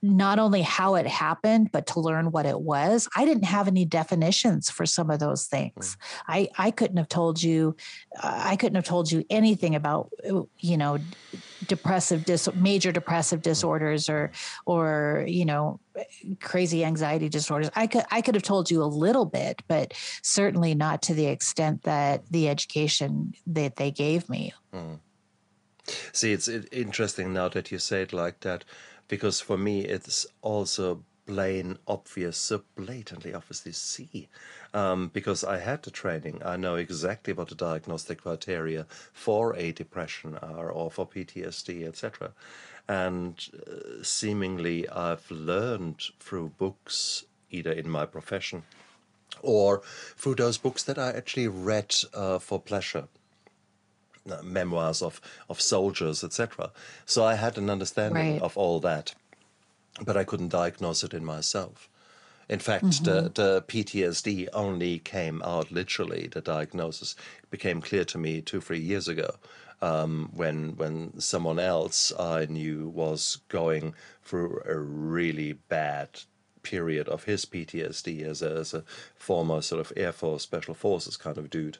not 0.01 0.39
only 0.39 0.61
how 0.63 0.95
it 0.95 1.05
happened, 1.05 1.71
but 1.71 1.85
to 1.87 1.99
learn 1.99 2.31
what 2.31 2.45
it 2.45 2.59
was. 2.59 3.07
I 3.15 3.25
didn't 3.25 3.43
have 3.43 3.67
any 3.67 3.85
definitions 3.85 4.69
for 4.69 4.85
some 4.85 5.11
of 5.11 5.19
those 5.19 5.45
things. 5.45 5.95
Mm. 5.95 6.23
I, 6.27 6.49
I 6.57 6.71
couldn't 6.71 6.97
have 6.97 7.07
told 7.07 7.41
you, 7.41 7.75
uh, 8.21 8.41
I 8.45 8.55
couldn't 8.55 8.75
have 8.75 8.85
told 8.85 9.11
you 9.11 9.23
anything 9.29 9.75
about, 9.75 10.11
uh, 10.27 10.41
you 10.59 10.77
know, 10.77 10.97
depressive 11.67 12.25
dis, 12.25 12.49
major 12.55 12.91
depressive 12.91 13.43
disorders 13.43 14.09
or, 14.09 14.31
or, 14.65 15.23
you 15.27 15.45
know, 15.45 15.79
crazy 16.39 16.83
anxiety 16.83 17.29
disorders. 17.29 17.69
I 17.75 17.85
could, 17.85 18.05
I 18.09 18.21
could 18.21 18.33
have 18.33 18.43
told 18.43 18.71
you 18.71 18.81
a 18.81 18.85
little 18.85 19.25
bit, 19.25 19.61
but 19.67 19.93
certainly 20.23 20.73
not 20.73 21.03
to 21.03 21.13
the 21.13 21.27
extent 21.27 21.83
that 21.83 22.25
the 22.31 22.49
education 22.49 23.35
that 23.45 23.75
they 23.75 23.91
gave 23.91 24.27
me. 24.29 24.53
Mm. 24.73 24.99
See, 26.11 26.31
it's 26.31 26.47
interesting 26.47 27.33
now 27.33 27.49
that 27.49 27.71
you 27.71 27.77
say 27.77 28.01
it 28.03 28.13
like 28.13 28.39
that 28.41 28.63
because 29.11 29.41
for 29.41 29.57
me 29.57 29.81
it's 29.81 30.25
also 30.41 31.03
plain 31.27 31.77
obvious, 31.85 32.37
so 32.37 32.63
blatantly 32.75 33.33
obviously 33.33 33.73
see. 33.73 34.29
Um, 34.73 35.09
because 35.09 35.43
I 35.43 35.57
had 35.59 35.83
the 35.83 35.91
training, 35.91 36.41
I 36.45 36.55
know 36.55 36.75
exactly 36.75 37.33
what 37.33 37.49
the 37.49 37.55
diagnostic 37.55 38.21
criteria 38.21 38.85
for 39.11 39.53
a 39.57 39.73
depression 39.73 40.37
are 40.37 40.71
or 40.71 40.89
for 40.89 41.05
PTSD, 41.05 41.85
etc. 41.85 42.31
And 42.87 43.35
uh, 43.53 44.01
seemingly 44.01 44.87
I've 44.87 45.29
learned 45.29 46.01
through 46.21 46.53
books, 46.57 47.25
either 47.49 47.73
in 47.73 47.89
my 47.89 48.05
profession 48.05 48.63
or 49.41 49.81
through 50.15 50.35
those 50.35 50.57
books 50.57 50.83
that 50.83 50.97
I 50.97 51.09
actually 51.11 51.49
read 51.49 51.93
uh, 52.13 52.39
for 52.39 52.61
pleasure 52.61 53.09
memoirs 54.43 55.01
of, 55.01 55.21
of 55.49 55.61
soldiers, 55.61 56.23
etc. 56.23 56.71
So 57.05 57.23
I 57.23 57.35
had 57.35 57.57
an 57.57 57.69
understanding 57.69 58.33
right. 58.33 58.41
of 58.41 58.57
all 58.57 58.79
that, 58.81 59.13
but 60.03 60.17
I 60.17 60.23
couldn't 60.23 60.49
diagnose 60.49 61.03
it 61.03 61.13
in 61.13 61.25
myself. 61.25 61.89
In 62.49 62.59
fact, 62.59 62.85
mm-hmm. 62.85 63.05
the, 63.05 63.21
the 63.33 63.61
PTSD 63.61 64.49
only 64.53 64.99
came 64.99 65.41
out 65.41 65.71
literally, 65.71 66.27
the 66.27 66.41
diagnosis 66.41 67.15
became 67.49 67.81
clear 67.81 68.03
to 68.05 68.17
me 68.17 68.41
two, 68.41 68.59
three 68.59 68.79
years 68.79 69.07
ago. 69.07 69.35
Um, 69.83 70.29
when 70.35 70.77
when 70.77 71.19
someone 71.19 71.57
else 71.57 72.13
I 72.19 72.45
knew 72.45 72.87
was 72.89 73.39
going 73.47 73.95
through 74.21 74.61
a 74.67 74.77
really 74.77 75.53
bad 75.53 76.09
period 76.61 77.07
of 77.09 77.23
his 77.23 77.45
PTSD 77.45 78.23
as 78.23 78.43
a, 78.43 78.51
as 78.51 78.75
a 78.75 78.83
former 79.15 79.61
sort 79.63 79.81
of 79.81 79.91
Air 79.97 80.11
Force 80.11 80.43
Special 80.43 80.75
Forces 80.75 81.17
kind 81.17 81.39
of 81.39 81.49
dude, 81.49 81.79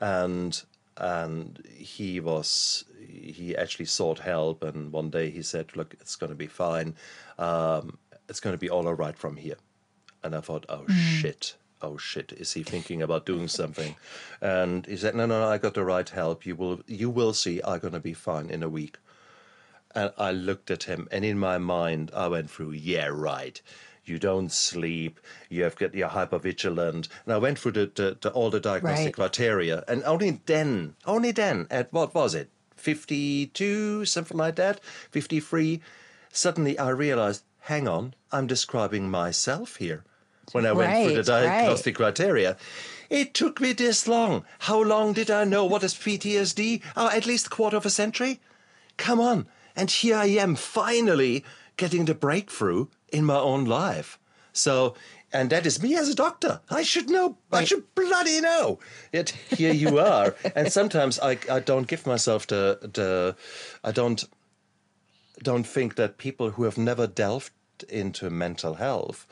and 0.00 0.62
and 0.96 1.64
he 1.74 2.20
was 2.20 2.84
he 3.00 3.56
actually 3.56 3.84
sought 3.84 4.20
help 4.20 4.62
and 4.62 4.92
one 4.92 5.10
day 5.10 5.30
he 5.30 5.42
said 5.42 5.74
look 5.76 5.94
it's 5.94 6.16
going 6.16 6.30
to 6.30 6.36
be 6.36 6.46
fine. 6.46 6.94
Um, 7.38 7.98
it's 8.28 8.40
going 8.40 8.54
to 8.54 8.58
be 8.58 8.70
all 8.70 8.86
all 8.86 8.94
right 8.94 9.16
from 9.16 9.36
here. 9.36 9.56
And 10.22 10.34
i 10.34 10.40
thought 10.40 10.66
oh 10.68 10.84
mm. 10.88 10.94
shit. 10.94 11.56
Oh 11.80 11.96
shit. 11.96 12.32
Is 12.32 12.52
he 12.52 12.62
thinking 12.62 13.02
about 13.02 13.26
doing 13.26 13.48
something? 13.48 13.96
And 14.40 14.86
he 14.86 14.96
said 14.96 15.14
no 15.14 15.26
no 15.26 15.40
no 15.40 15.48
i 15.48 15.58
got 15.58 15.74
the 15.74 15.84
right 15.84 16.08
help. 16.08 16.46
You 16.46 16.56
will 16.56 16.80
you 16.86 17.10
will 17.10 17.32
see. 17.32 17.60
I'm 17.64 17.80
going 17.80 17.94
to 17.94 18.00
be 18.00 18.14
fine 18.14 18.50
in 18.50 18.62
a 18.62 18.68
week. 18.68 18.98
And 19.94 20.12
i 20.16 20.30
looked 20.30 20.70
at 20.70 20.84
him 20.84 21.08
and 21.10 21.24
in 21.24 21.38
my 21.38 21.58
mind 21.58 22.10
i 22.14 22.28
went 22.28 22.50
through 22.50 22.72
yeah 22.72 23.08
right 23.08 23.60
you 24.04 24.18
don't 24.18 24.50
sleep, 24.50 25.20
you 25.48 25.62
have 25.64 25.76
get 25.76 25.94
you're 25.94 26.08
hypervigilant. 26.08 27.08
And 27.24 27.34
I 27.34 27.38
went 27.38 27.58
through 27.58 27.72
the, 27.72 27.90
the, 27.94 28.16
the 28.20 28.30
all 28.30 28.50
the 28.50 28.60
diagnostic 28.60 29.06
right. 29.06 29.14
criteria, 29.14 29.84
and 29.86 30.02
only 30.04 30.40
then, 30.46 30.96
only 31.06 31.32
then, 31.32 31.66
at 31.70 31.92
what 31.92 32.14
was 32.14 32.34
it, 32.34 32.50
fifty 32.76 33.46
two, 33.46 34.04
something 34.04 34.36
like 34.36 34.56
that, 34.56 34.80
fifty 35.10 35.40
three, 35.40 35.80
suddenly 36.32 36.78
I 36.78 36.88
realized, 36.90 37.44
hang 37.60 37.86
on, 37.86 38.14
I'm 38.30 38.46
describing 38.46 39.10
myself 39.10 39.76
here. 39.76 40.04
When 40.50 40.66
I 40.66 40.72
went 40.72 40.90
right, 40.90 41.06
through 41.06 41.16
the 41.16 41.22
diagnostic 41.22 41.98
right. 41.98 42.06
criteria, 42.06 42.56
it 43.08 43.32
took 43.32 43.60
me 43.60 43.72
this 43.72 44.08
long. 44.08 44.44
How 44.58 44.82
long 44.82 45.12
did 45.12 45.30
I 45.30 45.44
know 45.44 45.64
what 45.64 45.84
is 45.84 45.94
PTSD? 45.94 46.82
Oh, 46.96 47.08
at 47.08 47.26
least 47.26 47.46
a 47.46 47.50
quarter 47.50 47.76
of 47.76 47.86
a 47.86 47.90
century. 47.90 48.40
Come 48.96 49.20
on. 49.20 49.46
And 49.76 49.90
here 49.90 50.16
I 50.16 50.26
am 50.26 50.56
finally 50.56 51.44
getting 51.76 52.04
the 52.04 52.14
breakthrough 52.14 52.88
in 53.12 53.24
my 53.24 53.38
own 53.38 53.64
life. 53.64 54.18
So, 54.52 54.94
and 55.32 55.48
that 55.50 55.64
is 55.66 55.82
me 55.82 55.94
as 55.96 56.08
a 56.08 56.14
doctor. 56.14 56.60
I 56.68 56.82
should 56.82 57.08
know. 57.08 57.36
Right. 57.50 57.60
I 57.60 57.64
should 57.64 57.94
bloody 57.94 58.40
know. 58.40 58.78
Yet 59.12 59.30
here 59.30 59.72
you 59.72 59.98
are. 59.98 60.34
and 60.56 60.72
sometimes 60.72 61.20
I, 61.20 61.38
I 61.50 61.60
don't 61.60 61.86
give 61.86 62.06
myself 62.06 62.46
the 62.46 62.78
the 62.82 63.36
I 63.84 63.92
don't 63.92 64.24
don't 65.42 65.66
think 65.66 65.94
that 65.96 66.18
people 66.18 66.50
who 66.50 66.64
have 66.64 66.78
never 66.78 67.06
delved 67.06 67.52
into 67.88 68.30
mental 68.30 68.74
health 68.74 69.26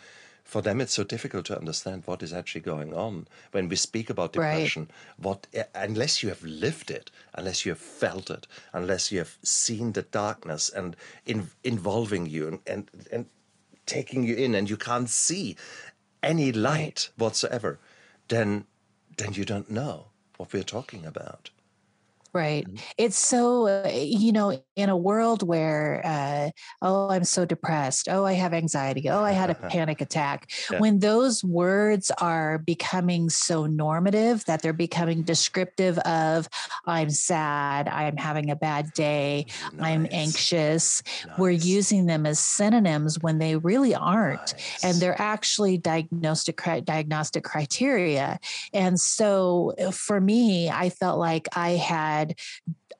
for 0.50 0.62
them 0.62 0.80
it's 0.80 0.94
so 0.94 1.04
difficult 1.04 1.46
to 1.46 1.56
understand 1.56 2.02
what 2.06 2.22
is 2.24 2.32
actually 2.32 2.60
going 2.60 2.92
on 2.92 3.28
when 3.52 3.68
we 3.68 3.76
speak 3.76 4.10
about 4.10 4.32
depression 4.32 4.82
right. 4.82 5.24
what 5.24 5.46
eh, 5.54 5.62
unless 5.76 6.24
you 6.24 6.28
have 6.28 6.42
lived 6.42 6.90
it 6.90 7.08
unless 7.34 7.64
you 7.64 7.70
have 7.70 7.78
felt 7.78 8.30
it 8.30 8.48
unless 8.72 9.12
you 9.12 9.18
have 9.18 9.38
seen 9.44 9.92
the 9.92 10.02
darkness 10.02 10.68
and 10.68 10.96
in, 11.24 11.48
involving 11.62 12.26
you 12.26 12.48
and, 12.48 12.58
and, 12.66 12.90
and 13.12 13.26
taking 13.90 14.24
you 14.24 14.34
in 14.34 14.54
and 14.54 14.70
you 14.70 14.76
can't 14.76 15.10
see 15.10 15.56
any 16.22 16.52
light 16.52 17.10
whatsoever 17.16 17.78
then 18.28 18.64
then 19.16 19.32
you 19.32 19.44
don't 19.44 19.70
know 19.70 20.06
what 20.36 20.52
we're 20.52 20.62
talking 20.62 21.04
about 21.04 21.50
Right. 22.32 22.66
It's 22.96 23.18
so, 23.18 23.66
uh, 23.66 23.90
you 23.92 24.30
know, 24.30 24.62
in 24.76 24.88
a 24.88 24.96
world 24.96 25.42
where, 25.42 26.00
uh, 26.04 26.50
oh, 26.80 27.10
I'm 27.10 27.24
so 27.24 27.44
depressed. 27.44 28.08
Oh, 28.08 28.24
I 28.24 28.34
have 28.34 28.54
anxiety. 28.54 29.08
Oh, 29.10 29.22
I 29.22 29.32
had 29.32 29.50
a 29.50 29.54
panic 29.70 30.00
attack. 30.00 30.50
Yeah. 30.70 30.78
When 30.78 31.00
those 31.00 31.42
words 31.42 32.12
are 32.18 32.58
becoming 32.58 33.30
so 33.30 33.66
normative 33.66 34.44
that 34.44 34.62
they're 34.62 34.72
becoming 34.72 35.22
descriptive 35.22 35.98
of, 36.00 36.48
I'm 36.86 37.10
sad, 37.10 37.88
I'm 37.88 38.16
having 38.16 38.50
a 38.50 38.56
bad 38.56 38.92
day, 38.92 39.46
nice. 39.72 39.80
I'm 39.80 40.06
anxious, 40.12 41.02
nice. 41.26 41.38
we're 41.38 41.50
using 41.50 42.06
them 42.06 42.26
as 42.26 42.38
synonyms 42.38 43.18
when 43.20 43.38
they 43.38 43.56
really 43.56 43.94
aren't. 43.94 44.52
Nice. 44.52 44.84
And 44.84 44.96
they're 44.98 45.20
actually 45.20 45.78
diagnostic, 45.78 46.60
diagnostic 46.84 47.42
criteria. 47.42 48.38
And 48.72 49.00
so 49.00 49.74
uh, 49.80 49.90
for 49.90 50.20
me, 50.20 50.70
I 50.70 50.90
felt 50.90 51.18
like 51.18 51.48
I 51.56 51.70
had 51.70 52.19
had 52.20 52.34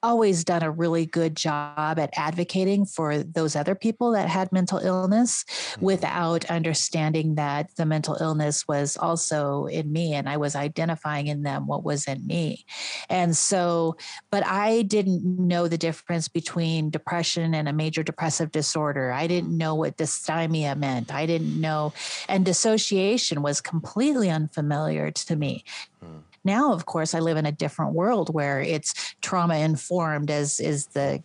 always 0.02 0.44
done 0.44 0.62
a 0.62 0.70
really 0.70 1.04
good 1.04 1.36
job 1.36 1.98
at 1.98 2.10
advocating 2.16 2.86
for 2.86 3.22
those 3.22 3.54
other 3.54 3.74
people 3.74 4.12
that 4.12 4.28
had 4.28 4.50
mental 4.50 4.78
illness 4.78 5.44
mm-hmm. 5.44 5.84
without 5.84 6.44
understanding 6.46 7.34
that 7.34 7.74
the 7.76 7.84
mental 7.84 8.16
illness 8.20 8.66
was 8.66 8.96
also 8.96 9.66
in 9.66 9.92
me 9.92 10.14
and 10.14 10.28
I 10.28 10.38
was 10.38 10.56
identifying 10.56 11.26
in 11.26 11.42
them 11.42 11.66
what 11.66 11.84
was 11.84 12.06
in 12.06 12.26
me. 12.26 12.64
And 13.08 13.36
so, 13.36 13.96
but 14.30 14.44
I 14.46 14.82
didn't 14.82 15.22
know 15.24 15.68
the 15.68 15.78
difference 15.78 16.28
between 16.28 16.90
depression 16.90 17.54
and 17.54 17.68
a 17.68 17.72
major 17.72 18.02
depressive 18.02 18.50
disorder. 18.50 19.12
I 19.12 19.26
didn't 19.26 19.56
know 19.56 19.74
what 19.74 19.98
dysthymia 19.98 20.76
meant. 20.76 21.12
I 21.12 21.26
didn't 21.26 21.60
know, 21.60 21.92
and 22.28 22.44
dissociation 22.44 23.42
was 23.42 23.60
completely 23.60 24.30
unfamiliar 24.30 25.10
to 25.10 25.36
me. 25.36 25.64
Mm. 26.02 26.22
Now, 26.44 26.72
of 26.72 26.86
course, 26.86 27.14
I 27.14 27.20
live 27.20 27.36
in 27.36 27.46
a 27.46 27.52
different 27.52 27.94
world 27.94 28.32
where 28.32 28.60
it's 28.60 29.14
trauma 29.20 29.56
informed 29.56 30.30
as 30.30 30.60
is 30.60 30.86
the 30.86 31.22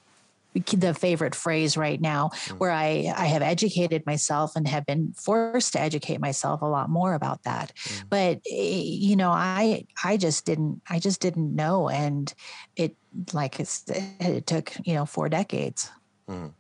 the 0.64 0.94
favorite 0.94 1.36
phrase 1.36 1.76
right 1.76 2.00
now 2.00 2.30
mm. 2.34 2.58
where 2.60 2.72
I, 2.72 3.14
I 3.16 3.26
have 3.26 3.42
educated 3.42 4.06
myself 4.06 4.56
and 4.56 4.68
have 4.68 4.86
been 4.86 5.14
forced 5.14 5.74
to 5.74 5.82
educate 5.82 6.22
myself 6.22 6.62
a 6.62 6.66
lot 6.66 6.90
more 6.90 7.14
about 7.14 7.44
that. 7.44 7.74
Mm. 7.76 8.04
But, 8.10 8.38
eh, 8.50 8.82
you 8.84 9.16
know, 9.16 9.32
I, 9.32 9.86
I 10.04 10.18
just 10.18 10.46
didn't, 10.46 10.82
I 10.90 11.00
just 11.00 11.20
didn't 11.20 11.54
know. 11.56 11.90
And 11.90 12.34
it, 12.76 12.96
like 13.34 13.60
it's, 13.60 13.84
it 13.88 14.48
took, 14.48 14.74
you 14.86 14.94
know, 14.94 15.06
four 15.06 15.30
decades. 15.30 15.92
Mm. 16.30 16.54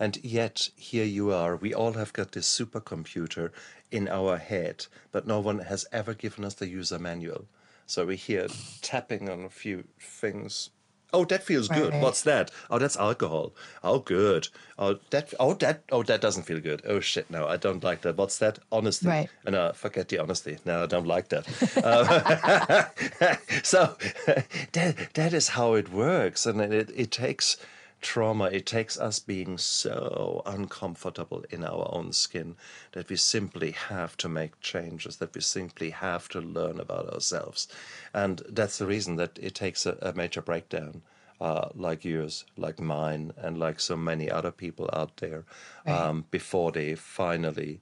And 0.00 0.18
yet, 0.24 0.70
here 0.76 1.04
you 1.04 1.30
are. 1.32 1.56
We 1.56 1.74
all 1.74 1.92
have 1.92 2.12
got 2.12 2.32
this 2.32 2.48
supercomputer 2.48 3.50
in 3.90 4.08
our 4.08 4.36
head, 4.38 4.86
but 5.12 5.26
no 5.26 5.40
one 5.40 5.60
has 5.60 5.86
ever 5.92 6.14
given 6.14 6.44
us 6.44 6.54
the 6.54 6.68
user 6.68 6.98
manual. 6.98 7.46
So 7.86 8.06
we 8.06 8.16
hear 8.16 8.46
tapping 8.82 9.28
on 9.28 9.44
a 9.44 9.48
few 9.50 9.84
things. 9.98 10.70
Oh, 11.12 11.24
that 11.24 11.42
feels 11.42 11.66
good. 11.66 11.92
Right. 11.92 12.02
What's 12.02 12.22
that? 12.22 12.52
Oh, 12.70 12.78
that's 12.78 12.96
alcohol. 12.96 13.52
Oh, 13.82 13.98
good. 13.98 14.46
Oh, 14.78 15.00
that. 15.10 15.34
Oh, 15.40 15.54
that. 15.54 15.82
Oh, 15.90 16.04
that 16.04 16.20
doesn't 16.20 16.44
feel 16.44 16.60
good. 16.60 16.82
Oh 16.86 17.00
shit! 17.00 17.28
No, 17.28 17.48
I 17.48 17.56
don't 17.56 17.82
like 17.82 18.02
that. 18.02 18.16
What's 18.16 18.38
that? 18.38 18.60
Honesty. 18.70 19.08
Right. 19.08 19.28
And 19.44 19.56
uh, 19.56 19.72
forget 19.72 20.08
the 20.08 20.18
honesty. 20.18 20.58
No, 20.64 20.84
I 20.84 20.86
don't 20.86 21.08
like 21.08 21.30
that. 21.30 21.48
uh, 21.84 23.34
so 23.64 23.96
that 24.72 25.14
that 25.14 25.32
is 25.32 25.48
how 25.48 25.74
it 25.74 25.92
works, 25.92 26.46
and 26.46 26.60
it 26.60 26.90
it 26.94 27.10
takes 27.10 27.56
trauma, 28.00 28.46
it 28.46 28.66
takes 28.66 28.98
us 28.98 29.18
being 29.18 29.58
so 29.58 30.42
uncomfortable 30.46 31.44
in 31.50 31.64
our 31.64 31.88
own 31.92 32.12
skin 32.12 32.56
that 32.92 33.08
we 33.08 33.16
simply 33.16 33.72
have 33.72 34.16
to 34.18 34.28
make 34.28 34.60
changes, 34.60 35.16
that 35.16 35.34
we 35.34 35.40
simply 35.40 35.90
have 35.90 36.28
to 36.30 36.40
learn 36.40 36.80
about 36.80 37.12
ourselves. 37.12 37.68
And 38.14 38.42
that's 38.48 38.78
the 38.78 38.86
reason 38.86 39.16
that 39.16 39.38
it 39.40 39.54
takes 39.54 39.86
a, 39.86 39.96
a 40.00 40.12
major 40.12 40.42
breakdown. 40.42 41.02
Uh, 41.40 41.70
like 41.74 42.04
yours, 42.04 42.44
like 42.58 42.78
mine, 42.78 43.32
and 43.38 43.56
like 43.56 43.80
so 43.80 43.96
many 43.96 44.30
other 44.30 44.50
people 44.50 44.90
out 44.92 45.16
there, 45.16 45.46
right. 45.86 45.98
um, 45.98 46.26
before 46.30 46.70
they 46.70 46.94
finally 46.94 47.80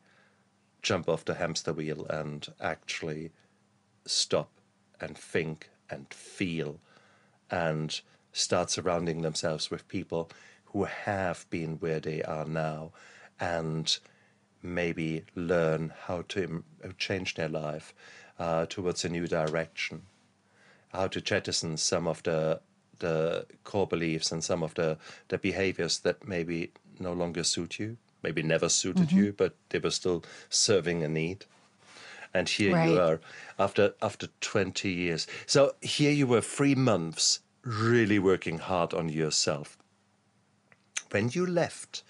jump 0.81 1.09
off 1.09 1.25
the 1.25 1.35
hamster 1.35 1.73
wheel 1.73 2.07
and 2.09 2.47
actually 2.61 3.33
stop 4.07 4.49
and 5.01 5.19
think 5.19 5.71
and 5.91 6.07
feel 6.15 6.79
and 7.51 8.01
start 8.39 8.71
surrounding 8.71 9.23
themselves 9.23 9.71
with 9.71 9.89
people 9.89 10.31
who 10.67 10.85
have 10.85 11.47
been 11.51 11.77
where 11.77 12.01
they 12.01 12.23
are 12.23 12.45
now 12.45 12.93
and 13.41 13.99
maybe 14.63 15.25
learn 15.35 15.93
how 16.07 16.23
to 16.29 16.63
change 16.99 17.35
their 17.35 17.49
life 17.49 17.95
uh, 18.39 18.67
towards 18.67 19.05
a 19.05 19.09
new 19.09 19.27
direction, 19.27 20.03
how 20.93 21.07
to 21.09 21.21
jettison 21.21 21.77
some 21.77 22.07
of 22.07 22.23
the 22.23 22.61
the 22.99 23.47
core 23.63 23.87
beliefs 23.87 24.33
and 24.33 24.43
some 24.43 24.65
of 24.65 24.75
the, 24.75 24.99
the 25.29 25.39
behaviors 25.39 26.01
that 26.01 26.27
maybe 26.27 26.73
no 26.99 27.13
longer 27.13 27.45
suit 27.45 27.79
you, 27.79 27.97
maybe 28.25 28.43
never 28.43 28.69
suited 28.69 29.11
mm-hmm. 29.11 29.19
you, 29.19 29.33
but 29.33 29.55
they 29.69 29.79
were 29.79 29.93
still 29.93 30.25
serving 30.49 31.05
a 31.05 31.09
need. 31.09 31.45
And 32.35 32.49
here 32.49 32.75
right. 32.75 32.91
you 32.91 33.01
are 33.01 33.21
after 33.57 33.95
after 34.03 34.27
20 34.41 34.91
years. 34.91 35.29
So 35.47 35.77
here 35.81 36.11
you 36.11 36.27
were 36.27 36.41
three 36.41 36.75
months 36.75 37.39
really 37.65 38.19
working 38.19 38.59
hard 38.59 38.95
on 38.95 39.09
yourself. 39.09 39.79
When 41.11 41.31
you 41.33 41.47
left, 41.47 42.03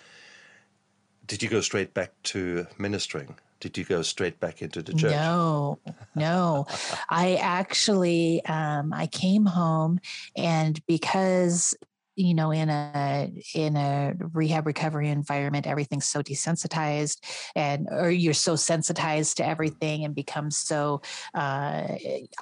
did 1.27 1.43
you 1.43 1.49
go 1.49 1.61
straight 1.61 1.95
back 1.95 2.13
to 2.25 2.67
ministering? 2.79 3.39
Did 3.61 3.77
you 3.77 3.85
go 3.85 4.03
straight 4.03 4.39
back 4.39 4.63
into 4.63 4.83
the 4.83 4.93
church? 4.93 5.11
No, 5.11 5.79
no. 6.15 6.67
I 7.11 7.35
actually 7.37 8.45
um, 8.45 8.93
I 8.93 9.09
came 9.09 9.47
home, 9.47 10.01
and 10.37 10.85
because 10.87 11.77
you 12.19 12.35
know 12.35 12.51
in 12.51 12.69
a 12.69 13.33
in 13.55 13.77
a 13.77 14.13
rehab 14.33 14.67
recovery 14.67 15.09
environment 15.09 15.67
everything's 15.67 16.05
so 16.05 16.23
desensitized 16.23 17.19
and 17.55 17.87
or 17.91 18.11
you're 18.11 18.35
so 18.35 18.57
sensitized 18.57 19.37
to 19.37 19.47
everything 19.47 20.05
and 20.05 20.15
become 20.15 20.51
so 20.51 21.01
uh, 21.35 21.87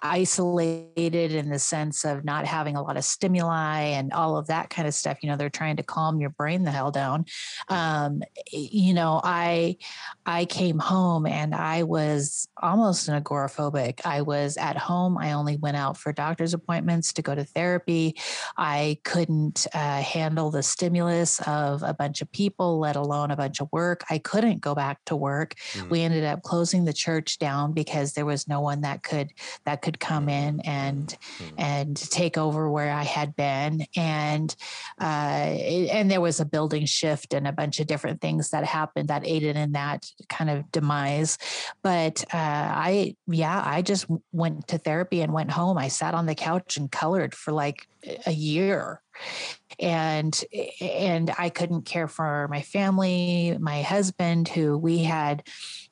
isolated 0.03 1.33
in 1.33 1.51
the 1.51 1.59
sense 1.59 2.05
of 2.05 2.25
not 2.25 2.47
having 2.47 2.77
a 2.77 2.83
lot 2.83 2.97
of 2.97 3.05
stimuli 3.05 3.81
and 3.81 4.13
all 4.13 4.37
of 4.37 4.47
that 4.47 4.71
kind 4.71 4.89
of 4.89 4.95
stuff 4.95 5.19
you 5.23 5.29
know 5.29 5.37
they're 5.37 5.51
trying 5.51 5.77
to 5.77 5.83
calm 5.83 6.21
your 6.21 6.31
brain 6.31 6.65
the 6.65 6.71
hell 6.71 6.91
down. 6.91 7.25
Um, 7.69 8.23
you 8.51 8.95
know 8.95 9.21
i 9.23 9.77
i 10.25 10.45
came 10.47 10.79
home 10.79 11.27
and 11.27 11.55
i 11.55 11.83
was 11.83 12.49
almost 12.63 13.09
an 13.09 13.23
agoraphobic. 13.23 14.01
I 14.05 14.23
was 14.23 14.57
at 14.57 14.77
home. 14.77 15.19
I 15.19 15.33
only 15.33 15.57
went 15.57 15.77
out 15.77 15.97
for 15.97 16.13
doctor's 16.13 16.55
appointments 16.55 17.13
to 17.15 17.23
go 17.23 17.35
to 17.35 17.45
therapy. 17.45 18.17
I 18.57 18.99
couldn't 19.05 19.66
uh, 19.75 20.01
handle 20.01 20.51
the 20.51 20.63
stimulus 20.63 21.41
of 21.47 21.83
a 21.83 21.95
bunch 21.95 22.23
of 22.23 22.31
people, 22.33 22.79
let 22.79 22.97
alone 22.97 23.31
a 23.31 23.37
bunch 23.37 23.61
of 23.61 23.69
work. 23.73 24.05
I 24.11 24.19
couldn't 24.19 24.61
go 24.61 24.75
back 24.75 25.05
to 25.07 25.17
work. 25.17 25.55
Mm-hmm. 25.73 25.89
We 25.89 26.03
ended 26.03 26.25
up 26.25 26.43
closing 26.43 26.85
the 26.85 26.93
church 26.93 27.39
down 27.39 27.73
because 27.73 28.13
there 28.13 28.27
was 28.27 28.49
no 28.49 28.61
one 28.61 28.83
that 28.83 29.03
could 29.03 29.33
that 29.65 29.83
could 29.83 30.01
come 30.01 30.29
in 30.29 30.61
and 30.61 31.09
mm-hmm. 31.39 31.55
and 31.59 31.97
take 31.97 32.39
over 32.39 32.71
where 32.71 32.93
I 32.93 33.05
had 33.05 33.37
been. 33.37 33.87
And 33.97 34.55
uh, 35.01 35.05
and 35.05 36.11
there 36.11 36.21
was 36.21 36.41
a 36.41 36.45
building 36.45 36.87
shift 36.87 37.35
and 37.35 37.47
a 37.47 37.53
bunch 37.53 37.81
of 37.81 37.87
different 37.87 38.21
things 38.21 38.51
that 38.51 38.65
happened 38.65 39.09
that 39.09 39.27
aided 39.27 39.57
in 39.57 39.73
that 39.73 40.11
kind 40.29 40.51
of 40.51 40.71
demise. 40.73 41.39
But 41.83 42.25
uh, 42.33 42.37
I 42.37 43.17
yeah, 43.27 43.63
I 43.65 43.83
just 43.83 44.07
went 44.33 44.69
to 44.69 44.79
therapy 44.79 45.21
and 45.23 45.33
went 45.33 45.51
home. 45.51 45.79
I 45.79 45.89
sat 45.89 46.15
on 46.15 46.27
the 46.27 46.35
couch 46.35 46.77
and 46.77 46.91
colored 46.91 47.35
for 47.35 47.53
like 47.53 47.87
a 48.27 48.33
year 48.33 49.03
and 49.79 50.43
and 50.81 51.31
I 51.39 51.51
couldn't 51.51 51.83
care 51.83 52.09
for 52.09 52.49
my 52.49 52.63
family, 52.63 53.57
my 53.61 53.83
husband, 53.83 54.49
who 54.49 54.79
we 54.79 54.99
had 54.99 55.43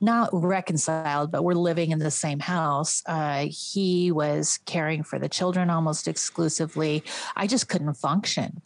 not 0.01 0.31
reconciled, 0.33 1.31
but 1.31 1.45
we're 1.45 1.55
living 1.55 1.91
in 1.91 1.99
the 1.99 2.11
same 2.11 2.41
house. 2.41 3.03
Uh, 3.07 3.47
he 3.51 4.11
was 4.11 4.59
caring 4.65 5.03
for 5.03 5.19
the 5.19 5.29
children 5.29 5.71
almost 5.71 6.09
exclusively. 6.09 7.03
I 7.37 7.47
just 7.47 7.69
couldn't 7.69 7.95
function, 7.95 8.63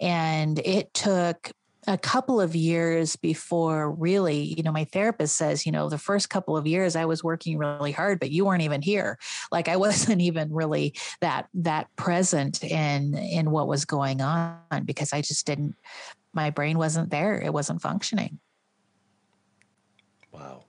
and 0.00 0.58
it 0.60 0.94
took 0.94 1.52
a 1.88 1.98
couple 1.98 2.40
of 2.40 2.54
years 2.54 3.16
before 3.16 3.90
really 3.90 4.54
you 4.56 4.62
know 4.62 4.70
my 4.70 4.84
therapist 4.84 5.36
says 5.36 5.66
you 5.66 5.72
know 5.72 5.88
the 5.88 5.98
first 5.98 6.30
couple 6.30 6.56
of 6.56 6.64
years 6.64 6.94
i 6.94 7.04
was 7.04 7.24
working 7.24 7.58
really 7.58 7.90
hard 7.90 8.20
but 8.20 8.30
you 8.30 8.44
weren't 8.44 8.62
even 8.62 8.82
here. 8.82 9.18
Like 9.50 9.68
i 9.68 9.76
wasn't 9.76 10.20
even 10.22 10.52
really 10.52 10.94
that 11.20 11.48
that 11.54 11.88
present 11.96 12.62
in 12.64 13.14
in 13.14 13.50
what 13.50 13.68
was 13.68 13.84
going 13.84 14.20
on 14.20 14.84
because 14.84 15.12
i 15.12 15.20
just 15.20 15.44
didn't 15.46 15.74
my 16.32 16.50
brain 16.50 16.78
wasn't 16.78 17.10
there. 17.10 17.40
It 17.40 17.52
wasn't 17.52 17.82
functioning. 17.82 18.38
Wow. 20.30 20.64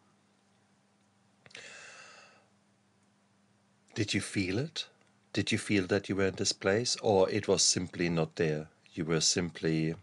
Did 3.95 4.13
you 4.13 4.21
feel 4.21 4.57
it? 4.57 4.87
Did 5.31 5.51
you 5.51 5.57
feel 5.57 5.87
that 5.87 6.09
you 6.09 6.15
were 6.15 6.27
in 6.27 6.35
this 6.35 6.51
place 6.51 6.97
or 7.01 7.29
it 7.29 7.47
was 7.47 7.63
simply 7.63 8.09
not 8.09 8.35
there? 8.35 8.69
You 8.93 9.05
were 9.05 9.21
simply 9.21 9.95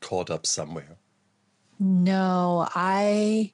caught 0.00 0.30
up 0.30 0.46
somewhere? 0.46 0.98
No, 1.78 2.66
I 2.74 3.52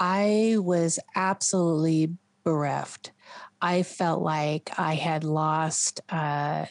I 0.00 0.56
was 0.58 0.98
absolutely 1.16 2.14
bereft. 2.44 3.12
I 3.60 3.82
felt 3.82 4.22
like 4.22 4.70
I 4.78 4.94
had 4.94 5.24
lost 5.24 6.00
uh, 6.10 6.66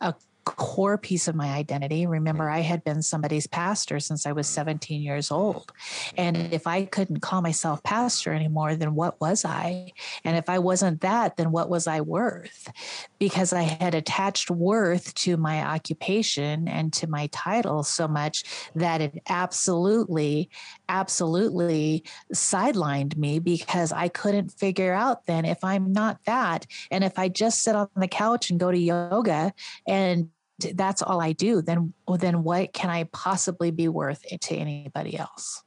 a 0.00 0.14
core 0.56 0.98
piece 0.98 1.28
of 1.28 1.34
my 1.34 1.48
identity. 1.48 2.06
Remember, 2.06 2.50
I 2.50 2.60
had 2.60 2.84
been 2.84 3.02
somebody's 3.02 3.46
pastor 3.46 4.00
since 4.00 4.26
I 4.26 4.32
was 4.32 4.46
17 4.46 5.02
years 5.02 5.30
old. 5.30 5.72
And 6.16 6.52
if 6.52 6.66
I 6.66 6.84
couldn't 6.84 7.20
call 7.20 7.42
myself 7.42 7.82
pastor 7.82 8.32
anymore, 8.32 8.76
then 8.76 8.94
what 8.94 9.20
was 9.20 9.44
I? 9.44 9.92
And 10.24 10.36
if 10.36 10.48
I 10.48 10.58
wasn't 10.58 11.00
that, 11.00 11.36
then 11.36 11.52
what 11.52 11.70
was 11.70 11.86
I 11.86 12.00
worth? 12.00 12.70
Because 13.18 13.52
I 13.52 13.62
had 13.62 13.94
attached 13.94 14.50
worth 14.50 15.14
to 15.14 15.36
my 15.36 15.62
occupation 15.62 16.68
and 16.68 16.92
to 16.94 17.06
my 17.06 17.28
title 17.28 17.82
so 17.82 18.08
much 18.08 18.44
that 18.74 19.00
it 19.00 19.22
absolutely, 19.28 20.50
absolutely 20.88 22.04
sidelined 22.34 23.16
me 23.16 23.38
because 23.38 23.92
I 23.92 24.08
couldn't 24.08 24.50
figure 24.50 24.92
out 24.92 25.26
then 25.26 25.44
if 25.44 25.62
I'm 25.64 25.92
not 25.92 26.24
that. 26.24 26.66
And 26.90 27.04
if 27.04 27.18
I 27.18 27.28
just 27.28 27.62
sit 27.62 27.76
on 27.76 27.88
the 27.96 28.08
couch 28.08 28.50
and 28.50 28.60
go 28.60 28.70
to 28.70 28.78
yoga 28.78 29.52
and 29.86 30.30
that's 30.74 31.02
all 31.02 31.20
I 31.20 31.32
do, 31.32 31.62
then 31.62 31.92
well, 32.06 32.18
then 32.18 32.42
what 32.42 32.72
can 32.72 32.90
I 32.90 33.04
possibly 33.04 33.70
be 33.70 33.88
worth 33.88 34.24
to 34.40 34.54
anybody 34.54 35.18
else? 35.18 35.62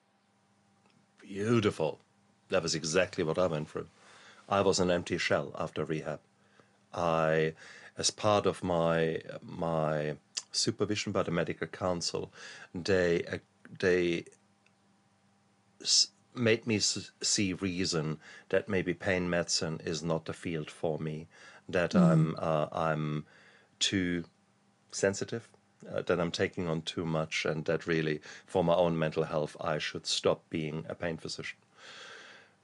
Beautiful. 1.21 1.99
That 2.49 2.63
was 2.63 2.75
exactly 2.75 3.23
what 3.23 3.39
I 3.39 3.47
went 3.47 3.69
through. 3.69 3.87
I 4.49 4.61
was 4.61 4.79
an 4.79 4.91
empty 4.91 5.17
shell 5.17 5.55
after 5.57 5.85
rehab. 5.85 6.19
I, 6.93 7.53
as 7.97 8.11
part 8.11 8.45
of 8.45 8.63
my 8.63 9.21
my 9.41 10.15
supervision 10.51 11.11
by 11.11 11.23
the 11.23 11.31
medical 11.31 11.67
council, 11.67 12.31
they 12.73 13.23
uh, 13.23 13.37
they 13.79 14.25
made 16.35 16.65
me 16.65 16.79
see 16.79 17.53
reason 17.53 18.19
that 18.49 18.69
maybe 18.69 18.93
pain 18.93 19.29
medicine 19.29 19.79
is 19.85 20.03
not 20.03 20.25
the 20.25 20.33
field 20.33 20.69
for 20.69 20.99
me. 20.99 21.27
That 21.69 21.91
mm. 21.91 22.01
I'm 22.01 22.35
uh, 22.37 22.67
I'm 22.71 23.25
too 23.79 24.23
sensitive, 24.93 25.49
uh, 25.91 26.01
that 26.03 26.19
I'm 26.19 26.31
taking 26.31 26.67
on 26.67 26.81
too 26.81 27.05
much, 27.05 27.45
and 27.45 27.65
that 27.65 27.87
really, 27.87 28.21
for 28.45 28.63
my 28.63 28.75
own 28.75 28.97
mental 28.97 29.23
health, 29.23 29.57
I 29.59 29.77
should 29.77 30.05
stop 30.05 30.41
being 30.49 30.85
a 30.87 30.95
pain 30.95 31.17
physician. 31.17 31.57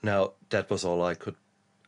Now, 0.02 0.32
that 0.50 0.70
was 0.70 0.86
all 0.86 1.04
I 1.04 1.16
could 1.16 1.36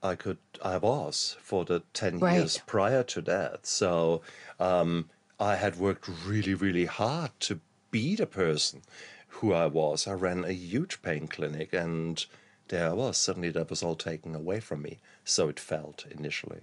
I 0.03 0.15
could 0.15 0.39
I 0.63 0.77
was 0.77 1.37
for 1.41 1.63
the 1.63 1.83
ten 1.93 2.19
right. 2.19 2.37
years 2.37 2.59
prior 2.65 3.03
to 3.03 3.21
that. 3.21 3.67
So 3.67 4.21
um, 4.59 5.09
I 5.39 5.55
had 5.55 5.77
worked 5.77 6.09
really, 6.25 6.53
really 6.53 6.85
hard 6.85 7.31
to 7.41 7.59
be 7.91 8.15
the 8.15 8.25
person 8.25 8.81
who 9.27 9.53
I 9.53 9.67
was. 9.67 10.07
I 10.07 10.13
ran 10.13 10.43
a 10.43 10.51
huge 10.51 11.01
pain 11.01 11.27
clinic, 11.27 11.71
and 11.73 12.25
there 12.69 12.89
I 12.89 12.93
was. 12.93 13.17
Suddenly, 13.17 13.49
that 13.51 13.69
was 13.69 13.83
all 13.83 13.95
taken 13.95 14.35
away 14.35 14.59
from 14.59 14.81
me. 14.81 14.99
So 15.23 15.49
it 15.49 15.59
felt 15.59 16.05
initially, 16.09 16.61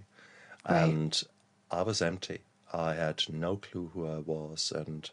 right. 0.69 0.83
and 0.83 1.23
I 1.71 1.83
was 1.83 2.03
empty. 2.03 2.41
I 2.73 2.95
had 2.95 3.25
no 3.29 3.57
clue 3.57 3.91
who 3.95 4.07
I 4.07 4.19
was, 4.19 4.73
and 4.75 5.09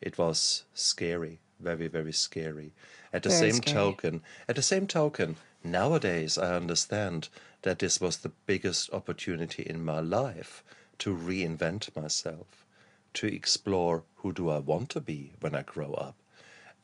it 0.00 0.18
was 0.18 0.64
scary, 0.74 1.40
very, 1.60 1.88
very 1.88 2.12
scary. 2.12 2.72
At 3.12 3.22
the 3.22 3.28
very 3.28 3.52
same 3.52 3.62
scary. 3.62 3.74
token, 3.74 4.22
at 4.48 4.56
the 4.56 4.62
same 4.62 4.86
token, 4.86 5.36
nowadays 5.64 6.38
I 6.38 6.54
understand 6.54 7.28
that 7.62 7.78
this 7.78 8.00
was 8.00 8.18
the 8.18 8.32
biggest 8.46 8.92
opportunity 8.92 9.62
in 9.62 9.84
my 9.84 10.00
life 10.00 10.62
to 10.98 11.16
reinvent 11.16 11.94
myself, 11.96 12.64
to 13.14 13.26
explore 13.26 14.04
who 14.16 14.32
do 14.32 14.48
I 14.48 14.58
want 14.58 14.90
to 14.90 15.00
be 15.00 15.32
when 15.40 15.54
I 15.54 15.62
grow 15.62 15.92
up, 15.94 16.16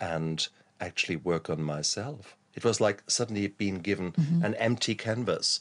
and 0.00 0.46
actually 0.80 1.16
work 1.16 1.48
on 1.48 1.62
myself. 1.62 2.36
It 2.54 2.64
was 2.64 2.80
like 2.80 3.02
suddenly 3.06 3.46
being 3.46 3.78
given 3.78 4.12
mm-hmm. 4.12 4.44
an 4.44 4.54
empty 4.56 4.94
canvas 4.94 5.60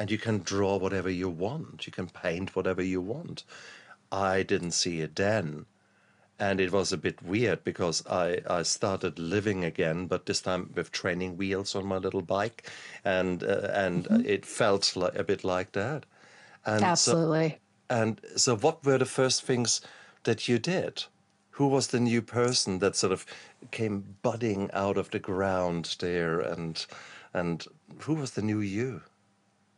and 0.00 0.10
you 0.10 0.16
can 0.16 0.38
draw 0.38 0.78
whatever 0.78 1.10
you 1.10 1.28
want. 1.28 1.86
You 1.86 1.92
can 1.92 2.08
paint 2.08 2.56
whatever 2.56 2.82
you 2.82 3.02
want. 3.02 3.44
I 4.12 4.42
didn't 4.42 4.72
see 4.72 5.00
it 5.00 5.16
then. 5.16 5.66
And 6.38 6.58
it 6.58 6.72
was 6.72 6.92
a 6.92 6.96
bit 6.96 7.22
weird 7.22 7.64
because 7.64 8.04
I, 8.06 8.40
I 8.48 8.62
started 8.62 9.18
living 9.18 9.62
again, 9.62 10.06
but 10.06 10.24
this 10.24 10.40
time 10.40 10.70
with 10.74 10.90
training 10.90 11.36
wheels 11.36 11.74
on 11.74 11.86
my 11.86 11.98
little 11.98 12.22
bike, 12.22 12.70
and 13.04 13.42
uh, 13.42 13.68
and 13.74 14.04
mm-hmm. 14.04 14.26
it 14.26 14.46
felt 14.46 14.96
like 14.96 15.14
a 15.16 15.24
bit 15.24 15.44
like 15.44 15.72
that. 15.72 16.06
And 16.64 16.82
Absolutely. 16.82 17.58
So, 17.90 17.96
and 17.96 18.20
so, 18.36 18.56
what 18.56 18.82
were 18.86 18.96
the 18.96 19.04
first 19.04 19.42
things 19.42 19.82
that 20.24 20.48
you 20.48 20.58
did? 20.58 21.04
Who 21.50 21.68
was 21.68 21.88
the 21.88 22.00
new 22.00 22.22
person 22.22 22.78
that 22.78 22.96
sort 22.96 23.12
of 23.12 23.26
came 23.70 24.16
budding 24.22 24.70
out 24.72 24.96
of 24.96 25.10
the 25.10 25.18
ground 25.18 25.96
there, 26.00 26.40
and 26.40 26.86
and 27.34 27.66
who 27.98 28.14
was 28.14 28.30
the 28.30 28.42
new 28.42 28.60
you? 28.60 29.02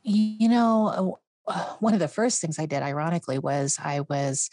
You 0.04 0.48
know, 0.48 1.18
one 1.80 1.94
of 1.94 2.00
the 2.00 2.08
first 2.08 2.40
things 2.40 2.58
I 2.58 2.66
did, 2.66 2.82
ironically, 2.82 3.38
was 3.38 3.78
I 3.82 4.00
was 4.08 4.50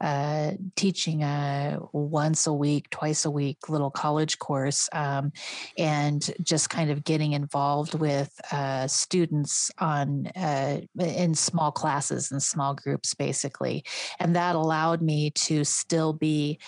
uh, 0.00 0.52
teaching 0.76 1.22
a 1.22 1.78
once 1.92 2.46
a 2.46 2.52
week, 2.52 2.88
twice 2.90 3.24
a 3.24 3.30
week 3.30 3.68
little 3.68 3.90
college 3.90 4.38
course, 4.38 4.88
um, 4.92 5.32
and 5.76 6.30
just 6.42 6.70
kind 6.70 6.90
of 6.90 7.02
getting 7.02 7.32
involved 7.32 7.94
with 7.94 8.30
uh, 8.52 8.86
students 8.86 9.70
on 9.78 10.28
uh, 10.36 10.80
in 11.00 11.34
small 11.34 11.72
classes 11.72 12.30
and 12.30 12.42
small 12.42 12.74
groups, 12.74 13.14
basically, 13.14 13.84
and 14.20 14.36
that 14.36 14.54
allowed 14.54 15.02
me 15.02 15.30
to 15.30 15.64
still 15.64 16.12
be 16.12 16.58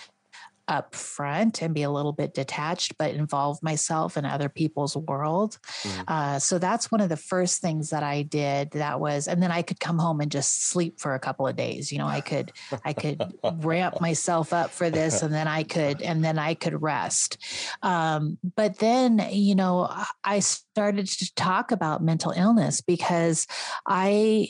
up 0.67 0.95
front 0.95 1.61
and 1.61 1.73
be 1.73 1.83
a 1.83 1.89
little 1.89 2.13
bit 2.13 2.33
detached, 2.33 2.97
but 2.97 3.11
involve 3.11 3.61
myself 3.61 4.17
in 4.17 4.25
other 4.25 4.49
people's 4.49 4.95
world. 4.95 5.57
Mm. 5.83 6.03
Uh, 6.07 6.39
so 6.39 6.59
that's 6.59 6.91
one 6.91 7.01
of 7.01 7.09
the 7.09 7.17
first 7.17 7.61
things 7.61 7.89
that 7.89 8.03
I 8.03 8.23
did. 8.23 8.71
That 8.71 8.99
was, 8.99 9.27
and 9.27 9.41
then 9.41 9.51
I 9.51 9.61
could 9.61 9.79
come 9.79 9.99
home 9.99 10.21
and 10.21 10.31
just 10.31 10.67
sleep 10.67 10.99
for 10.99 11.15
a 11.15 11.19
couple 11.19 11.47
of 11.47 11.55
days. 11.55 11.91
You 11.91 11.97
know, 11.97 12.07
I 12.07 12.21
could, 12.21 12.51
I 12.85 12.93
could 12.93 13.21
ramp 13.43 13.95
myself 14.01 14.53
up 14.53 14.71
for 14.71 14.89
this, 14.89 15.21
and 15.21 15.33
then 15.33 15.47
I 15.47 15.63
could, 15.63 16.01
and 16.01 16.23
then 16.23 16.39
I 16.39 16.53
could 16.53 16.81
rest. 16.81 17.37
Um, 17.81 18.37
but 18.55 18.79
then, 18.79 19.27
you 19.31 19.55
know, 19.55 19.89
I 20.23 20.39
started 20.39 21.07
to 21.07 21.33
talk 21.35 21.71
about 21.71 22.03
mental 22.03 22.31
illness 22.31 22.81
because 22.81 23.47
I 23.87 24.49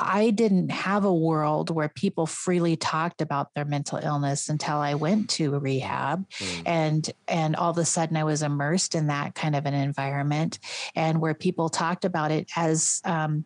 I 0.00 0.30
didn't 0.30 0.70
have 0.70 1.04
a 1.04 1.12
world 1.12 1.70
where 1.70 1.88
people 1.88 2.26
freely 2.26 2.76
talked 2.76 3.20
about 3.20 3.54
their 3.54 3.64
mental 3.64 3.98
illness 3.98 4.48
until 4.48 4.78
I 4.78 4.94
went 4.94 5.28
to 5.30 5.58
rehab 5.58 6.28
mm. 6.30 6.62
and 6.64 7.10
and 7.28 7.54
all 7.56 7.70
of 7.70 7.78
a 7.78 7.84
sudden 7.84 8.16
I 8.16 8.24
was 8.24 8.42
immersed 8.42 8.94
in 8.94 9.08
that 9.08 9.34
kind 9.34 9.54
of 9.54 9.66
an 9.66 9.74
environment 9.74 10.58
and 10.96 11.20
where 11.20 11.34
people 11.34 11.68
talked 11.68 12.04
about 12.04 12.30
it 12.30 12.50
as 12.56 13.00
um, 13.04 13.44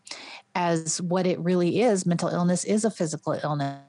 as 0.55 1.01
what 1.03 1.27
it 1.27 1.41
really 1.41 1.81
is 1.83 2.07
mental 2.07 2.29
illness 2.29 2.65
is 2.65 2.85
a 2.85 2.91
physical 2.91 3.39
illness 3.43 3.83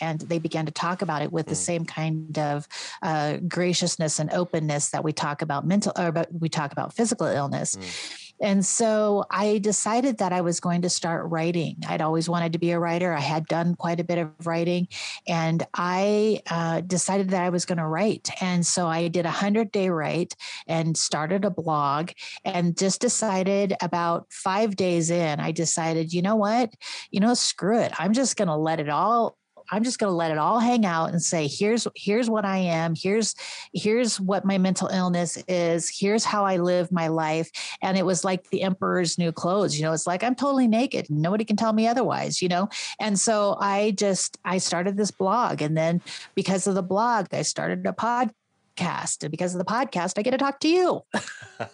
and 0.00 0.20
they 0.20 0.38
began 0.38 0.66
to 0.66 0.72
talk 0.72 1.00
about 1.00 1.22
it 1.22 1.32
with 1.32 1.46
the 1.46 1.54
mm. 1.54 1.56
same 1.56 1.84
kind 1.84 2.38
of 2.38 2.68
uh, 3.02 3.38
graciousness 3.48 4.18
and 4.18 4.30
openness 4.30 4.90
that 4.90 5.02
we 5.02 5.12
talk 5.12 5.42
about 5.42 5.66
mental 5.66 5.92
or 5.98 6.12
we 6.38 6.48
talk 6.48 6.72
about 6.72 6.92
physical 6.92 7.26
illness. 7.26 7.76
Mm. 7.76 8.23
And 8.40 8.64
so 8.64 9.24
I 9.30 9.58
decided 9.58 10.18
that 10.18 10.32
I 10.32 10.40
was 10.40 10.60
going 10.60 10.82
to 10.82 10.90
start 10.90 11.30
writing. 11.30 11.76
I'd 11.86 12.02
always 12.02 12.28
wanted 12.28 12.52
to 12.52 12.58
be 12.58 12.72
a 12.72 12.78
writer. 12.78 13.12
I 13.12 13.20
had 13.20 13.46
done 13.46 13.74
quite 13.74 14.00
a 14.00 14.04
bit 14.04 14.18
of 14.18 14.30
writing, 14.44 14.88
and 15.26 15.66
I 15.74 16.40
uh, 16.50 16.80
decided 16.80 17.30
that 17.30 17.42
I 17.42 17.50
was 17.50 17.64
going 17.64 17.78
to 17.78 17.86
write. 17.86 18.30
And 18.40 18.66
so 18.66 18.86
I 18.86 19.08
did 19.08 19.26
a 19.26 19.30
hundred 19.30 19.72
day 19.72 19.88
write 19.88 20.34
and 20.66 20.96
started 20.96 21.44
a 21.44 21.50
blog, 21.50 22.10
and 22.44 22.76
just 22.76 23.00
decided 23.00 23.74
about 23.80 24.26
five 24.30 24.76
days 24.76 25.10
in, 25.10 25.40
I 25.40 25.52
decided, 25.52 26.12
you 26.12 26.22
know 26.22 26.36
what, 26.36 26.72
you 27.10 27.20
know, 27.20 27.34
screw 27.34 27.78
it. 27.78 27.92
I'm 27.98 28.12
just 28.12 28.36
going 28.36 28.48
to 28.48 28.56
let 28.56 28.80
it 28.80 28.88
all 28.88 29.36
I'm 29.70 29.84
just 29.84 29.98
going 29.98 30.10
to 30.10 30.16
let 30.16 30.30
it 30.30 30.38
all 30.38 30.60
hang 30.60 30.84
out 30.84 31.10
and 31.10 31.22
say, 31.22 31.48
here's 31.48 31.86
here's 31.96 32.28
what 32.28 32.44
I 32.44 32.58
am. 32.58 32.94
Here's 32.94 33.34
here's 33.72 34.20
what 34.20 34.44
my 34.44 34.58
mental 34.58 34.88
illness 34.88 35.42
is. 35.48 35.88
Here's 35.88 36.24
how 36.24 36.44
I 36.44 36.56
live 36.56 36.92
my 36.92 37.08
life. 37.08 37.50
And 37.82 37.96
it 37.96 38.04
was 38.04 38.24
like 38.24 38.50
the 38.50 38.62
emperor's 38.62 39.18
new 39.18 39.32
clothes. 39.32 39.78
You 39.78 39.84
know, 39.84 39.92
it's 39.92 40.06
like 40.06 40.22
I'm 40.22 40.34
totally 40.34 40.68
naked. 40.68 41.08
Nobody 41.10 41.44
can 41.44 41.56
tell 41.56 41.72
me 41.72 41.86
otherwise. 41.86 42.42
You 42.42 42.48
know, 42.48 42.68
and 43.00 43.18
so 43.18 43.56
I 43.60 43.92
just 43.92 44.38
I 44.44 44.58
started 44.58 44.96
this 44.96 45.10
blog, 45.10 45.62
and 45.62 45.76
then 45.76 46.02
because 46.34 46.66
of 46.66 46.74
the 46.74 46.82
blog, 46.82 47.26
I 47.32 47.42
started 47.42 47.86
a 47.86 47.92
podcast, 47.92 49.22
and 49.22 49.30
because 49.30 49.54
of 49.54 49.58
the 49.58 49.64
podcast, 49.64 50.18
I 50.18 50.22
get 50.22 50.32
to 50.32 50.38
talk 50.38 50.60
to 50.60 50.68
you. 50.68 51.02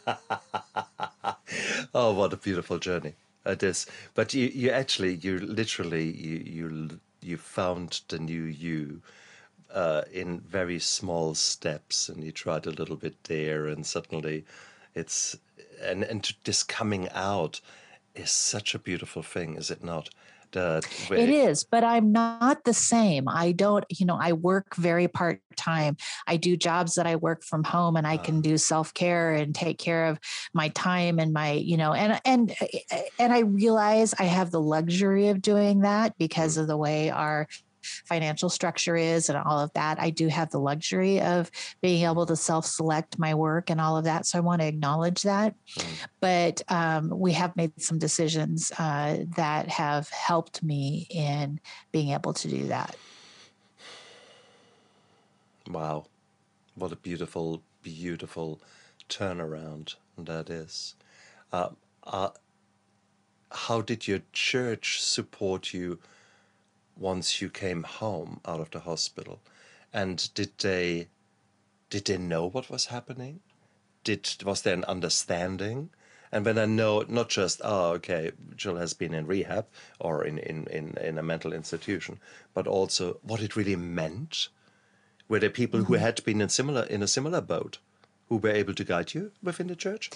oh, 1.94 2.14
what 2.14 2.32
a 2.32 2.36
beautiful 2.36 2.78
journey 2.78 3.14
it 3.46 3.62
is. 3.62 3.86
But 4.14 4.34
you, 4.34 4.46
you 4.46 4.70
actually, 4.70 5.14
you 5.16 5.38
literally, 5.38 6.10
you, 6.10 6.42
you 6.44 7.00
you 7.22 7.36
found 7.36 8.00
the 8.08 8.18
new 8.18 8.44
you 8.44 9.02
uh, 9.72 10.02
in 10.12 10.40
very 10.40 10.78
small 10.78 11.34
steps, 11.34 12.08
and 12.08 12.24
you 12.24 12.32
tried 12.32 12.66
a 12.66 12.70
little 12.70 12.96
bit 12.96 13.24
there, 13.24 13.66
and 13.66 13.86
suddenly 13.86 14.44
it's 14.94 15.36
and 15.82 16.02
and 16.02 16.32
this 16.44 16.62
coming 16.62 17.08
out 17.10 17.60
is 18.14 18.30
such 18.30 18.74
a 18.74 18.78
beautiful 18.78 19.22
thing, 19.22 19.56
is 19.56 19.70
it 19.70 19.84
not? 19.84 20.10
It 21.10 21.28
is, 21.28 21.64
but 21.64 21.84
I'm 21.84 22.12
not 22.12 22.64
the 22.64 22.74
same. 22.74 23.28
I 23.28 23.52
don't, 23.52 23.84
you 23.88 24.06
know, 24.06 24.18
I 24.20 24.32
work 24.32 24.74
very 24.76 25.08
part 25.08 25.40
time. 25.56 25.96
I 26.26 26.36
do 26.36 26.56
jobs 26.56 26.94
that 26.94 27.06
I 27.06 27.16
work 27.16 27.44
from 27.44 27.64
home 27.64 27.96
and 27.96 28.06
I 28.06 28.16
can 28.16 28.38
ah. 28.38 28.42
do 28.42 28.58
self 28.58 28.94
care 28.94 29.32
and 29.32 29.54
take 29.54 29.78
care 29.78 30.06
of 30.06 30.18
my 30.52 30.68
time 30.68 31.18
and 31.18 31.32
my, 31.32 31.52
you 31.52 31.76
know, 31.76 31.92
and, 31.92 32.20
and, 32.24 32.54
and 33.18 33.32
I 33.32 33.40
realize 33.40 34.14
I 34.18 34.24
have 34.24 34.50
the 34.50 34.60
luxury 34.60 35.28
of 35.28 35.42
doing 35.42 35.80
that 35.80 36.16
because 36.18 36.56
mm. 36.56 36.62
of 36.62 36.66
the 36.66 36.76
way 36.76 37.10
our 37.10 37.46
financial 37.82 38.48
structure 38.48 38.96
is 38.96 39.28
and 39.28 39.38
all 39.38 39.58
of 39.58 39.72
that. 39.74 40.00
I 40.00 40.10
do 40.10 40.28
have 40.28 40.50
the 40.50 40.58
luxury 40.60 41.20
of 41.20 41.50
being 41.80 42.04
able 42.04 42.26
to 42.26 42.36
self 42.36 42.66
select 42.66 43.18
my 43.18 43.34
work 43.34 43.70
and 43.70 43.80
all 43.80 43.96
of 43.96 44.04
that. 44.04 44.26
So 44.26 44.38
I 44.38 44.40
want 44.40 44.62
to 44.62 44.68
acknowledge 44.68 45.22
that. 45.22 45.54
Mm-hmm. 45.74 46.04
But 46.20 46.62
um, 46.68 47.10
we 47.10 47.32
have 47.32 47.56
made 47.56 47.80
some 47.80 47.98
decisions 47.98 48.72
uh, 48.78 49.24
that 49.36 49.68
have 49.68 50.08
helped 50.10 50.62
me 50.62 51.06
in 51.10 51.60
being 51.92 52.10
able 52.10 52.32
to 52.34 52.48
do 52.48 52.66
that. 52.68 52.96
Wow. 55.68 56.06
What 56.74 56.92
a 56.92 56.96
beautiful, 56.96 57.62
beautiful 57.82 58.60
turnaround 59.08 59.96
that 60.16 60.50
is. 60.50 60.94
Uh, 61.52 61.70
uh, 62.04 62.30
how 63.52 63.80
did 63.80 64.06
your 64.06 64.20
church 64.32 65.02
support 65.02 65.74
you 65.74 65.98
once 67.00 67.40
you 67.40 67.48
came 67.48 67.82
home 67.82 68.40
out 68.44 68.60
of 68.60 68.70
the 68.70 68.80
hospital? 68.80 69.40
And 69.92 70.32
did 70.34 70.52
they 70.58 71.08
did 71.88 72.04
they 72.04 72.18
know 72.18 72.46
what 72.46 72.70
was 72.70 72.86
happening? 72.86 73.40
Did 74.04 74.28
was 74.44 74.62
there 74.62 74.74
an 74.74 74.84
understanding? 74.84 75.90
And 76.30 76.44
when 76.44 76.58
I 76.58 76.66
know 76.66 77.04
not 77.08 77.28
just 77.28 77.60
oh 77.64 77.92
okay 77.94 78.30
Jill 78.54 78.76
has 78.76 78.94
been 78.94 79.14
in 79.14 79.26
rehab 79.26 79.66
or 79.98 80.24
in, 80.24 80.38
in, 80.38 80.66
in, 80.66 80.94
in 81.00 81.18
a 81.18 81.22
mental 81.22 81.52
institution, 81.52 82.20
but 82.54 82.68
also 82.68 83.18
what 83.22 83.40
it 83.40 83.56
really 83.56 83.76
meant. 83.76 84.48
Were 85.28 85.40
there 85.40 85.50
people 85.50 85.80
mm-hmm. 85.80 85.94
who 85.94 85.98
had 85.98 86.24
been 86.24 86.40
in 86.40 86.48
similar 86.48 86.84
in 86.84 87.02
a 87.02 87.08
similar 87.08 87.40
boat 87.40 87.78
who 88.28 88.36
were 88.36 88.50
able 88.50 88.74
to 88.74 88.84
guide 88.84 89.14
you 89.14 89.32
within 89.42 89.66
the 89.66 89.76
church? 89.76 90.10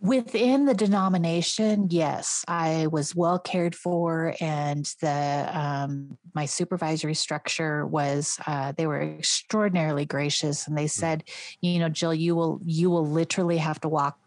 Within 0.00 0.66
the 0.66 0.74
denomination, 0.74 1.88
yes, 1.90 2.44
I 2.46 2.88
was 2.88 3.14
well 3.14 3.38
cared 3.38 3.74
for, 3.74 4.34
and 4.38 4.84
the 5.00 5.50
um, 5.52 6.18
my 6.34 6.44
supervisory 6.44 7.14
structure 7.14 7.86
was 7.86 8.38
uh, 8.46 8.72
they 8.76 8.86
were 8.86 9.00
extraordinarily 9.00 10.04
gracious, 10.04 10.66
and 10.66 10.76
they 10.76 10.84
mm. 10.84 10.90
said, 10.90 11.24
you 11.62 11.78
know, 11.78 11.88
Jill, 11.88 12.12
you 12.12 12.34
will 12.36 12.60
you 12.66 12.90
will 12.90 13.06
literally 13.06 13.56
have 13.58 13.80
to 13.80 13.88
walk 13.88 14.18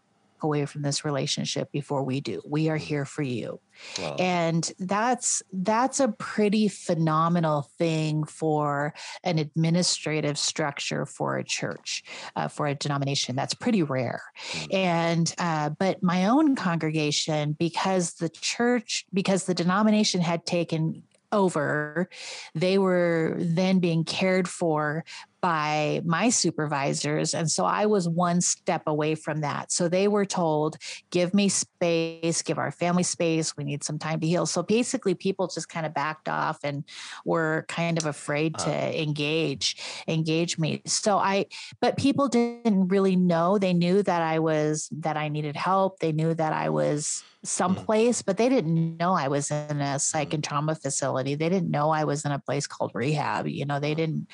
away 0.42 0.66
from 0.66 0.82
this 0.82 1.04
relationship 1.04 1.70
before 1.72 2.02
we 2.02 2.20
do. 2.20 2.40
We 2.46 2.68
are 2.68 2.78
mm. 2.78 2.82
here 2.82 3.04
for 3.04 3.22
you. 3.22 3.60
Wow. 3.98 4.16
And 4.18 4.70
that's 4.78 5.42
that's 5.52 6.00
a 6.00 6.08
pretty 6.08 6.68
phenomenal 6.68 7.70
thing 7.78 8.24
for 8.24 8.94
an 9.22 9.38
administrative 9.38 10.38
structure 10.38 11.06
for 11.06 11.38
a 11.38 11.44
church, 11.44 12.02
uh, 12.34 12.48
for 12.48 12.66
a 12.66 12.74
denomination. 12.74 13.36
That's 13.36 13.54
pretty 13.54 13.82
rare. 13.82 14.22
Mm. 14.52 14.74
And 14.74 15.34
uh, 15.38 15.70
but 15.70 16.02
my 16.02 16.26
own 16.26 16.56
congregation, 16.56 17.52
because 17.52 18.14
the 18.14 18.28
church, 18.28 19.06
because 19.12 19.44
the 19.44 19.54
denomination 19.54 20.20
had 20.20 20.44
taken 20.44 21.02
over, 21.30 22.08
they 22.54 22.78
were 22.78 23.36
then 23.38 23.80
being 23.80 24.04
cared 24.04 24.48
for 24.48 25.04
by 25.40 26.02
my 26.04 26.30
supervisors. 26.30 27.34
And 27.34 27.50
so 27.50 27.64
I 27.64 27.86
was 27.86 28.08
one 28.08 28.40
step 28.40 28.82
away 28.86 29.14
from 29.14 29.40
that. 29.40 29.70
So 29.70 29.88
they 29.88 30.08
were 30.08 30.24
told, 30.24 30.76
give 31.10 31.34
me 31.34 31.48
space, 31.48 32.42
give 32.42 32.58
our 32.58 32.70
family 32.70 33.02
space. 33.02 33.56
We 33.56 33.64
need 33.64 33.84
some 33.84 33.98
time 33.98 34.20
to 34.20 34.26
heal. 34.26 34.46
So 34.46 34.62
basically, 34.62 35.14
people 35.14 35.46
just 35.48 35.68
kind 35.68 35.86
of 35.86 35.94
backed 35.94 36.28
off 36.28 36.58
and 36.64 36.84
were 37.24 37.64
kind 37.68 37.98
of 37.98 38.06
afraid 38.06 38.58
to 38.58 38.70
uh, 38.70 38.90
engage, 38.90 39.76
engage 40.08 40.58
me. 40.58 40.82
So 40.86 41.18
I, 41.18 41.46
but 41.80 41.96
people 41.96 42.28
didn't 42.28 42.88
really 42.88 43.16
know. 43.16 43.58
They 43.58 43.72
knew 43.72 44.02
that 44.02 44.22
I 44.22 44.38
was, 44.38 44.88
that 44.92 45.16
I 45.16 45.28
needed 45.28 45.56
help. 45.56 46.00
They 46.00 46.12
knew 46.12 46.34
that 46.34 46.52
I 46.52 46.68
was 46.68 47.22
Mm. 47.44 47.46
someplace, 47.46 48.22
but 48.22 48.36
they 48.36 48.48
didn't 48.48 48.96
know 48.96 49.12
I 49.12 49.28
was 49.28 49.50
in 49.52 49.80
a 49.80 50.00
psych 50.00 50.30
mm. 50.30 50.34
and 50.34 50.44
trauma 50.44 50.74
facility. 50.74 51.36
They 51.36 51.48
didn't 51.48 51.70
know 51.70 51.90
I 51.90 52.02
was 52.02 52.24
in 52.24 52.32
a 52.32 52.38
place 52.40 52.66
called 52.66 52.90
rehab. 52.94 53.46
You 53.46 53.64
know, 53.64 53.78
they 53.78 53.94
didn't 53.94 54.26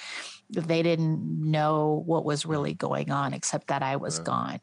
they 0.51 0.82
didn't 0.82 1.20
know 1.51 2.03
what 2.07 2.24
was 2.24 2.47
really 2.47 2.74
going 2.74 3.11
on 3.11 3.34
except 3.34 3.68
that 3.68 3.82
I 3.82 3.97
was 3.97 4.18
gone. 4.18 4.61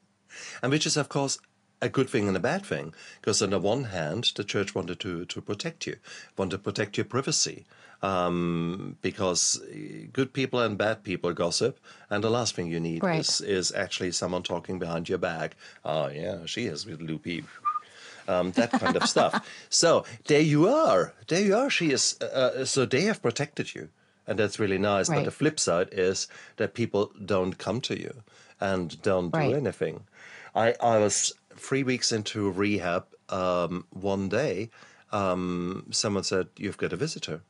And 0.62 0.72
which 0.72 0.86
is 0.86 0.98
of 0.98 1.10
course 1.10 1.40
a 1.82 1.90
good 1.90 2.10
thing 2.10 2.28
and 2.28 2.38
a 2.38 2.40
bad 2.40 2.64
thing, 2.64 2.94
because 3.20 3.42
on 3.42 3.50
the 3.50 3.60
one 3.60 3.86
hand, 3.86 4.32
the 4.36 4.44
church 4.44 4.76
wanted 4.76 5.00
to 5.00 5.26
to 5.26 5.42
protect 5.42 5.88
you, 5.88 5.98
wanted 6.38 6.52
to 6.52 6.58
protect 6.60 6.98
your 6.98 7.06
privacy. 7.06 7.66
Um, 8.04 8.98
because 9.04 9.62
eh, 9.72 10.08
good 10.12 10.34
people 10.34 10.60
and 10.60 10.76
bad 10.76 11.04
people 11.04 11.34
gossip, 11.34 11.80
and 12.10 12.24
the 12.24 12.32
last 12.32 12.56
thing 12.56 12.66
you 12.66 12.80
need 12.80 13.04
right. 13.04 13.20
is 13.20 13.42
is 13.42 13.72
actually 13.72 14.12
someone 14.12 14.42
talking 14.42 14.80
behind 14.80 15.08
your 15.08 15.20
back. 15.20 15.56
Oh 15.86 16.08
yeah, 16.08 16.48
she 16.48 16.66
is 16.66 16.88
with 16.88 17.00
loopy 17.00 17.44
um, 18.28 18.52
that 18.52 18.72
kind 18.72 18.96
of 18.96 19.08
stuff. 19.08 19.48
So 19.70 20.06
there 20.26 20.42
you 20.42 20.68
are. 20.68 21.14
There 21.28 21.42
you 21.42 21.56
are. 21.56 21.70
She 21.70 21.92
is. 21.92 22.18
Uh, 22.22 22.26
uh, 22.26 22.66
so 22.66 22.86
they 22.86 23.02
have 23.02 23.22
protected 23.22 23.74
you, 23.74 23.90
and 24.32 24.40
that's 24.40 24.60
really 24.60 24.78
nice. 24.78 25.10
Right. 25.10 25.18
But 25.18 25.26
the 25.26 25.32
flip 25.32 25.60
side 25.60 25.90
is 25.92 26.28
that 26.56 26.74
people 26.74 27.12
don't 27.26 27.58
come 27.58 27.82
to 27.82 28.00
you 28.00 28.24
and 28.62 29.00
don't 29.02 29.30
right. 29.30 29.50
do 29.50 29.58
anything. 29.58 30.08
I 30.56 30.74
I 30.82 31.00
was 31.00 31.34
three 31.56 31.84
weeks 31.84 32.12
into 32.12 32.50
rehab. 32.50 33.06
Um, 33.28 33.86
one 33.92 34.30
day, 34.30 34.70
um, 35.12 35.88
someone 35.92 36.24
said, 36.24 36.48
"You've 36.58 36.78
got 36.78 36.94
a 36.94 36.98
visitor," 36.98 37.42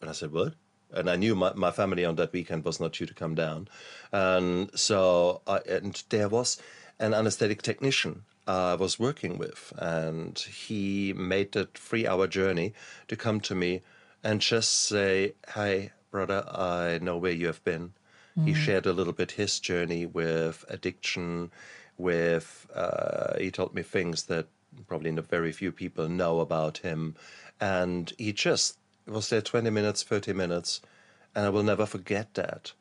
and 0.00 0.10
I 0.10 0.12
said, 0.12 0.32
"What?" 0.32 0.54
and 0.92 1.08
I 1.08 1.14
knew 1.14 1.36
my, 1.36 1.52
my 1.54 1.70
family 1.70 2.04
on 2.04 2.16
that 2.16 2.32
weekend 2.32 2.64
was 2.64 2.80
not 2.80 2.92
due 2.92 3.06
to 3.06 3.14
come 3.14 3.36
down, 3.36 3.68
and 4.12 4.70
so 4.74 5.42
I 5.46 5.58
and 5.68 6.02
there 6.08 6.28
was 6.28 6.60
an 6.98 7.14
anesthetic 7.14 7.62
technician 7.62 8.24
I 8.48 8.74
was 8.74 8.98
working 8.98 9.38
with, 9.38 9.72
and 9.78 10.36
he 10.38 11.12
made 11.12 11.52
that 11.52 11.78
three-hour 11.78 12.26
journey 12.26 12.74
to 13.06 13.14
come 13.14 13.40
to 13.42 13.54
me 13.54 13.82
and 14.24 14.40
just 14.40 14.72
say, 14.72 15.34
"Hi, 15.50 15.92
brother, 16.10 16.44
I 16.48 16.98
know 17.00 17.16
where 17.16 17.32
you 17.32 17.46
have 17.46 17.62
been." 17.64 17.92
Mm. 18.38 18.48
He 18.48 18.54
shared 18.54 18.86
a 18.86 18.92
little 18.92 19.12
bit 19.12 19.32
his 19.32 19.60
journey 19.60 20.06
with 20.06 20.64
addiction, 20.68 21.50
with 21.96 22.66
uh, 22.74 23.38
he 23.38 23.50
told 23.50 23.74
me 23.74 23.82
things 23.82 24.24
that 24.24 24.46
probably 24.86 25.10
not 25.10 25.28
very 25.28 25.52
few 25.52 25.72
people 25.72 26.08
know 26.08 26.40
about 26.40 26.78
him, 26.78 27.16
and 27.60 28.12
he 28.18 28.32
just 28.32 28.78
was 29.06 29.28
there 29.28 29.42
twenty 29.42 29.70
minutes, 29.70 30.02
thirty 30.02 30.32
minutes, 30.32 30.80
and 31.34 31.46
I 31.46 31.50
will 31.50 31.62
never 31.62 31.86
forget 31.86 32.34
that 32.34 32.72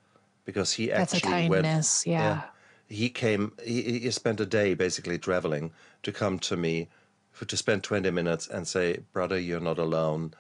because 0.46 0.74
he 0.74 0.88
That's 0.88 1.14
actually 1.14 1.32
a 1.32 1.36
kindness, 1.50 2.06
went, 2.06 2.14
yeah. 2.14 2.24
yeah 2.24 2.42
he 2.90 3.10
came 3.10 3.54
he, 3.64 4.00
he 4.00 4.12
spent 4.12 4.40
a 4.40 4.46
day 4.46 4.74
basically 4.74 5.18
traveling 5.18 5.72
to 6.04 6.12
come 6.12 6.40
to 6.40 6.58
me 6.58 6.90
for, 7.32 7.46
to 7.46 7.56
spend 7.56 7.84
20 7.84 8.10
minutes 8.10 8.48
and 8.48 8.68
say 8.68 9.00
brother 9.14 9.40
you're 9.40 9.60
not 9.60 9.78
alone 9.78 10.34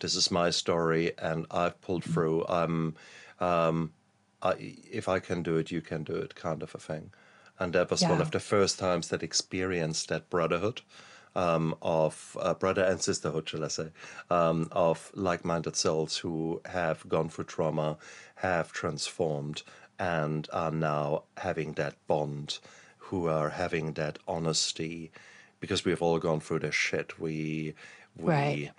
this 0.00 0.14
is 0.14 0.30
my 0.30 0.50
story 0.50 1.12
and 1.18 1.46
i've 1.50 1.80
pulled 1.80 2.04
mm. 2.04 2.12
through 2.12 2.44
i'm 2.48 2.94
um, 3.40 3.92
I, 4.42 4.74
if 4.90 5.08
i 5.08 5.18
can 5.18 5.42
do 5.42 5.56
it 5.56 5.70
you 5.70 5.80
can 5.80 6.04
do 6.04 6.14
it 6.14 6.34
kind 6.34 6.62
of 6.62 6.74
a 6.74 6.78
thing 6.78 7.12
and 7.58 7.72
that 7.74 7.90
was 7.90 8.02
yeah. 8.02 8.10
one 8.10 8.20
of 8.20 8.30
the 8.30 8.40
first 8.40 8.78
times 8.78 9.08
that 9.08 9.22
experienced 9.22 10.08
that 10.08 10.30
brotherhood 10.30 10.80
um, 11.36 11.74
of 11.82 12.36
uh, 12.40 12.54
brother 12.54 12.82
and 12.82 13.00
sisterhood, 13.00 13.48
shall 13.48 13.64
I 13.64 13.68
say, 13.68 13.88
um, 14.30 14.68
of 14.72 15.10
like 15.14 15.44
minded 15.44 15.76
souls 15.76 16.16
who 16.16 16.60
have 16.66 17.08
gone 17.08 17.28
through 17.28 17.44
trauma, 17.44 17.98
have 18.36 18.72
transformed, 18.72 19.62
and 19.98 20.48
are 20.52 20.70
now 20.70 21.24
having 21.36 21.74
that 21.74 21.94
bond, 22.06 22.58
who 22.98 23.28
are 23.28 23.50
having 23.50 23.92
that 23.92 24.18
honesty, 24.26 25.12
because 25.60 25.84
we've 25.84 26.02
all 26.02 26.18
gone 26.18 26.40
through 26.40 26.60
this 26.60 26.74
shit. 26.74 27.20
We 27.20 27.74
we 28.16 28.28
right. 28.28 28.70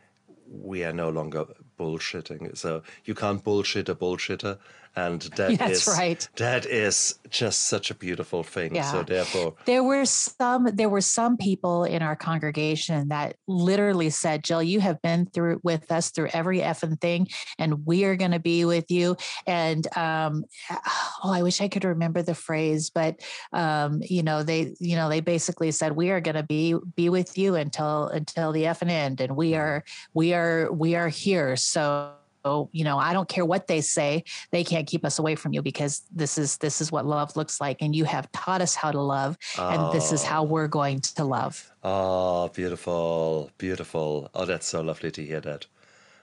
We 0.51 0.83
are 0.83 0.93
no 0.93 1.09
longer 1.09 1.45
bullshitting. 1.81 2.57
So 2.57 2.83
you 3.05 3.15
can't 3.15 3.43
bullshit 3.43 3.89
a 3.89 3.95
bullshitter 3.95 4.57
and 4.95 5.21
that 5.35 5.57
That's 5.57 5.87
is, 5.87 5.95
right. 5.97 6.27
That 6.37 6.65
is 6.65 7.19
just 7.29 7.63
such 7.63 7.91
a 7.91 7.95
beautiful 7.95 8.43
thing. 8.43 8.75
Yeah. 8.75 8.91
So 8.91 9.03
therefore, 9.03 9.53
there 9.65 9.83
were 9.83 10.05
some 10.05 10.69
there 10.73 10.89
were 10.89 11.01
some 11.01 11.37
people 11.37 11.85
in 11.85 12.01
our 12.01 12.15
congregation 12.15 13.09
that 13.09 13.37
literally 13.47 14.09
said, 14.09 14.43
"Jill, 14.43 14.61
you 14.61 14.79
have 14.81 15.01
been 15.01 15.27
through 15.27 15.61
with 15.63 15.91
us 15.91 16.11
through 16.11 16.29
every 16.33 16.59
effing 16.59 16.99
thing, 16.99 17.27
and 17.57 17.85
we 17.85 18.03
are 18.03 18.15
going 18.15 18.31
to 18.31 18.39
be 18.39 18.65
with 18.65 18.91
you." 18.91 19.15
And 19.47 19.85
um, 19.97 20.43
oh, 21.23 21.31
I 21.31 21.41
wish 21.43 21.61
I 21.61 21.67
could 21.67 21.85
remember 21.85 22.21
the 22.21 22.35
phrase, 22.35 22.89
but 22.89 23.21
um, 23.53 24.01
you 24.03 24.23
know, 24.23 24.43
they 24.43 24.75
you 24.79 24.95
know 24.95 25.07
they 25.07 25.21
basically 25.21 25.71
said, 25.71 25.93
"We 25.93 26.11
are 26.11 26.21
going 26.21 26.35
to 26.35 26.43
be 26.43 26.75
be 26.95 27.09
with 27.09 27.37
you 27.37 27.55
until 27.55 28.07
until 28.07 28.51
the 28.51 28.63
effing 28.63 28.91
end, 28.91 29.21
and 29.21 29.37
we 29.37 29.51
mm-hmm. 29.51 29.61
are 29.61 29.83
we 30.13 30.33
are 30.33 30.71
we 30.71 30.95
are 30.95 31.09
here." 31.09 31.55
So 31.71 32.13
you 32.71 32.83
know 32.83 32.97
i 32.97 33.13
don't 33.13 33.29
care 33.29 33.45
what 33.45 33.67
they 33.67 33.81
say 33.81 34.23
they 34.51 34.63
can't 34.63 34.87
keep 34.87 35.05
us 35.05 35.19
away 35.19 35.35
from 35.35 35.53
you 35.53 35.61
because 35.61 36.01
this 36.11 36.37
is 36.37 36.57
this 36.57 36.81
is 36.81 36.91
what 36.91 37.05
love 37.05 37.35
looks 37.35 37.61
like 37.61 37.77
and 37.81 37.95
you 37.95 38.03
have 38.03 38.31
taught 38.31 38.61
us 38.61 38.75
how 38.75 38.91
to 38.91 39.01
love 39.01 39.37
oh. 39.57 39.69
and 39.69 39.93
this 39.93 40.11
is 40.11 40.23
how 40.23 40.43
we're 40.43 40.67
going 40.67 40.99
to 40.99 41.23
love 41.23 41.71
oh 41.83 42.47
beautiful 42.49 43.51
beautiful 43.57 44.29
oh 44.33 44.45
that's 44.45 44.67
so 44.67 44.81
lovely 44.81 45.11
to 45.11 45.23
hear 45.23 45.41
that 45.41 45.65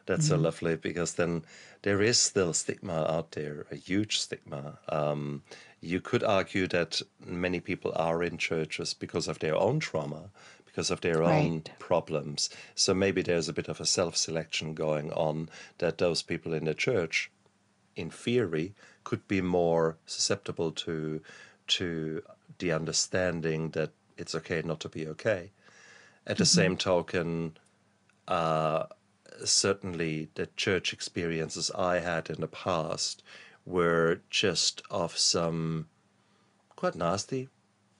that's 0.06 0.26
mm-hmm. 0.26 0.36
so 0.36 0.42
lovely 0.42 0.76
because 0.76 1.14
then 1.14 1.42
there 1.82 2.02
is 2.02 2.20
still 2.20 2.52
stigma 2.52 3.06
out 3.08 3.30
there 3.32 3.66
a 3.70 3.76
huge 3.76 4.18
stigma 4.18 4.78
um, 4.88 5.42
you 5.80 6.00
could 6.00 6.24
argue 6.24 6.66
that 6.66 7.00
many 7.24 7.60
people 7.60 7.92
are 7.94 8.24
in 8.24 8.36
churches 8.36 8.94
because 8.94 9.28
of 9.28 9.38
their 9.38 9.54
own 9.54 9.78
trauma 9.78 10.30
because 10.78 10.92
of 10.92 11.00
their 11.00 11.18
right. 11.18 11.44
own 11.44 11.64
problems. 11.80 12.48
So 12.76 12.94
maybe 12.94 13.20
there's 13.20 13.48
a 13.48 13.52
bit 13.52 13.66
of 13.66 13.80
a 13.80 13.84
self 13.84 14.16
selection 14.16 14.74
going 14.74 15.10
on 15.12 15.48
that 15.78 15.98
those 15.98 16.22
people 16.22 16.54
in 16.54 16.66
the 16.66 16.74
church, 16.74 17.32
in 17.96 18.10
theory, 18.10 18.74
could 19.02 19.26
be 19.26 19.40
more 19.40 19.96
susceptible 20.06 20.70
to 20.86 21.20
to 21.78 22.22
the 22.58 22.70
understanding 22.70 23.70
that 23.70 23.90
it's 24.16 24.36
okay 24.36 24.62
not 24.64 24.78
to 24.78 24.88
be 24.88 25.08
okay. 25.08 25.50
At 26.28 26.36
the 26.36 26.44
mm-hmm. 26.44 26.60
same 26.60 26.76
token, 26.76 27.56
uh, 28.28 28.84
certainly 29.44 30.28
the 30.36 30.46
church 30.56 30.92
experiences 30.92 31.72
I 31.76 31.98
had 31.98 32.30
in 32.30 32.40
the 32.40 32.46
past 32.46 33.24
were 33.66 34.20
just 34.30 34.82
of 34.90 35.18
some 35.18 35.88
quite 36.76 36.94
nasty 36.94 37.48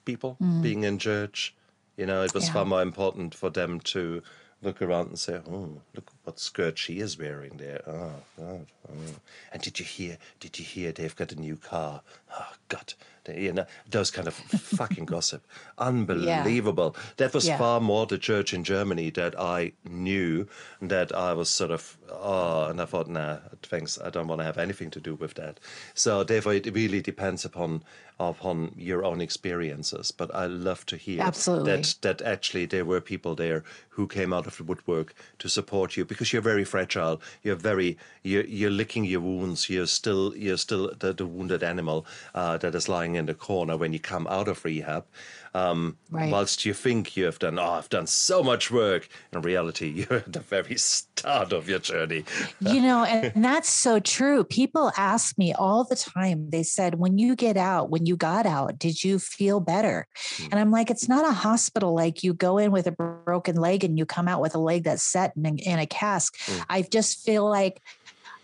people 0.05 0.37
mm. 0.41 0.61
being 0.61 0.85
in 0.85 0.97
church 0.97 1.53
you 1.99 2.05
know, 2.05 2.23
it 2.23 2.33
was 2.33 2.47
yeah. 2.47 2.53
far 2.53 2.65
more 2.65 2.81
important 2.81 3.35
for 3.35 3.49
them 3.49 3.81
to 3.81 4.23
look 4.61 4.81
around 4.81 5.09
and 5.09 5.19
say, 5.19 5.41
"Oh, 5.45 5.81
look 5.93 6.11
what 6.23 6.39
skirt 6.39 6.77
she 6.77 6.99
is 6.99 7.19
wearing 7.19 7.57
there." 7.57 7.81
Oh 7.85 8.13
God! 8.37 8.67
Oh. 8.87 9.15
And 9.51 9.61
did 9.61 9.79
you 9.79 9.85
hear? 9.85 10.17
Did 10.39 10.57
you 10.57 10.63
hear? 10.63 10.93
They've 10.93 11.15
got 11.15 11.33
a 11.33 11.35
new 11.35 11.57
car. 11.57 12.01
Oh 12.31 12.53
God, 12.67 12.93
you 13.27 13.53
know, 13.53 13.65
those 13.89 14.11
kind 14.11 14.27
of 14.27 14.33
fucking 14.79 15.05
gossip. 15.05 15.45
Unbelievable. 15.77 16.95
Yeah. 16.95 17.03
That 17.17 17.33
was 17.33 17.47
yeah. 17.47 17.57
far 17.57 17.79
more 17.79 18.05
the 18.05 18.17
church 18.17 18.53
in 18.53 18.63
Germany 18.63 19.09
that 19.11 19.39
I 19.39 19.73
knew 19.87 20.47
that 20.81 21.15
I 21.15 21.33
was 21.33 21.49
sort 21.49 21.71
of, 21.71 21.97
oh, 22.11 22.65
and 22.65 22.81
I 22.81 22.85
thought, 22.85 23.07
nah, 23.07 23.37
thanks, 23.63 23.99
I 23.99 24.09
don't 24.09 24.27
want 24.27 24.41
to 24.41 24.45
have 24.45 24.57
anything 24.57 24.89
to 24.91 24.99
do 24.99 25.15
with 25.15 25.35
that. 25.35 25.59
So 25.93 26.23
therefore, 26.23 26.53
it 26.53 26.73
really 26.73 27.01
depends 27.01 27.45
upon 27.45 27.83
upon 28.19 28.73
your 28.75 29.05
own 29.05 29.21
experiences. 29.21 30.11
But 30.11 30.33
I 30.35 30.45
love 30.45 30.85
to 30.87 30.97
hear 30.97 31.21
Absolutely. 31.21 31.71
that 31.71 31.95
that 32.01 32.21
actually 32.21 32.65
there 32.65 32.83
were 32.83 32.99
people 32.99 33.33
there 33.33 33.63
who 33.89 34.07
came 34.07 34.33
out 34.33 34.45
of 34.45 34.57
the 34.57 34.63
woodwork 34.63 35.13
to 35.39 35.47
support 35.47 35.95
you 35.95 36.05
because 36.05 36.33
you're 36.33 36.41
very 36.41 36.65
fragile. 36.65 37.21
You're 37.43 37.55
very 37.55 37.97
you're, 38.23 38.45
you're 38.45 38.69
licking 38.69 39.05
your 39.05 39.21
wounds. 39.21 39.69
You're 39.69 39.87
still 39.87 40.35
you're 40.35 40.57
still 40.57 40.93
the, 40.99 41.13
the 41.13 41.25
wounded 41.25 41.63
animal 41.63 42.05
uh, 42.33 42.57
that 42.57 42.75
is 42.75 42.89
lying 42.89 43.15
in 43.15 43.25
the 43.25 43.33
corner 43.33 43.77
when 43.77 43.93
you 43.93 43.99
come 43.99 44.27
out 44.27 44.47
of 44.47 44.63
rehab. 44.65 45.05
Um, 45.53 45.97
right. 46.11 46.31
Whilst 46.31 46.65
you 46.65 46.73
think 46.73 47.17
you 47.17 47.25
have 47.25 47.39
done, 47.39 47.57
oh, 47.57 47.71
I've 47.71 47.89
done 47.89 48.07
so 48.07 48.43
much 48.43 48.69
work, 48.69 49.07
in 49.33 49.41
reality, 49.41 49.87
you're 50.09 50.19
at 50.19 50.31
the 50.31 50.39
very 50.39 50.77
start 50.77 51.53
of 51.53 51.67
your 51.67 51.79
journey. 51.79 52.25
you 52.59 52.81
know, 52.81 53.03
and 53.03 53.43
that's 53.43 53.69
so 53.69 53.99
true. 53.99 54.43
People 54.43 54.91
ask 54.95 55.37
me 55.37 55.53
all 55.53 55.83
the 55.83 55.95
time, 55.95 56.49
they 56.49 56.63
said, 56.63 56.95
when 56.95 57.17
you 57.17 57.35
get 57.35 57.57
out, 57.57 57.89
when 57.89 58.05
you 58.05 58.15
got 58.15 58.45
out, 58.45 58.77
did 58.77 59.03
you 59.03 59.19
feel 59.19 59.59
better? 59.59 60.07
Mm. 60.37 60.49
And 60.51 60.59
I'm 60.59 60.71
like, 60.71 60.89
it's 60.89 61.09
not 61.09 61.25
a 61.25 61.31
hospital 61.31 61.95
like 61.95 62.23
you 62.23 62.33
go 62.33 62.57
in 62.57 62.71
with 62.71 62.87
a 62.87 62.91
broken 62.91 63.55
leg 63.55 63.83
and 63.83 63.97
you 63.97 64.05
come 64.05 64.27
out 64.27 64.41
with 64.41 64.55
a 64.55 64.59
leg 64.59 64.83
that's 64.83 65.03
set 65.03 65.33
in, 65.35 65.57
in 65.57 65.79
a 65.79 65.87
cast. 65.87 66.35
Mm. 66.35 66.65
I 66.69 66.81
just 66.83 67.25
feel 67.25 67.49
like 67.49 67.81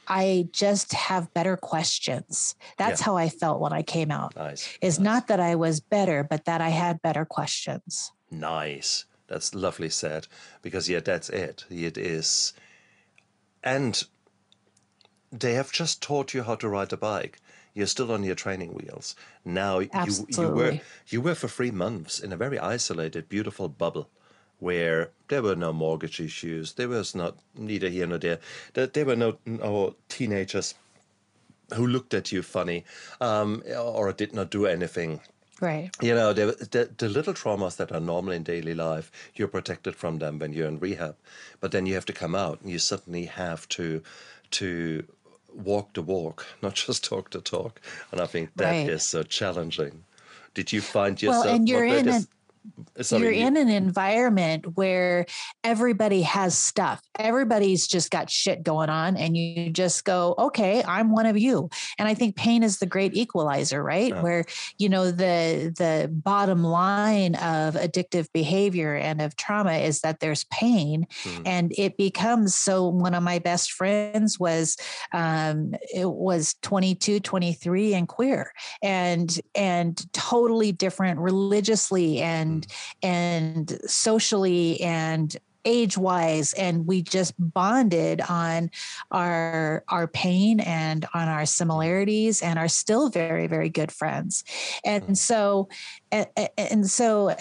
I 0.08 0.48
just 0.52 0.94
have 0.94 1.34
better 1.34 1.58
questions. 1.58 2.56
That's 2.78 3.02
yeah. 3.02 3.06
how 3.06 3.18
I 3.18 3.30
felt 3.30 3.60
when 3.60 3.74
I 3.74 3.82
came 3.82 4.12
out. 4.12 4.36
Nice. 4.36 4.78
Is 4.82 5.00
nice. 5.00 5.06
not 5.06 5.28
that 5.28 5.40
I 5.40 5.56
was 5.56 5.80
better, 5.80 6.24
but 6.24 6.46
that 6.46 6.62
I 6.62 6.70
had 6.70 7.02
better 7.02 7.26
questions. 7.26 8.12
Nice. 8.32 9.06
That's 9.28 9.56
lovely 9.56 9.90
said. 9.90 10.28
Because 10.62 10.90
yeah, 10.90 11.00
that's 11.00 11.30
it. 11.30 11.66
It 11.70 11.98
is. 11.98 12.54
And 13.64 14.04
they 15.32 15.54
have 15.54 15.72
just 15.72 16.02
taught 16.02 16.34
you 16.34 16.44
how 16.44 16.56
to 16.56 16.70
ride 16.70 16.94
a 16.94 16.98
bike. 16.98 17.40
You're 17.74 17.88
still 17.88 18.12
on 18.12 18.24
your 18.24 18.36
training 18.36 18.74
wheels. 18.74 19.16
Now 19.44 19.80
you 19.80 19.90
you 20.30 20.48
were 20.48 20.80
you 21.08 21.20
were 21.20 21.36
for 21.36 21.50
three 21.50 21.72
months 21.72 22.20
in 22.20 22.32
a 22.32 22.38
very 22.38 22.58
isolated, 22.58 23.28
beautiful 23.28 23.68
bubble 23.68 24.10
where 24.60 25.10
there 25.28 25.42
were 25.42 25.56
no 25.56 25.74
mortgage 25.74 26.20
issues, 26.20 26.74
there 26.74 26.88
was 26.88 27.16
not 27.16 27.38
neither 27.56 27.90
here 27.90 28.08
nor 28.08 28.18
there, 28.18 28.40
there, 28.74 28.88
there 28.88 29.06
were 29.06 29.16
no, 29.16 29.38
no 29.46 29.96
teenagers 30.10 30.76
who 31.74 31.88
looked 31.88 32.14
at 32.14 32.32
you 32.32 32.42
funny 32.42 32.86
um, 33.22 33.64
or 33.78 34.12
did 34.14 34.34
not 34.34 34.50
do 34.50 34.66
anything. 34.66 35.20
Right. 35.62 35.90
You 36.02 36.14
know, 36.14 36.34
the, 36.34 36.48
the, 36.72 36.90
the 36.98 37.10
little 37.10 37.34
traumas 37.34 37.78
that 37.78 37.92
are 37.92 38.00
normal 38.00 38.34
in 38.34 38.44
daily 38.44 38.74
life, 38.74 39.12
you're 39.36 39.48
protected 39.48 39.96
from 39.96 40.20
them 40.20 40.38
when 40.38 40.54
you're 40.54 40.68
in 40.68 40.80
rehab. 40.80 41.16
But 41.62 41.72
then 41.72 41.86
you 41.86 41.94
have 41.94 42.06
to 42.06 42.14
come 42.14 42.36
out 42.36 42.62
and 42.62 42.70
you 42.70 42.80
suddenly 42.80 43.26
have 43.26 43.68
to 43.70 44.04
to 44.52 45.06
walk 45.54 45.94
the 45.94 46.02
walk, 46.02 46.46
not 46.62 46.76
just 46.76 47.04
talk 47.04 47.32
the 47.32 47.42
talk. 47.42 47.82
And 48.12 48.22
I 48.22 48.26
think 48.26 48.52
that 48.56 48.70
right. 48.70 48.90
is 48.90 49.04
so 49.04 49.24
challenging. 49.24 50.04
Did 50.54 50.72
you 50.72 50.82
find 50.82 51.22
yourself? 51.22 51.46
Well, 51.46 51.56
and 51.56 51.70
you're 51.70 51.86
in 51.86 52.08
an, 52.08 52.28
you're 53.12 53.32
in 53.32 53.58
an 53.58 53.70
environment 53.70 54.76
where 54.76 55.26
everybody 55.64 56.22
has 56.22 56.58
stuff. 56.58 57.02
Everybody's 57.18 57.88
just 57.88 58.12
got 58.12 58.30
shit 58.30 58.64
going 58.64 58.90
on, 58.90 59.18
and 59.18 59.36
you 59.36 59.70
just 59.70 60.06
go, 60.06 60.36
okay, 60.38 60.84
I'm 60.84 61.12
one 61.12 61.26
of 61.26 61.38
you. 61.38 61.70
And 61.98 62.08
I 62.08 62.14
think 62.14 62.36
pain 62.36 62.64
is 62.64 62.80
the 62.80 62.86
great 62.86 63.16
equalizer, 63.16 63.84
right? 63.84 64.10
Yeah. 64.10 64.22
Where 64.22 64.46
you 64.78 64.90
know 64.90 65.12
the 65.12 65.74
the 65.78 66.10
bottom 66.12 66.64
line 66.64 67.36
of 67.36 67.76
addictive 67.76 68.28
behavior 68.34 68.96
and 68.96 69.22
of 69.22 69.36
trauma 69.36 69.74
is 69.74 70.02
that 70.02 70.20
there's 70.20 70.46
pain, 70.46 71.08
mm. 71.24 71.42
and 71.46 71.74
it 71.78 71.98
becomes 71.98 72.56
so. 72.56 72.88
One 72.88 73.14
of 73.14 73.24
my 73.24 73.40
best 73.40 73.72
friends 73.74 74.40
was 74.40 74.78
um, 75.12 75.76
it 75.94 76.10
was 76.10 76.56
22, 76.62 77.20
23, 77.20 77.94
and 77.94 78.08
queer, 78.08 78.52
and 78.82 79.38
and 79.54 80.14
totally 80.14 80.72
different 80.72 81.20
religiously 81.20 82.22
and 82.22 82.55
and 82.56 83.68
mm. 83.68 83.80
and 83.82 83.90
socially 83.90 84.80
and 84.82 85.38
age 85.68 85.98
wise 85.98 86.54
and 86.54 86.86
we 86.86 87.02
just 87.02 87.34
bonded 87.40 88.22
on 88.22 88.70
our 89.12 89.84
our 89.90 90.08
pain 90.08 90.60
and 90.60 91.08
on 91.14 91.28
our 91.28 91.46
similarities 91.46 92.44
and 92.44 92.60
are 92.60 92.68
still 92.68 93.10
very 93.10 93.48
very 93.48 93.70
good 93.70 93.92
friends. 93.92 94.44
And 94.84 95.04
mm. 95.04 95.18
so 95.18 95.68
and, 96.12 96.28
and 96.58 96.90
so 96.90 97.36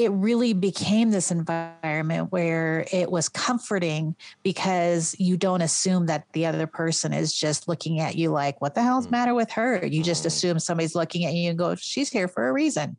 it 0.00 0.08
really 0.12 0.54
became 0.54 1.10
this 1.10 1.30
environment 1.30 2.32
where 2.32 2.86
it 2.90 3.10
was 3.10 3.28
comforting 3.28 4.16
because 4.42 5.14
you 5.18 5.36
don't 5.36 5.60
assume 5.60 6.06
that 6.06 6.24
the 6.32 6.46
other 6.46 6.66
person 6.66 7.12
is 7.12 7.34
just 7.34 7.68
looking 7.68 8.00
at 8.00 8.16
you 8.16 8.30
like, 8.30 8.62
what 8.62 8.74
the 8.74 8.82
hell's 8.82 9.08
mm. 9.08 9.10
matter 9.10 9.34
with 9.34 9.50
her? 9.50 9.84
You 9.84 10.02
just 10.02 10.22
mm. 10.22 10.28
assume 10.28 10.58
somebody's 10.58 10.94
looking 10.94 11.26
at 11.26 11.34
you 11.34 11.50
and 11.50 11.58
go, 11.58 11.74
she's 11.74 12.08
here 12.08 12.28
for 12.28 12.48
a 12.48 12.52
reason. 12.52 12.96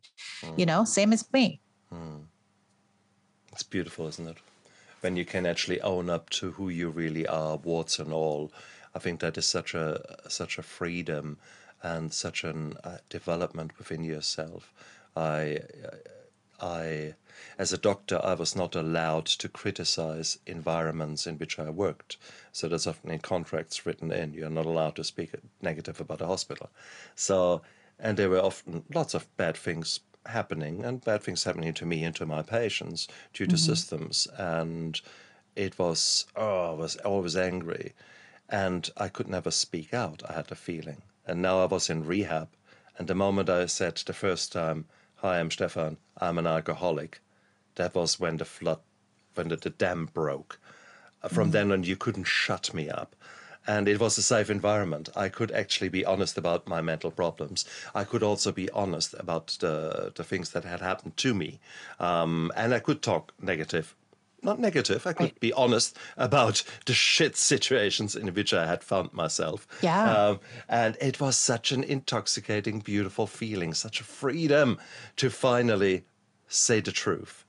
You 0.56 0.64
know, 0.64 0.84
same 0.84 1.12
as 1.12 1.24
me. 1.32 1.60
Mm. 1.92 2.26
It's 3.50 3.64
beautiful, 3.64 4.06
isn't 4.06 4.28
it? 4.28 4.36
When 5.00 5.16
you 5.16 5.24
can 5.24 5.44
actually 5.44 5.80
own 5.80 6.08
up 6.08 6.30
to 6.30 6.52
who 6.52 6.68
you 6.68 6.88
really 6.88 7.26
are, 7.26 7.56
warts 7.56 7.98
and 7.98 8.12
all. 8.12 8.52
I 8.94 9.00
think 9.00 9.18
that 9.20 9.36
is 9.36 9.46
such 9.46 9.74
a 9.74 10.00
such 10.28 10.56
a 10.56 10.62
freedom 10.62 11.38
and 11.82 12.12
such 12.12 12.44
an 12.44 12.74
uh, 12.84 12.98
development 13.08 13.76
within 13.76 14.04
yourself. 14.04 14.72
I 15.16 15.58
I, 15.82 16.12
as 17.58 17.72
a 17.72 17.78
doctor, 17.78 18.20
I 18.22 18.34
was 18.34 18.54
not 18.54 18.74
allowed 18.74 19.26
to 19.26 19.48
criticize 19.48 20.38
environments 20.46 21.26
in 21.26 21.36
which 21.36 21.58
I 21.58 21.70
worked. 21.70 22.16
So 22.52 22.68
there's 22.68 22.86
often 22.86 23.10
in 23.10 23.18
contracts 23.18 23.84
written 23.84 24.12
in, 24.12 24.32
you're 24.32 24.50
not 24.50 24.66
allowed 24.66 24.96
to 24.96 25.04
speak 25.04 25.32
negative 25.60 26.00
about 26.00 26.20
a 26.20 26.26
hospital. 26.26 26.70
So, 27.14 27.62
and 27.98 28.16
there 28.16 28.30
were 28.30 28.40
often 28.40 28.84
lots 28.94 29.14
of 29.14 29.34
bad 29.36 29.56
things 29.56 30.00
happening 30.26 30.84
and 30.84 31.04
bad 31.04 31.22
things 31.22 31.44
happening 31.44 31.74
to 31.74 31.86
me 31.86 32.04
and 32.04 32.14
to 32.16 32.26
my 32.26 32.42
patients 32.42 33.08
due 33.32 33.46
to 33.46 33.54
mm-hmm. 33.54 33.72
systems. 33.72 34.28
And 34.38 35.00
it 35.56 35.78
was, 35.78 36.26
oh, 36.36 36.72
I 36.72 36.74
was 36.74 36.96
always 36.96 37.36
angry. 37.36 37.92
And 38.48 38.88
I 38.96 39.08
could 39.08 39.28
never 39.28 39.50
speak 39.50 39.92
out. 39.94 40.22
I 40.28 40.34
had 40.34 40.52
a 40.52 40.54
feeling. 40.54 41.02
And 41.26 41.40
now 41.42 41.62
I 41.62 41.66
was 41.66 41.90
in 41.90 42.04
rehab. 42.04 42.48
And 42.98 43.08
the 43.08 43.14
moment 43.14 43.48
I 43.48 43.66
said 43.66 43.96
the 43.96 44.12
first 44.12 44.52
time, 44.52 44.84
Hi, 45.22 45.38
I'm 45.38 45.52
Stefan. 45.52 45.98
I'm 46.18 46.36
an 46.36 46.48
alcoholic. 46.48 47.20
That 47.76 47.94
was 47.94 48.18
when 48.18 48.38
the 48.38 48.44
flood, 48.44 48.80
when 49.36 49.50
the, 49.50 49.56
the 49.56 49.70
dam 49.70 50.06
broke. 50.12 50.58
Uh, 51.22 51.28
from 51.28 51.50
mm. 51.50 51.52
then 51.52 51.70
on, 51.70 51.84
you 51.84 51.94
couldn't 51.94 52.24
shut 52.24 52.74
me 52.74 52.90
up. 52.90 53.14
And 53.64 53.86
it 53.86 54.00
was 54.00 54.18
a 54.18 54.22
safe 54.22 54.50
environment. 54.50 55.10
I 55.14 55.28
could 55.28 55.52
actually 55.52 55.90
be 55.90 56.04
honest 56.04 56.36
about 56.36 56.66
my 56.66 56.80
mental 56.80 57.12
problems. 57.12 57.64
I 57.94 58.02
could 58.02 58.24
also 58.24 58.50
be 58.50 58.68
honest 58.70 59.14
about 59.16 59.56
the, 59.60 60.10
the 60.12 60.24
things 60.24 60.50
that 60.50 60.64
had 60.64 60.80
happened 60.80 61.16
to 61.18 61.34
me. 61.34 61.60
Um, 62.00 62.50
and 62.56 62.74
I 62.74 62.80
could 62.80 63.00
talk 63.00 63.32
negative 63.40 63.94
not 64.42 64.58
negative. 64.58 65.06
I 65.06 65.12
could 65.12 65.24
right. 65.24 65.40
be 65.40 65.52
honest 65.52 65.96
about 66.16 66.62
the 66.86 66.94
shit 66.94 67.36
situations 67.36 68.16
in 68.16 68.28
which 68.34 68.52
I 68.52 68.66
had 68.66 68.82
found 68.82 69.12
myself. 69.12 69.66
Yeah. 69.82 70.12
Um, 70.12 70.40
and 70.68 70.96
it 71.00 71.20
was 71.20 71.36
such 71.36 71.72
an 71.72 71.84
intoxicating, 71.84 72.80
beautiful 72.80 73.26
feeling, 73.26 73.74
such 73.74 74.00
a 74.00 74.04
freedom 74.04 74.78
to 75.16 75.30
finally 75.30 76.04
say 76.48 76.80
the 76.80 76.92
truth 76.92 77.44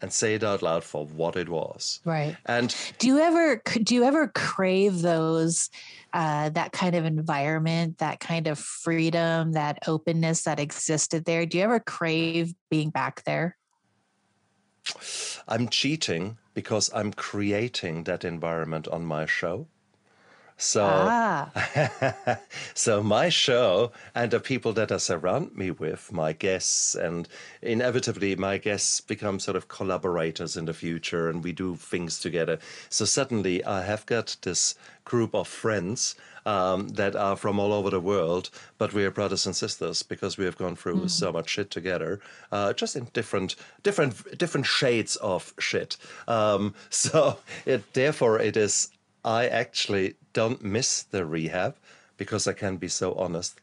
and 0.00 0.12
say 0.12 0.34
it 0.34 0.44
out 0.44 0.62
loud 0.62 0.84
for 0.84 1.06
what 1.06 1.36
it 1.36 1.48
was. 1.48 2.00
Right. 2.04 2.36
And 2.46 2.74
do 2.98 3.08
you 3.08 3.18
ever 3.18 3.60
do 3.82 3.94
you 3.94 4.04
ever 4.04 4.28
crave 4.28 5.02
those 5.02 5.70
uh, 6.12 6.50
that 6.50 6.72
kind 6.72 6.94
of 6.94 7.04
environment, 7.04 7.98
that 7.98 8.20
kind 8.20 8.46
of 8.46 8.58
freedom, 8.58 9.52
that 9.52 9.80
openness 9.86 10.42
that 10.44 10.60
existed 10.60 11.24
there? 11.24 11.46
Do 11.46 11.58
you 11.58 11.64
ever 11.64 11.80
crave 11.80 12.54
being 12.70 12.90
back 12.90 13.24
there? 13.24 13.56
I'm 15.46 15.68
cheating 15.68 16.38
because 16.54 16.90
I'm 16.94 17.12
creating 17.12 18.04
that 18.04 18.24
environment 18.24 18.88
on 18.88 19.04
my 19.04 19.26
show. 19.26 19.66
So, 20.60 20.84
ah. 20.84 22.40
so 22.74 23.00
my 23.00 23.28
show 23.28 23.92
and 24.12 24.32
the 24.32 24.40
people 24.40 24.72
that 24.72 24.90
I 24.90 24.96
surround 24.96 25.54
me 25.56 25.70
with, 25.70 26.12
my 26.12 26.32
guests, 26.32 26.96
and 26.96 27.28
inevitably 27.62 28.34
my 28.34 28.58
guests 28.58 29.00
become 29.00 29.38
sort 29.38 29.56
of 29.56 29.68
collaborators 29.68 30.56
in 30.56 30.64
the 30.64 30.74
future, 30.74 31.30
and 31.30 31.44
we 31.44 31.52
do 31.52 31.76
things 31.76 32.18
together. 32.18 32.58
So 32.90 33.04
suddenly 33.04 33.64
I 33.64 33.82
have 33.84 34.04
got 34.06 34.36
this 34.42 34.74
group 35.04 35.32
of 35.32 35.46
friends 35.46 36.16
um, 36.48 36.88
that 36.88 37.14
are 37.14 37.36
from 37.36 37.60
all 37.60 37.74
over 37.74 37.90
the 37.90 38.00
world, 38.00 38.48
but 38.78 38.94
we 38.94 39.04
are 39.04 39.10
brothers 39.10 39.44
and 39.44 39.54
sisters 39.54 40.02
because 40.02 40.38
we 40.38 40.46
have 40.46 40.56
gone 40.56 40.76
through 40.76 40.96
mm. 40.96 41.10
so 41.10 41.30
much 41.30 41.50
shit 41.50 41.70
together, 41.70 42.20
uh, 42.50 42.72
just 42.72 42.96
in 42.96 43.04
different, 43.12 43.54
different, 43.82 44.38
different 44.38 44.66
shades 44.66 45.16
of 45.16 45.52
shit. 45.58 45.98
Um, 46.26 46.74
so 46.90 47.36
it, 47.66 47.92
therefore, 47.92 48.40
it 48.40 48.56
is 48.56 48.88
I 49.24 49.46
actually 49.46 50.14
don't 50.32 50.64
miss 50.64 51.02
the 51.02 51.26
rehab 51.26 51.76
because 52.16 52.48
I 52.48 52.54
can 52.54 52.78
be 52.78 52.88
so 52.88 53.12
honest 53.14 53.60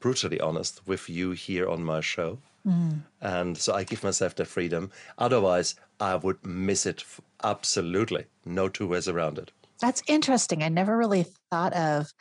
brutally 0.00 0.38
honest 0.38 0.86
with 0.86 1.08
you 1.08 1.30
here 1.30 1.68
on 1.68 1.82
my 1.82 2.00
show. 2.00 2.38
Mm. 2.66 3.00
And 3.20 3.56
so 3.56 3.74
I 3.74 3.84
give 3.84 4.04
myself 4.04 4.34
the 4.34 4.44
freedom. 4.44 4.90
Otherwise, 5.16 5.74
I 5.98 6.14
would 6.16 6.44
miss 6.44 6.86
it 6.86 7.00
f- 7.00 7.20
absolutely. 7.42 8.26
No 8.44 8.68
two 8.68 8.86
ways 8.86 9.08
around 9.08 9.38
it. 9.38 9.50
That's 9.80 10.02
interesting. 10.08 10.62
I 10.62 10.68
never 10.68 10.96
really 10.96 11.26
thought 11.50 11.72
of 11.74 12.12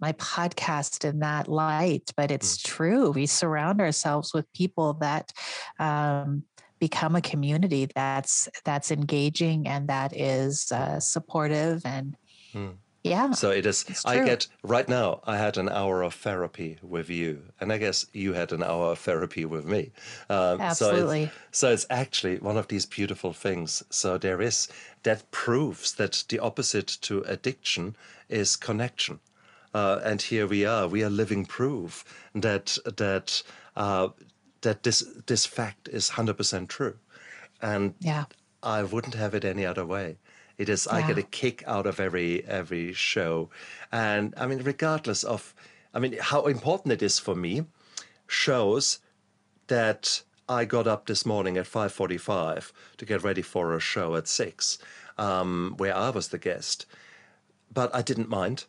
my 0.00 0.12
podcast 0.12 1.08
in 1.08 1.20
that 1.20 1.48
light, 1.48 2.10
but 2.16 2.30
it's 2.30 2.58
Mm. 2.58 2.64
true. 2.64 3.10
We 3.12 3.26
surround 3.26 3.80
ourselves 3.80 4.34
with 4.34 4.52
people 4.52 4.94
that 4.94 5.32
um, 5.78 6.44
become 6.80 7.14
a 7.16 7.20
community 7.22 7.88
that's 7.94 8.48
that's 8.64 8.90
engaging 8.90 9.66
and 9.68 9.88
that 9.88 10.14
is 10.14 10.70
uh, 10.72 11.00
supportive 11.00 11.82
and 11.86 12.16
Mm. 12.52 12.76
Yeah, 13.04 13.32
So 13.32 13.50
it 13.50 13.66
is. 13.66 13.84
I 14.06 14.24
get 14.24 14.48
right 14.62 14.88
now. 14.88 15.20
I 15.24 15.36
had 15.36 15.58
an 15.58 15.68
hour 15.68 16.02
of 16.02 16.14
therapy 16.14 16.78
with 16.82 17.10
you, 17.10 17.42
and 17.60 17.70
I 17.70 17.76
guess 17.78 18.06
you 18.14 18.32
had 18.32 18.50
an 18.50 18.62
hour 18.62 18.92
of 18.92 18.98
therapy 18.98 19.44
with 19.44 19.66
me. 19.66 19.92
Um, 20.30 20.58
So 20.58 20.64
absolutely. 20.64 21.22
it's, 21.24 21.58
so 21.58 21.70
it's 21.70 21.86
actually 21.90 22.38
one 22.38 22.56
of 22.56 22.68
these 22.68 22.86
beautiful 22.86 23.34
things. 23.34 23.82
So 23.90 24.16
there 24.18 24.40
is 24.40 24.68
that 25.02 25.30
proves 25.30 25.92
that 25.94 26.24
the 26.28 26.38
opposite 26.38 26.88
to 27.02 27.22
addiction 27.26 27.94
is 28.30 28.56
connection. 28.56 29.20
Uh, 29.74 30.00
and 30.02 30.22
here 30.22 30.46
we 30.46 30.64
are. 30.64 30.88
We 30.88 31.04
are 31.04 31.10
living 31.10 31.44
proof 31.44 32.04
that 32.34 32.78
that 32.96 33.42
uh, 33.76 34.08
that 34.62 34.82
this 34.82 35.04
this 35.26 35.44
fact 35.46 35.88
is 35.88 36.08
hundred 36.10 36.36
percent 36.38 36.70
true, 36.70 36.96
and 37.60 37.94
yeah. 38.00 38.24
I 38.62 38.82
wouldn't 38.82 39.14
have 39.14 39.34
it 39.34 39.44
any 39.44 39.66
other 39.66 39.84
way. 39.84 40.16
It 40.56 40.68
is 40.68 40.86
I 40.86 41.06
get 41.06 41.18
a 41.18 41.22
kick 41.22 41.64
out 41.66 41.86
of 41.86 41.98
every 41.98 42.44
every 42.44 42.92
show, 42.92 43.50
and 43.90 44.34
I 44.36 44.46
mean, 44.46 44.62
regardless 44.62 45.24
of, 45.24 45.54
I 45.92 45.98
mean, 45.98 46.16
how 46.20 46.46
important 46.46 46.92
it 46.92 47.02
is 47.02 47.18
for 47.18 47.34
me, 47.34 47.64
shows 48.28 49.00
that 49.66 50.22
I 50.48 50.64
got 50.64 50.86
up 50.86 51.06
this 51.06 51.26
morning 51.26 51.56
at 51.56 51.66
five 51.66 51.92
forty-five 51.92 52.72
to 52.98 53.04
get 53.04 53.24
ready 53.24 53.42
for 53.42 53.74
a 53.74 53.80
show 53.80 54.14
at 54.14 54.28
six, 54.28 54.78
um, 55.18 55.74
where 55.76 55.96
I 55.96 56.10
was 56.10 56.28
the 56.28 56.38
guest, 56.38 56.86
but 57.72 57.92
I 57.94 58.02
didn't 58.02 58.28
mind. 58.28 58.66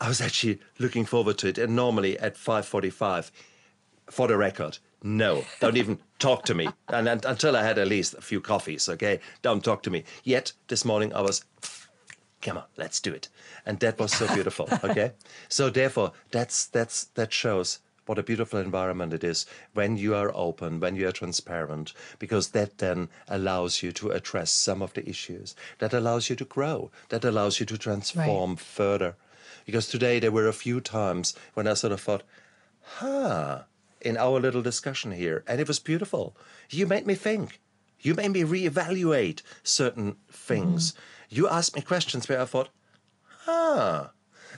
I 0.00 0.08
was 0.08 0.20
actually 0.26 0.60
looking 0.78 1.04
forward 1.04 1.38
to 1.38 1.48
it, 1.48 1.58
and 1.58 1.74
normally 1.74 2.16
at 2.18 2.36
five 2.36 2.64
forty-five, 2.64 3.32
for 4.08 4.28
the 4.28 4.36
record, 4.36 4.78
no, 5.04 5.44
don't 5.60 5.76
even 5.76 5.98
talk 6.18 6.44
to 6.46 6.54
me. 6.54 6.66
And, 6.88 7.06
and 7.08 7.24
until 7.26 7.56
I 7.56 7.62
had 7.62 7.78
at 7.78 7.88
least 7.88 8.14
a 8.14 8.22
few 8.22 8.40
coffees, 8.40 8.88
okay, 8.88 9.20
don't 9.42 9.62
talk 9.62 9.82
to 9.82 9.90
me. 9.90 10.04
Yet 10.24 10.52
this 10.68 10.82
morning 10.82 11.12
I 11.12 11.20
was, 11.20 11.44
come 12.40 12.56
on, 12.56 12.64
let's 12.78 13.00
do 13.00 13.12
it, 13.12 13.28
and 13.66 13.78
that 13.80 13.98
was 13.98 14.12
so 14.12 14.26
beautiful. 14.34 14.66
Okay, 14.82 15.12
so 15.48 15.68
therefore 15.68 16.12
that's 16.30 16.66
that's 16.66 17.04
that 17.14 17.34
shows 17.34 17.80
what 18.06 18.18
a 18.18 18.22
beautiful 18.22 18.58
environment 18.58 19.12
it 19.12 19.22
is 19.22 19.44
when 19.74 19.98
you 19.98 20.14
are 20.14 20.32
open, 20.34 20.80
when 20.80 20.96
you 20.96 21.06
are 21.06 21.12
transparent, 21.12 21.92
because 22.18 22.48
that 22.48 22.78
then 22.78 23.08
allows 23.28 23.82
you 23.82 23.92
to 23.92 24.10
address 24.10 24.50
some 24.50 24.80
of 24.80 24.94
the 24.94 25.06
issues, 25.06 25.54
that 25.78 25.92
allows 25.92 26.30
you 26.30 26.36
to 26.36 26.44
grow, 26.46 26.90
that 27.10 27.24
allows 27.24 27.60
you 27.60 27.66
to 27.66 27.76
transform 27.78 28.56
further. 28.56 29.16
Because 29.66 29.86
today 29.86 30.18
there 30.18 30.32
were 30.32 30.48
a 30.48 30.52
few 30.52 30.80
times 30.80 31.34
when 31.54 31.66
I 31.66 31.74
sort 31.74 31.92
of 31.92 32.00
thought, 32.00 32.22
huh, 32.82 33.62
in 34.04 34.16
our 34.16 34.38
little 34.38 34.62
discussion 34.62 35.12
here, 35.12 35.42
and 35.48 35.60
it 35.60 35.66
was 35.68 35.78
beautiful. 35.80 36.36
You 36.70 36.86
made 36.86 37.06
me 37.06 37.14
think. 37.14 37.60
You 38.00 38.14
made 38.14 38.32
me 38.32 38.42
reevaluate 38.42 39.42
certain 39.62 40.16
things. 40.30 40.92
Mm-hmm. 40.92 41.36
You 41.36 41.48
asked 41.48 41.74
me 41.74 41.82
questions 41.82 42.28
where 42.28 42.40
I 42.40 42.44
thought, 42.44 42.68
huh. 43.46 44.08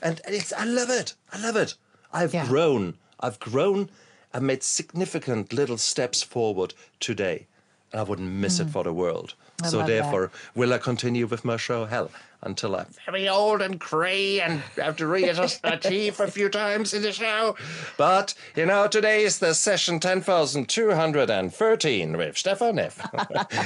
And 0.02 0.20
it's 0.26 0.52
I 0.52 0.64
love 0.64 0.90
it. 0.90 1.14
I 1.32 1.38
love 1.40 1.56
it. 1.56 1.74
I've 2.12 2.34
Yeah. 2.34 2.46
grown. 2.46 2.98
I've 3.20 3.38
grown 3.38 3.88
and 4.34 4.46
made 4.46 4.62
significant 4.62 5.52
little 5.52 5.78
steps 5.78 6.22
forward 6.22 6.74
today. 7.00 7.46
And 7.92 8.00
I 8.00 8.02
wouldn't 8.02 8.28
miss 8.30 8.58
it 8.58 8.66
mm. 8.66 8.72
for 8.72 8.84
the 8.84 8.92
world. 8.92 9.34
I 9.62 9.68
so 9.68 9.78
love 9.78 9.86
that. 9.86 9.92
therefore, 9.92 10.30
will 10.54 10.72
I 10.74 10.78
continue 10.78 11.26
with 11.26 11.44
my 11.44 11.56
show? 11.56 11.86
Hell, 11.86 12.10
until 12.46 12.76
I'm 12.76 12.86
very 13.04 13.28
old 13.28 13.60
and 13.60 13.78
grey 13.78 14.40
and 14.40 14.60
have 14.76 14.96
to 14.98 15.06
readjust 15.06 15.62
my 15.62 15.76
teeth 15.76 16.20
a 16.20 16.30
few 16.30 16.48
times 16.48 16.94
in 16.94 17.02
the 17.02 17.12
show. 17.12 17.56
But, 17.98 18.34
you 18.54 18.64
know, 18.66 18.86
today 18.86 19.24
is 19.24 19.38
the 19.40 19.52
session 19.52 19.98
10,213 20.00 22.16
with 22.16 22.38
Stefan 22.38 22.76
Neff. 22.76 23.00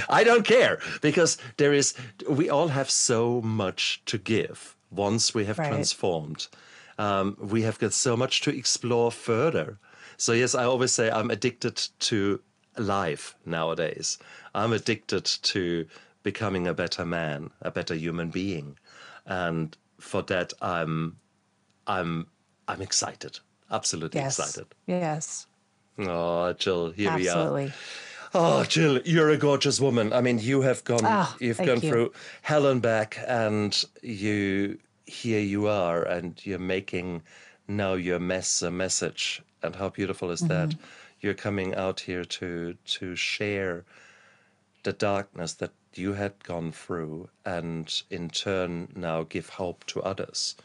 I 0.08 0.24
don't 0.24 0.44
care 0.46 0.80
because 1.02 1.36
there 1.58 1.72
is, 1.72 1.94
we 2.28 2.48
all 2.50 2.68
have 2.68 2.90
so 2.90 3.40
much 3.42 4.02
to 4.06 4.18
give 4.18 4.74
once 4.90 5.34
we 5.34 5.44
have 5.44 5.58
Right. 5.58 5.68
transformed. 5.68 6.48
Um, 6.98 7.36
we 7.38 7.62
have 7.62 7.78
got 7.78 7.92
so 7.92 8.16
much 8.16 8.40
to 8.42 8.50
explore 8.50 9.10
further. 9.12 9.78
So, 10.16 10.32
yes, 10.32 10.54
I 10.54 10.64
always 10.64 10.92
say 10.92 11.10
I'm 11.10 11.30
addicted 11.30 11.76
to 12.00 12.40
life 12.78 13.34
nowadays. 13.44 14.18
I'm 14.54 14.72
addicted 14.72 15.24
to 15.24 15.86
becoming 16.22 16.66
a 16.66 16.74
better 16.74 17.04
man, 17.04 17.50
a 17.62 17.70
better 17.70 17.94
human 17.94 18.30
being. 18.30 18.78
And 19.26 19.76
for 19.98 20.22
that, 20.24 20.52
I'm, 20.60 21.16
I'm, 21.86 22.26
I'm 22.68 22.82
excited. 22.82 23.38
Absolutely 23.70 24.20
Yes. 24.20 24.38
excited. 24.38 24.66
Yes. 24.86 25.46
Oh, 25.98 26.52
Jill, 26.54 26.90
here 26.90 27.14
we 27.14 27.28
are. 27.28 27.36
Absolutely. 27.36 27.72
Oh, 28.32 28.64
Jill, 28.64 29.00
you're 29.04 29.30
a 29.30 29.36
gorgeous 29.36 29.80
woman. 29.80 30.12
I 30.12 30.20
mean, 30.20 30.38
you 30.38 30.60
have 30.62 30.84
gone, 30.84 31.00
Oh, 31.04 31.34
you've 31.40 31.58
gone 31.58 31.80
you. 31.80 31.90
through 31.90 32.12
hell 32.42 32.66
and 32.66 32.80
back, 32.80 33.18
and 33.26 33.84
you, 34.02 34.78
here 35.06 35.40
you 35.40 35.66
are, 35.66 36.02
and 36.04 36.40
you're 36.46 36.58
making 36.60 37.22
now 37.66 37.94
your 37.94 38.20
mess 38.20 38.62
a 38.62 38.70
message. 38.70 39.42
And 39.62 39.74
how 39.76 39.88
beautiful 39.90 40.30
is 40.30 40.40
that? 40.42 40.70
Mm-hmm. 40.70 40.80
You're 41.20 41.34
coming 41.34 41.74
out 41.74 42.00
here 42.00 42.24
to 42.24 42.74
to 42.84 43.14
share 43.14 43.84
the 44.84 44.92
darkness 44.94 45.52
that 45.54 45.70
you 45.94 46.12
had 46.14 46.42
gone 46.44 46.72
through, 46.72 47.28
and 47.44 48.02
in 48.10 48.28
turn 48.30 48.88
now 48.96 49.22
give 49.24 49.48
hope 49.50 49.84
to 49.86 50.02
others. 50.02 50.56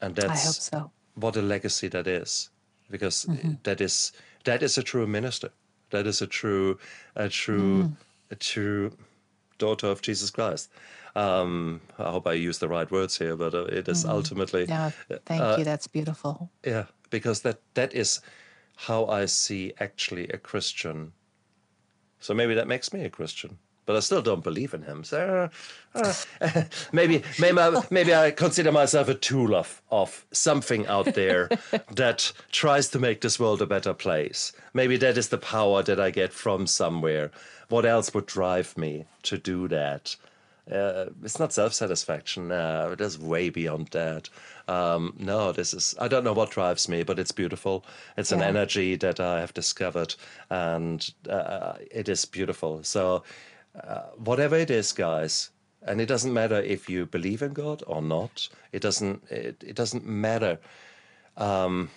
And 0.00 0.18
I 0.18 0.22
that's 0.22 0.44
hope 0.44 0.54
so. 0.54 0.90
what 1.14 1.36
a 1.36 1.42
legacy 1.42 1.88
that 1.88 2.06
is 2.06 2.50
because 2.90 3.26
that 3.64 3.80
is 3.80 4.12
that 4.44 4.62
is 4.62 4.78
a 4.78 4.82
true 4.82 5.06
minister 5.06 5.50
that 5.90 6.06
is 6.06 6.22
a 6.22 6.26
true 6.26 6.78
a 7.16 7.28
true 7.28 7.90
a 8.30 8.34
true 8.36 8.92
daughter 9.58 9.86
of 9.88 10.02
jesus 10.02 10.30
christ 10.30 10.70
um 11.16 11.80
i 11.98 12.10
hope 12.10 12.26
i 12.26 12.32
use 12.32 12.58
the 12.58 12.68
right 12.68 12.90
words 12.90 13.18
here 13.18 13.36
but 13.36 13.54
uh, 13.54 13.64
it 13.64 13.88
is 13.88 14.04
ultimately 14.04 14.66
Yeah. 14.68 14.90
Thank 15.24 15.42
uh, 15.42 15.56
you. 15.58 15.64
That's 15.64 15.86
beautiful. 15.88 16.50
yeah 16.64 16.84
because 17.10 17.40
that 17.42 17.60
that 17.74 17.94
is 17.94 18.20
how 18.76 19.06
i 19.06 19.24
see 19.26 19.72
actually 19.80 20.28
a 20.28 20.38
christian 20.38 21.12
so 22.20 22.34
maybe 22.34 22.54
that 22.54 22.68
makes 22.68 22.92
me 22.92 23.04
a 23.04 23.10
christian 23.10 23.58
but 23.86 23.96
I 23.96 24.00
still 24.00 24.22
don't 24.22 24.44
believe 24.44 24.74
in 24.74 24.82
him. 24.82 25.04
So 25.04 25.48
uh, 25.94 26.12
uh, 26.40 26.64
maybe, 26.92 27.22
maybe, 27.38 27.58
I, 27.58 27.82
maybe 27.90 28.14
I 28.14 28.30
consider 28.32 28.72
myself 28.72 29.08
a 29.08 29.14
tool 29.14 29.54
of 29.54 29.80
of 29.90 30.26
something 30.32 30.86
out 30.86 31.14
there 31.14 31.48
that 31.94 32.32
tries 32.52 32.88
to 32.90 32.98
make 32.98 33.20
this 33.20 33.40
world 33.40 33.62
a 33.62 33.66
better 33.66 33.94
place. 33.94 34.52
Maybe 34.74 34.96
that 34.98 35.16
is 35.16 35.28
the 35.28 35.38
power 35.38 35.82
that 35.84 36.00
I 36.00 36.10
get 36.10 36.32
from 36.32 36.66
somewhere. 36.66 37.30
What 37.68 37.86
else 37.86 38.12
would 38.14 38.26
drive 38.26 38.76
me 38.76 39.06
to 39.22 39.38
do 39.38 39.68
that? 39.68 40.16
Uh, 40.70 41.06
it's 41.22 41.38
not 41.38 41.52
self 41.52 41.72
satisfaction. 41.72 42.48
No, 42.48 42.90
it 42.90 43.00
is 43.00 43.18
way 43.18 43.50
beyond 43.50 43.88
that. 43.88 44.28
Um, 44.66 45.14
no, 45.16 45.52
this 45.52 45.72
is, 45.72 45.94
I 46.00 46.08
don't 46.08 46.24
know 46.24 46.32
what 46.32 46.50
drives 46.50 46.88
me, 46.88 47.04
but 47.04 47.20
it's 47.20 47.30
beautiful. 47.30 47.84
It's 48.16 48.32
an 48.32 48.42
energy 48.42 48.96
that 48.96 49.20
I 49.20 49.40
have 49.40 49.54
discovered, 49.54 50.16
and 50.50 51.08
uh, 51.28 51.74
it 51.92 52.08
is 52.08 52.24
beautiful. 52.24 52.82
So, 52.82 53.22
whatever 54.16 54.56
it 54.56 54.70
is, 54.70 54.92
guys, 54.92 55.50
and 55.82 56.00
it 56.00 56.06
doesn't 56.06 56.32
matter 56.32 56.60
if 56.60 56.88
you 56.88 57.06
believe 57.06 57.42
in 57.42 57.52
God 57.52 57.82
or 57.86 58.02
not, 58.02 58.48
it 58.72 58.82
doesn't, 58.82 59.22
it, 59.30 59.62
it 59.64 59.76
doesn't 59.76 60.06
matter. 60.06 60.58
Um, 61.36 61.90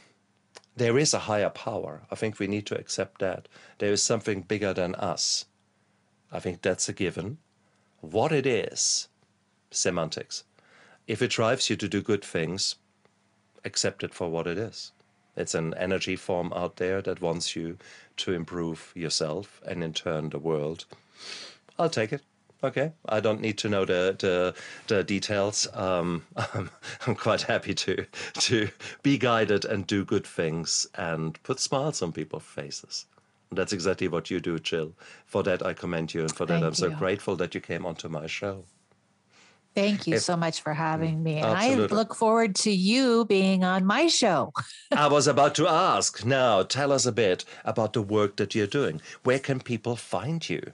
there 0.76 0.98
is 0.98 1.14
a 1.14 1.20
higher 1.20 1.50
power. 1.50 2.02
I 2.12 2.16
think 2.16 2.40
we 2.40 2.48
need 2.48 2.66
to 2.68 2.80
accept 2.80 3.20
that. 3.20 3.48
There 3.80 3.92
is 3.92 4.04
something 4.04 4.42
bigger 4.42 4.74
than 4.74 4.96
us. 4.96 5.46
I 6.32 6.40
think 6.40 6.62
that's 6.62 6.88
a 6.88 6.94
given. 6.94 7.38
What 8.02 8.32
it 8.32 8.46
is, 8.46 9.08
semantics. 9.72 10.44
If 11.08 11.22
it 11.22 11.32
drives 11.32 11.70
you 11.70 11.76
to 11.78 11.88
do 11.90 12.02
good 12.02 12.24
things, 12.24 12.76
accept 13.66 14.04
it 14.04 14.14
for 14.14 14.30
what 14.30 14.48
it 14.48 14.58
is. 14.58 14.92
It's 15.36 15.56
an 15.56 15.74
energy 15.76 16.16
form 16.16 16.54
out 16.54 16.78
there 16.78 17.02
that 17.02 17.22
wants 17.22 17.56
you 17.56 17.78
to 18.18 18.34
improve 18.34 18.92
yourself 18.96 19.62
and 19.66 19.84
in 19.84 19.94
turn 19.94 20.30
the 20.30 20.40
world. 20.40 20.86
I'll 21.80 21.90
take 21.90 22.14
it. 22.14 22.22
Okay, 22.62 22.92
I 23.08 23.22
don't 23.22 23.40
need 23.40 23.58
to 23.60 23.70
know 23.70 23.86
the 23.86 24.16
the, 24.20 24.54
the 24.88 25.04
details. 25.04 25.68
Um, 25.74 26.26
I'm, 26.54 26.70
I'm 27.08 27.16
quite 27.16 27.42
happy 27.44 27.74
to 27.74 28.06
to 28.34 28.70
be 29.02 29.18
guided 29.18 29.64
and 29.64 29.88
do 29.88 30.04
good 30.04 30.28
things 30.28 30.86
and 30.96 31.42
put 31.44 31.60
smiles 31.60 32.02
on 32.02 32.12
people's 32.12 32.44
faces. 32.44 33.06
And 33.50 33.58
that's 33.58 33.74
exactly 33.74 34.10
what 34.10 34.30
you 34.30 34.40
do, 34.42 34.60
Jill. 34.60 34.94
For 35.26 35.42
that, 35.44 35.66
I 35.66 35.74
commend 35.74 36.14
you, 36.14 36.22
and 36.22 36.36
for 36.36 36.46
that, 36.46 36.56
Thank 36.56 36.66
I'm 36.66 36.74
so 36.74 36.90
you. 36.90 36.96
grateful 36.96 37.38
that 37.38 37.56
you 37.56 37.62
came 37.62 37.86
onto 37.86 38.10
my 38.10 38.28
show. 38.28 38.66
Thank 39.76 40.08
you 40.08 40.16
if, 40.16 40.24
so 40.24 40.36
much 40.36 40.62
for 40.62 40.74
having 40.74 41.24
me. 41.24 41.38
And. 41.38 41.46
I 41.46 41.76
look 41.76 42.14
forward 42.16 42.56
to 42.58 42.72
you 42.72 43.24
being 43.26 43.64
on 43.64 43.86
my 43.86 44.08
show. 44.08 44.52
I 44.92 45.08
was 45.08 45.28
about 45.28 45.56
to 45.56 45.68
ask. 45.68 46.26
Now, 46.26 46.64
tell 46.64 46.92
us 46.92 47.06
a 47.06 47.12
bit 47.12 47.46
about 47.64 47.94
the 47.94 48.02
work 48.02 48.36
that 48.38 48.54
you're 48.54 48.68
doing. 48.68 49.00
Where 49.24 49.40
can 49.40 49.60
people 49.62 49.96
find 49.96 50.48
you? 50.50 50.74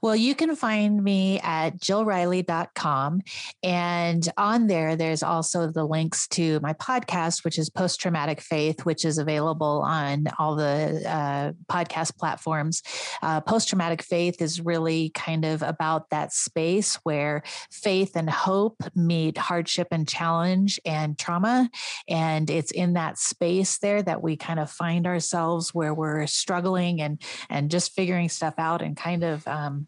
Well, 0.00 0.16
you 0.16 0.34
can 0.34 0.56
find 0.56 1.02
me 1.02 1.40
at 1.40 1.78
jillriley.com. 1.78 3.20
And 3.62 4.32
on 4.36 4.66
there, 4.66 4.96
there's 4.96 5.22
also 5.22 5.70
the 5.70 5.84
links 5.84 6.28
to 6.28 6.60
my 6.60 6.72
podcast, 6.74 7.44
which 7.44 7.58
is 7.58 7.70
Post 7.70 8.00
Traumatic 8.00 8.40
Faith, 8.40 8.84
which 8.84 9.04
is 9.04 9.18
available 9.18 9.82
on 9.84 10.26
all 10.38 10.56
the 10.56 11.02
uh, 11.06 11.52
podcast 11.72 12.16
platforms. 12.16 12.82
Uh, 13.22 13.40
Post 13.40 13.68
Traumatic 13.68 14.02
Faith 14.02 14.40
is 14.40 14.60
really 14.60 15.10
kind 15.10 15.44
of 15.44 15.62
about 15.62 16.10
that 16.10 16.32
space 16.32 16.96
where 17.04 17.42
faith 17.70 18.16
and 18.16 18.28
hope 18.28 18.82
meet 18.94 19.38
hardship 19.38 19.88
and 19.90 20.08
challenge 20.08 20.80
and 20.84 21.18
trauma. 21.18 21.70
And 22.08 22.50
it's 22.50 22.70
in 22.70 22.94
that 22.94 23.18
space 23.18 23.78
there 23.78 24.02
that 24.02 24.22
we 24.22 24.36
kind 24.36 24.60
of 24.60 24.70
find 24.70 25.06
ourselves 25.06 25.74
where 25.74 25.94
we're 25.94 26.26
struggling 26.26 27.00
and, 27.00 27.20
and 27.48 27.70
just 27.70 27.92
figuring 27.92 28.28
stuff 28.28 28.54
out 28.58 28.82
and 28.82 28.96
kind 28.96 29.24
of 29.24 29.46
um, 29.54 29.86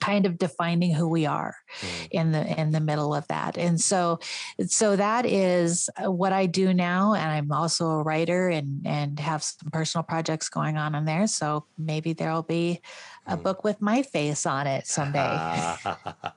kind 0.00 0.26
of 0.26 0.38
defining 0.38 0.94
who 0.94 1.06
we 1.06 1.26
are 1.26 1.54
mm. 1.80 2.08
in 2.10 2.32
the 2.32 2.60
in 2.60 2.72
the 2.72 2.80
middle 2.80 3.14
of 3.14 3.26
that. 3.28 3.56
And 3.56 3.80
so 3.80 4.18
so 4.66 4.96
that 4.96 5.26
is 5.26 5.90
what 6.04 6.32
i 6.32 6.46
do 6.46 6.72
now 6.72 7.14
and 7.14 7.30
i'm 7.30 7.52
also 7.52 7.90
a 7.90 8.02
writer 8.02 8.48
and 8.48 8.86
and 8.86 9.20
have 9.20 9.42
some 9.42 9.70
personal 9.70 10.02
projects 10.02 10.48
going 10.48 10.76
on 10.76 10.94
in 10.94 11.04
there. 11.04 11.26
So 11.26 11.66
maybe 11.78 12.12
there'll 12.12 12.42
be 12.42 12.80
a 13.26 13.36
mm. 13.36 13.42
book 13.42 13.62
with 13.62 13.80
my 13.80 14.02
face 14.02 14.46
on 14.46 14.66
it 14.66 14.86
someday. 14.86 15.76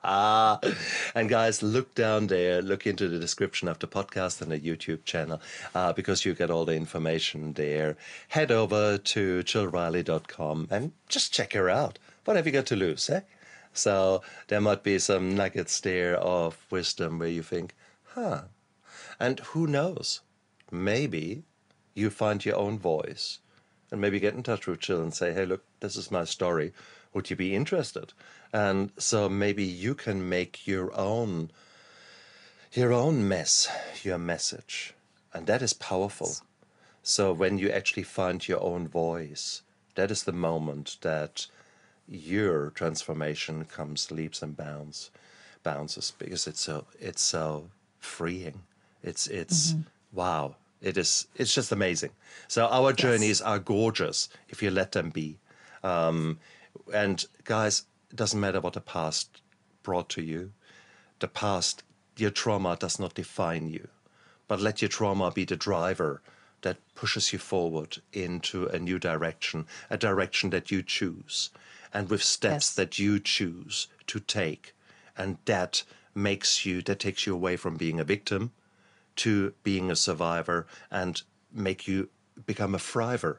And 1.16 1.30
guys 1.30 1.64
look 1.64 1.96
down 1.96 2.28
there 2.28 2.62
look 2.62 2.86
into 2.86 3.08
the 3.08 3.20
description 3.20 3.68
of 3.68 3.80
the 3.80 3.88
podcast 3.88 4.42
and 4.42 4.52
the 4.52 4.60
youtube 4.60 5.06
channel 5.06 5.40
uh, 5.74 5.94
because 5.94 6.26
you 6.26 6.34
get 6.34 6.52
all 6.52 6.66
the 6.66 6.76
information 6.76 7.54
there. 7.54 7.96
Head 8.28 8.52
over 8.52 8.98
to 8.98 9.44
jillriley.com 9.44 10.68
and 10.70 10.92
just 11.08 11.34
check 11.34 11.54
her 11.54 11.70
out 11.70 12.00
what 12.26 12.36
have 12.36 12.46
you 12.46 12.52
got 12.52 12.66
to 12.68 12.76
lose, 12.76 13.10
eh? 13.10 13.22
So 13.74 14.22
there 14.48 14.62
might 14.62 14.84
be 14.84 15.00
some 15.00 15.36
nuggets 15.36 15.80
there 15.80 16.16
of 16.18 16.66
wisdom 16.70 17.20
where 17.20 17.28
you 17.28 17.44
think, 17.44 17.76
huh. 18.14 18.44
And 19.20 19.40
who 19.40 19.68
knows? 19.68 20.22
Maybe 20.72 21.44
you 21.94 22.10
find 22.10 22.44
your 22.44 22.56
own 22.56 22.80
voice 22.80 23.40
and 23.92 24.02
maybe 24.02 24.20
get 24.20 24.34
in 24.34 24.44
touch 24.44 24.68
with 24.68 24.80
Jill 24.80 25.02
and 25.02 25.14
say, 25.14 25.34
hey, 25.34 25.46
look, 25.46 25.64
this 25.80 25.96
is 25.96 26.12
my 26.12 26.24
story. 26.24 26.74
Would 27.14 27.30
you 27.30 27.36
be 27.36 27.56
interested? 27.56 28.14
And 28.52 28.92
so 28.98 29.30
maybe 29.30 29.64
you 29.64 29.94
can 29.96 30.30
make 30.30 30.66
your 30.68 30.96
own 30.98 31.52
your 32.74 32.92
own 32.92 33.28
mess 33.28 33.70
your 34.02 34.18
message. 34.18 34.96
And 35.32 35.46
that 35.46 35.62
is 35.62 35.74
powerful. 35.74 36.36
So 37.04 37.32
when 37.34 37.60
you 37.60 37.70
actually 37.70 38.04
find 38.04 38.48
your 38.48 38.62
own 38.64 38.88
voice, 38.88 39.62
that 39.96 40.10
is 40.10 40.24
the 40.24 40.32
moment 40.32 40.98
that 41.02 41.48
your 42.08 42.70
transformation 42.72 43.66
comes 43.66 44.12
leaps 44.12 44.42
and 44.42 44.56
bounds 44.56 45.12
bounces 45.64 46.12
because 46.18 46.48
it's 46.48 46.62
so 46.62 46.86
it's 47.00 47.22
so 47.22 47.70
freeing. 48.00 48.62
It's 49.02 49.28
it's 49.28 49.72
mm-hmm. 49.72 49.82
wow. 50.12 50.56
It 50.82 50.98
is 50.98 51.28
it's 51.36 51.54
just 51.54 51.72
amazing. 51.72 52.12
So 52.48 52.68
our 52.68 52.90
yes. 52.90 52.98
journeys 52.98 53.42
are 53.42 53.60
gorgeous 53.60 54.30
if 54.50 54.62
you 54.62 54.70
let 54.72 54.92
them 54.92 55.10
be. 55.10 55.38
Um, 55.84 56.40
and 56.94 57.24
guys 57.44 57.86
it 58.12 58.18
doesn't 58.18 58.40
matter 58.40 58.60
what 58.60 58.74
the 58.74 58.82
past 58.82 59.42
brought 59.84 60.10
to 60.10 60.22
you. 60.22 60.52
The 61.20 61.28
past 61.28 61.84
your 62.18 62.32
trauma 62.32 62.76
does 62.80 63.00
not 63.00 63.16
define 63.16 63.70
you 63.70 63.88
but 64.48 64.60
let 64.60 64.82
your 64.82 64.90
trauma 64.90 65.32
be 65.32 65.46
the 65.46 65.56
driver 65.56 66.22
that 66.62 66.78
pushes 66.96 67.34
you 67.34 67.40
forward 67.40 68.02
into 68.12 68.68
a 68.68 68.80
new 68.80 69.00
direction 69.00 69.66
a 69.90 69.98
direction 69.98 70.50
that 70.52 70.70
you 70.70 70.84
choose 70.84 71.50
and 71.94 72.10
with 72.10 72.24
steps 72.24 72.70
yes. 72.70 72.76
that 72.76 73.00
you 73.00 73.20
choose 73.20 73.88
to 74.08 74.20
take. 74.20 74.74
And 75.16 75.38
that 75.46 75.84
makes 76.16 76.66
you, 76.66 76.82
that 76.82 77.00
takes 77.00 77.26
you 77.26 77.34
away 77.34 77.56
from 77.56 77.78
being 77.78 78.00
a 78.00 78.04
victim 78.04 78.52
to 79.18 79.54
being 79.64 79.92
a 79.92 79.96
survivor 79.96 80.66
and 80.90 81.22
make 81.52 81.88
you 81.88 82.10
become 82.46 82.74
a 82.74 82.80
thriver. 82.80 83.38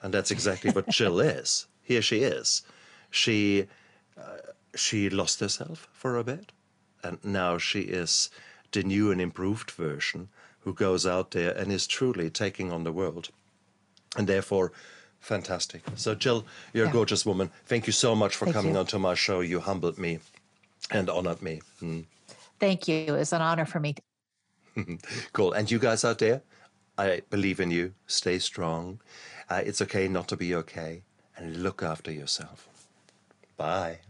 And 0.00 0.14
that's 0.14 0.30
exactly 0.30 0.70
what 0.70 0.88
Jill 0.90 1.20
is. 1.20 1.66
Here 1.82 2.02
she 2.02 2.18
is. 2.18 2.62
She, 3.10 3.66
uh, 4.16 4.52
she 4.74 5.10
lost 5.10 5.40
herself 5.40 5.88
for 5.92 6.16
a 6.16 6.24
bit, 6.24 6.52
and 7.02 7.18
now 7.24 7.58
she 7.58 7.80
is 7.80 8.30
the 8.72 8.82
new 8.82 9.10
and 9.10 9.20
improved 9.20 9.70
version 9.70 10.28
who 10.60 10.72
goes 10.72 11.06
out 11.06 11.32
there 11.32 11.52
and 11.52 11.70
is 11.70 11.86
truly 11.86 12.30
taking 12.30 12.72
on 12.72 12.84
the 12.84 12.92
world. 12.92 13.28
And 14.16 14.26
therefore, 14.26 14.72
Fantastic. 15.24 15.82
So, 15.94 16.14
Jill, 16.14 16.44
you're 16.74 16.84
yeah. 16.84 16.90
a 16.90 16.92
gorgeous 16.92 17.24
woman. 17.24 17.50
Thank 17.64 17.86
you 17.86 17.94
so 17.94 18.14
much 18.14 18.36
for 18.36 18.44
Thank 18.44 18.56
coming 18.56 18.74
you. 18.74 18.80
onto 18.80 18.98
my 18.98 19.14
show. 19.14 19.40
You 19.40 19.58
humbled 19.58 19.96
me 19.96 20.18
and 20.90 21.08
honored 21.08 21.40
me. 21.40 21.62
Mm. 21.82 22.04
Thank 22.60 22.86
you. 22.88 23.14
It's 23.14 23.32
an 23.32 23.40
honor 23.40 23.64
for 23.64 23.80
me. 23.80 23.94
cool. 25.32 25.54
And 25.54 25.70
you 25.70 25.78
guys 25.78 26.04
out 26.04 26.18
there, 26.18 26.42
I 26.98 27.22
believe 27.30 27.58
in 27.58 27.70
you. 27.70 27.94
Stay 28.06 28.38
strong. 28.38 29.00
Uh, 29.48 29.62
it's 29.64 29.80
okay 29.80 30.08
not 30.08 30.28
to 30.28 30.36
be 30.36 30.54
okay. 30.56 31.04
And 31.38 31.62
look 31.62 31.82
after 31.82 32.12
yourself. 32.12 32.68
Bye. 33.56 34.00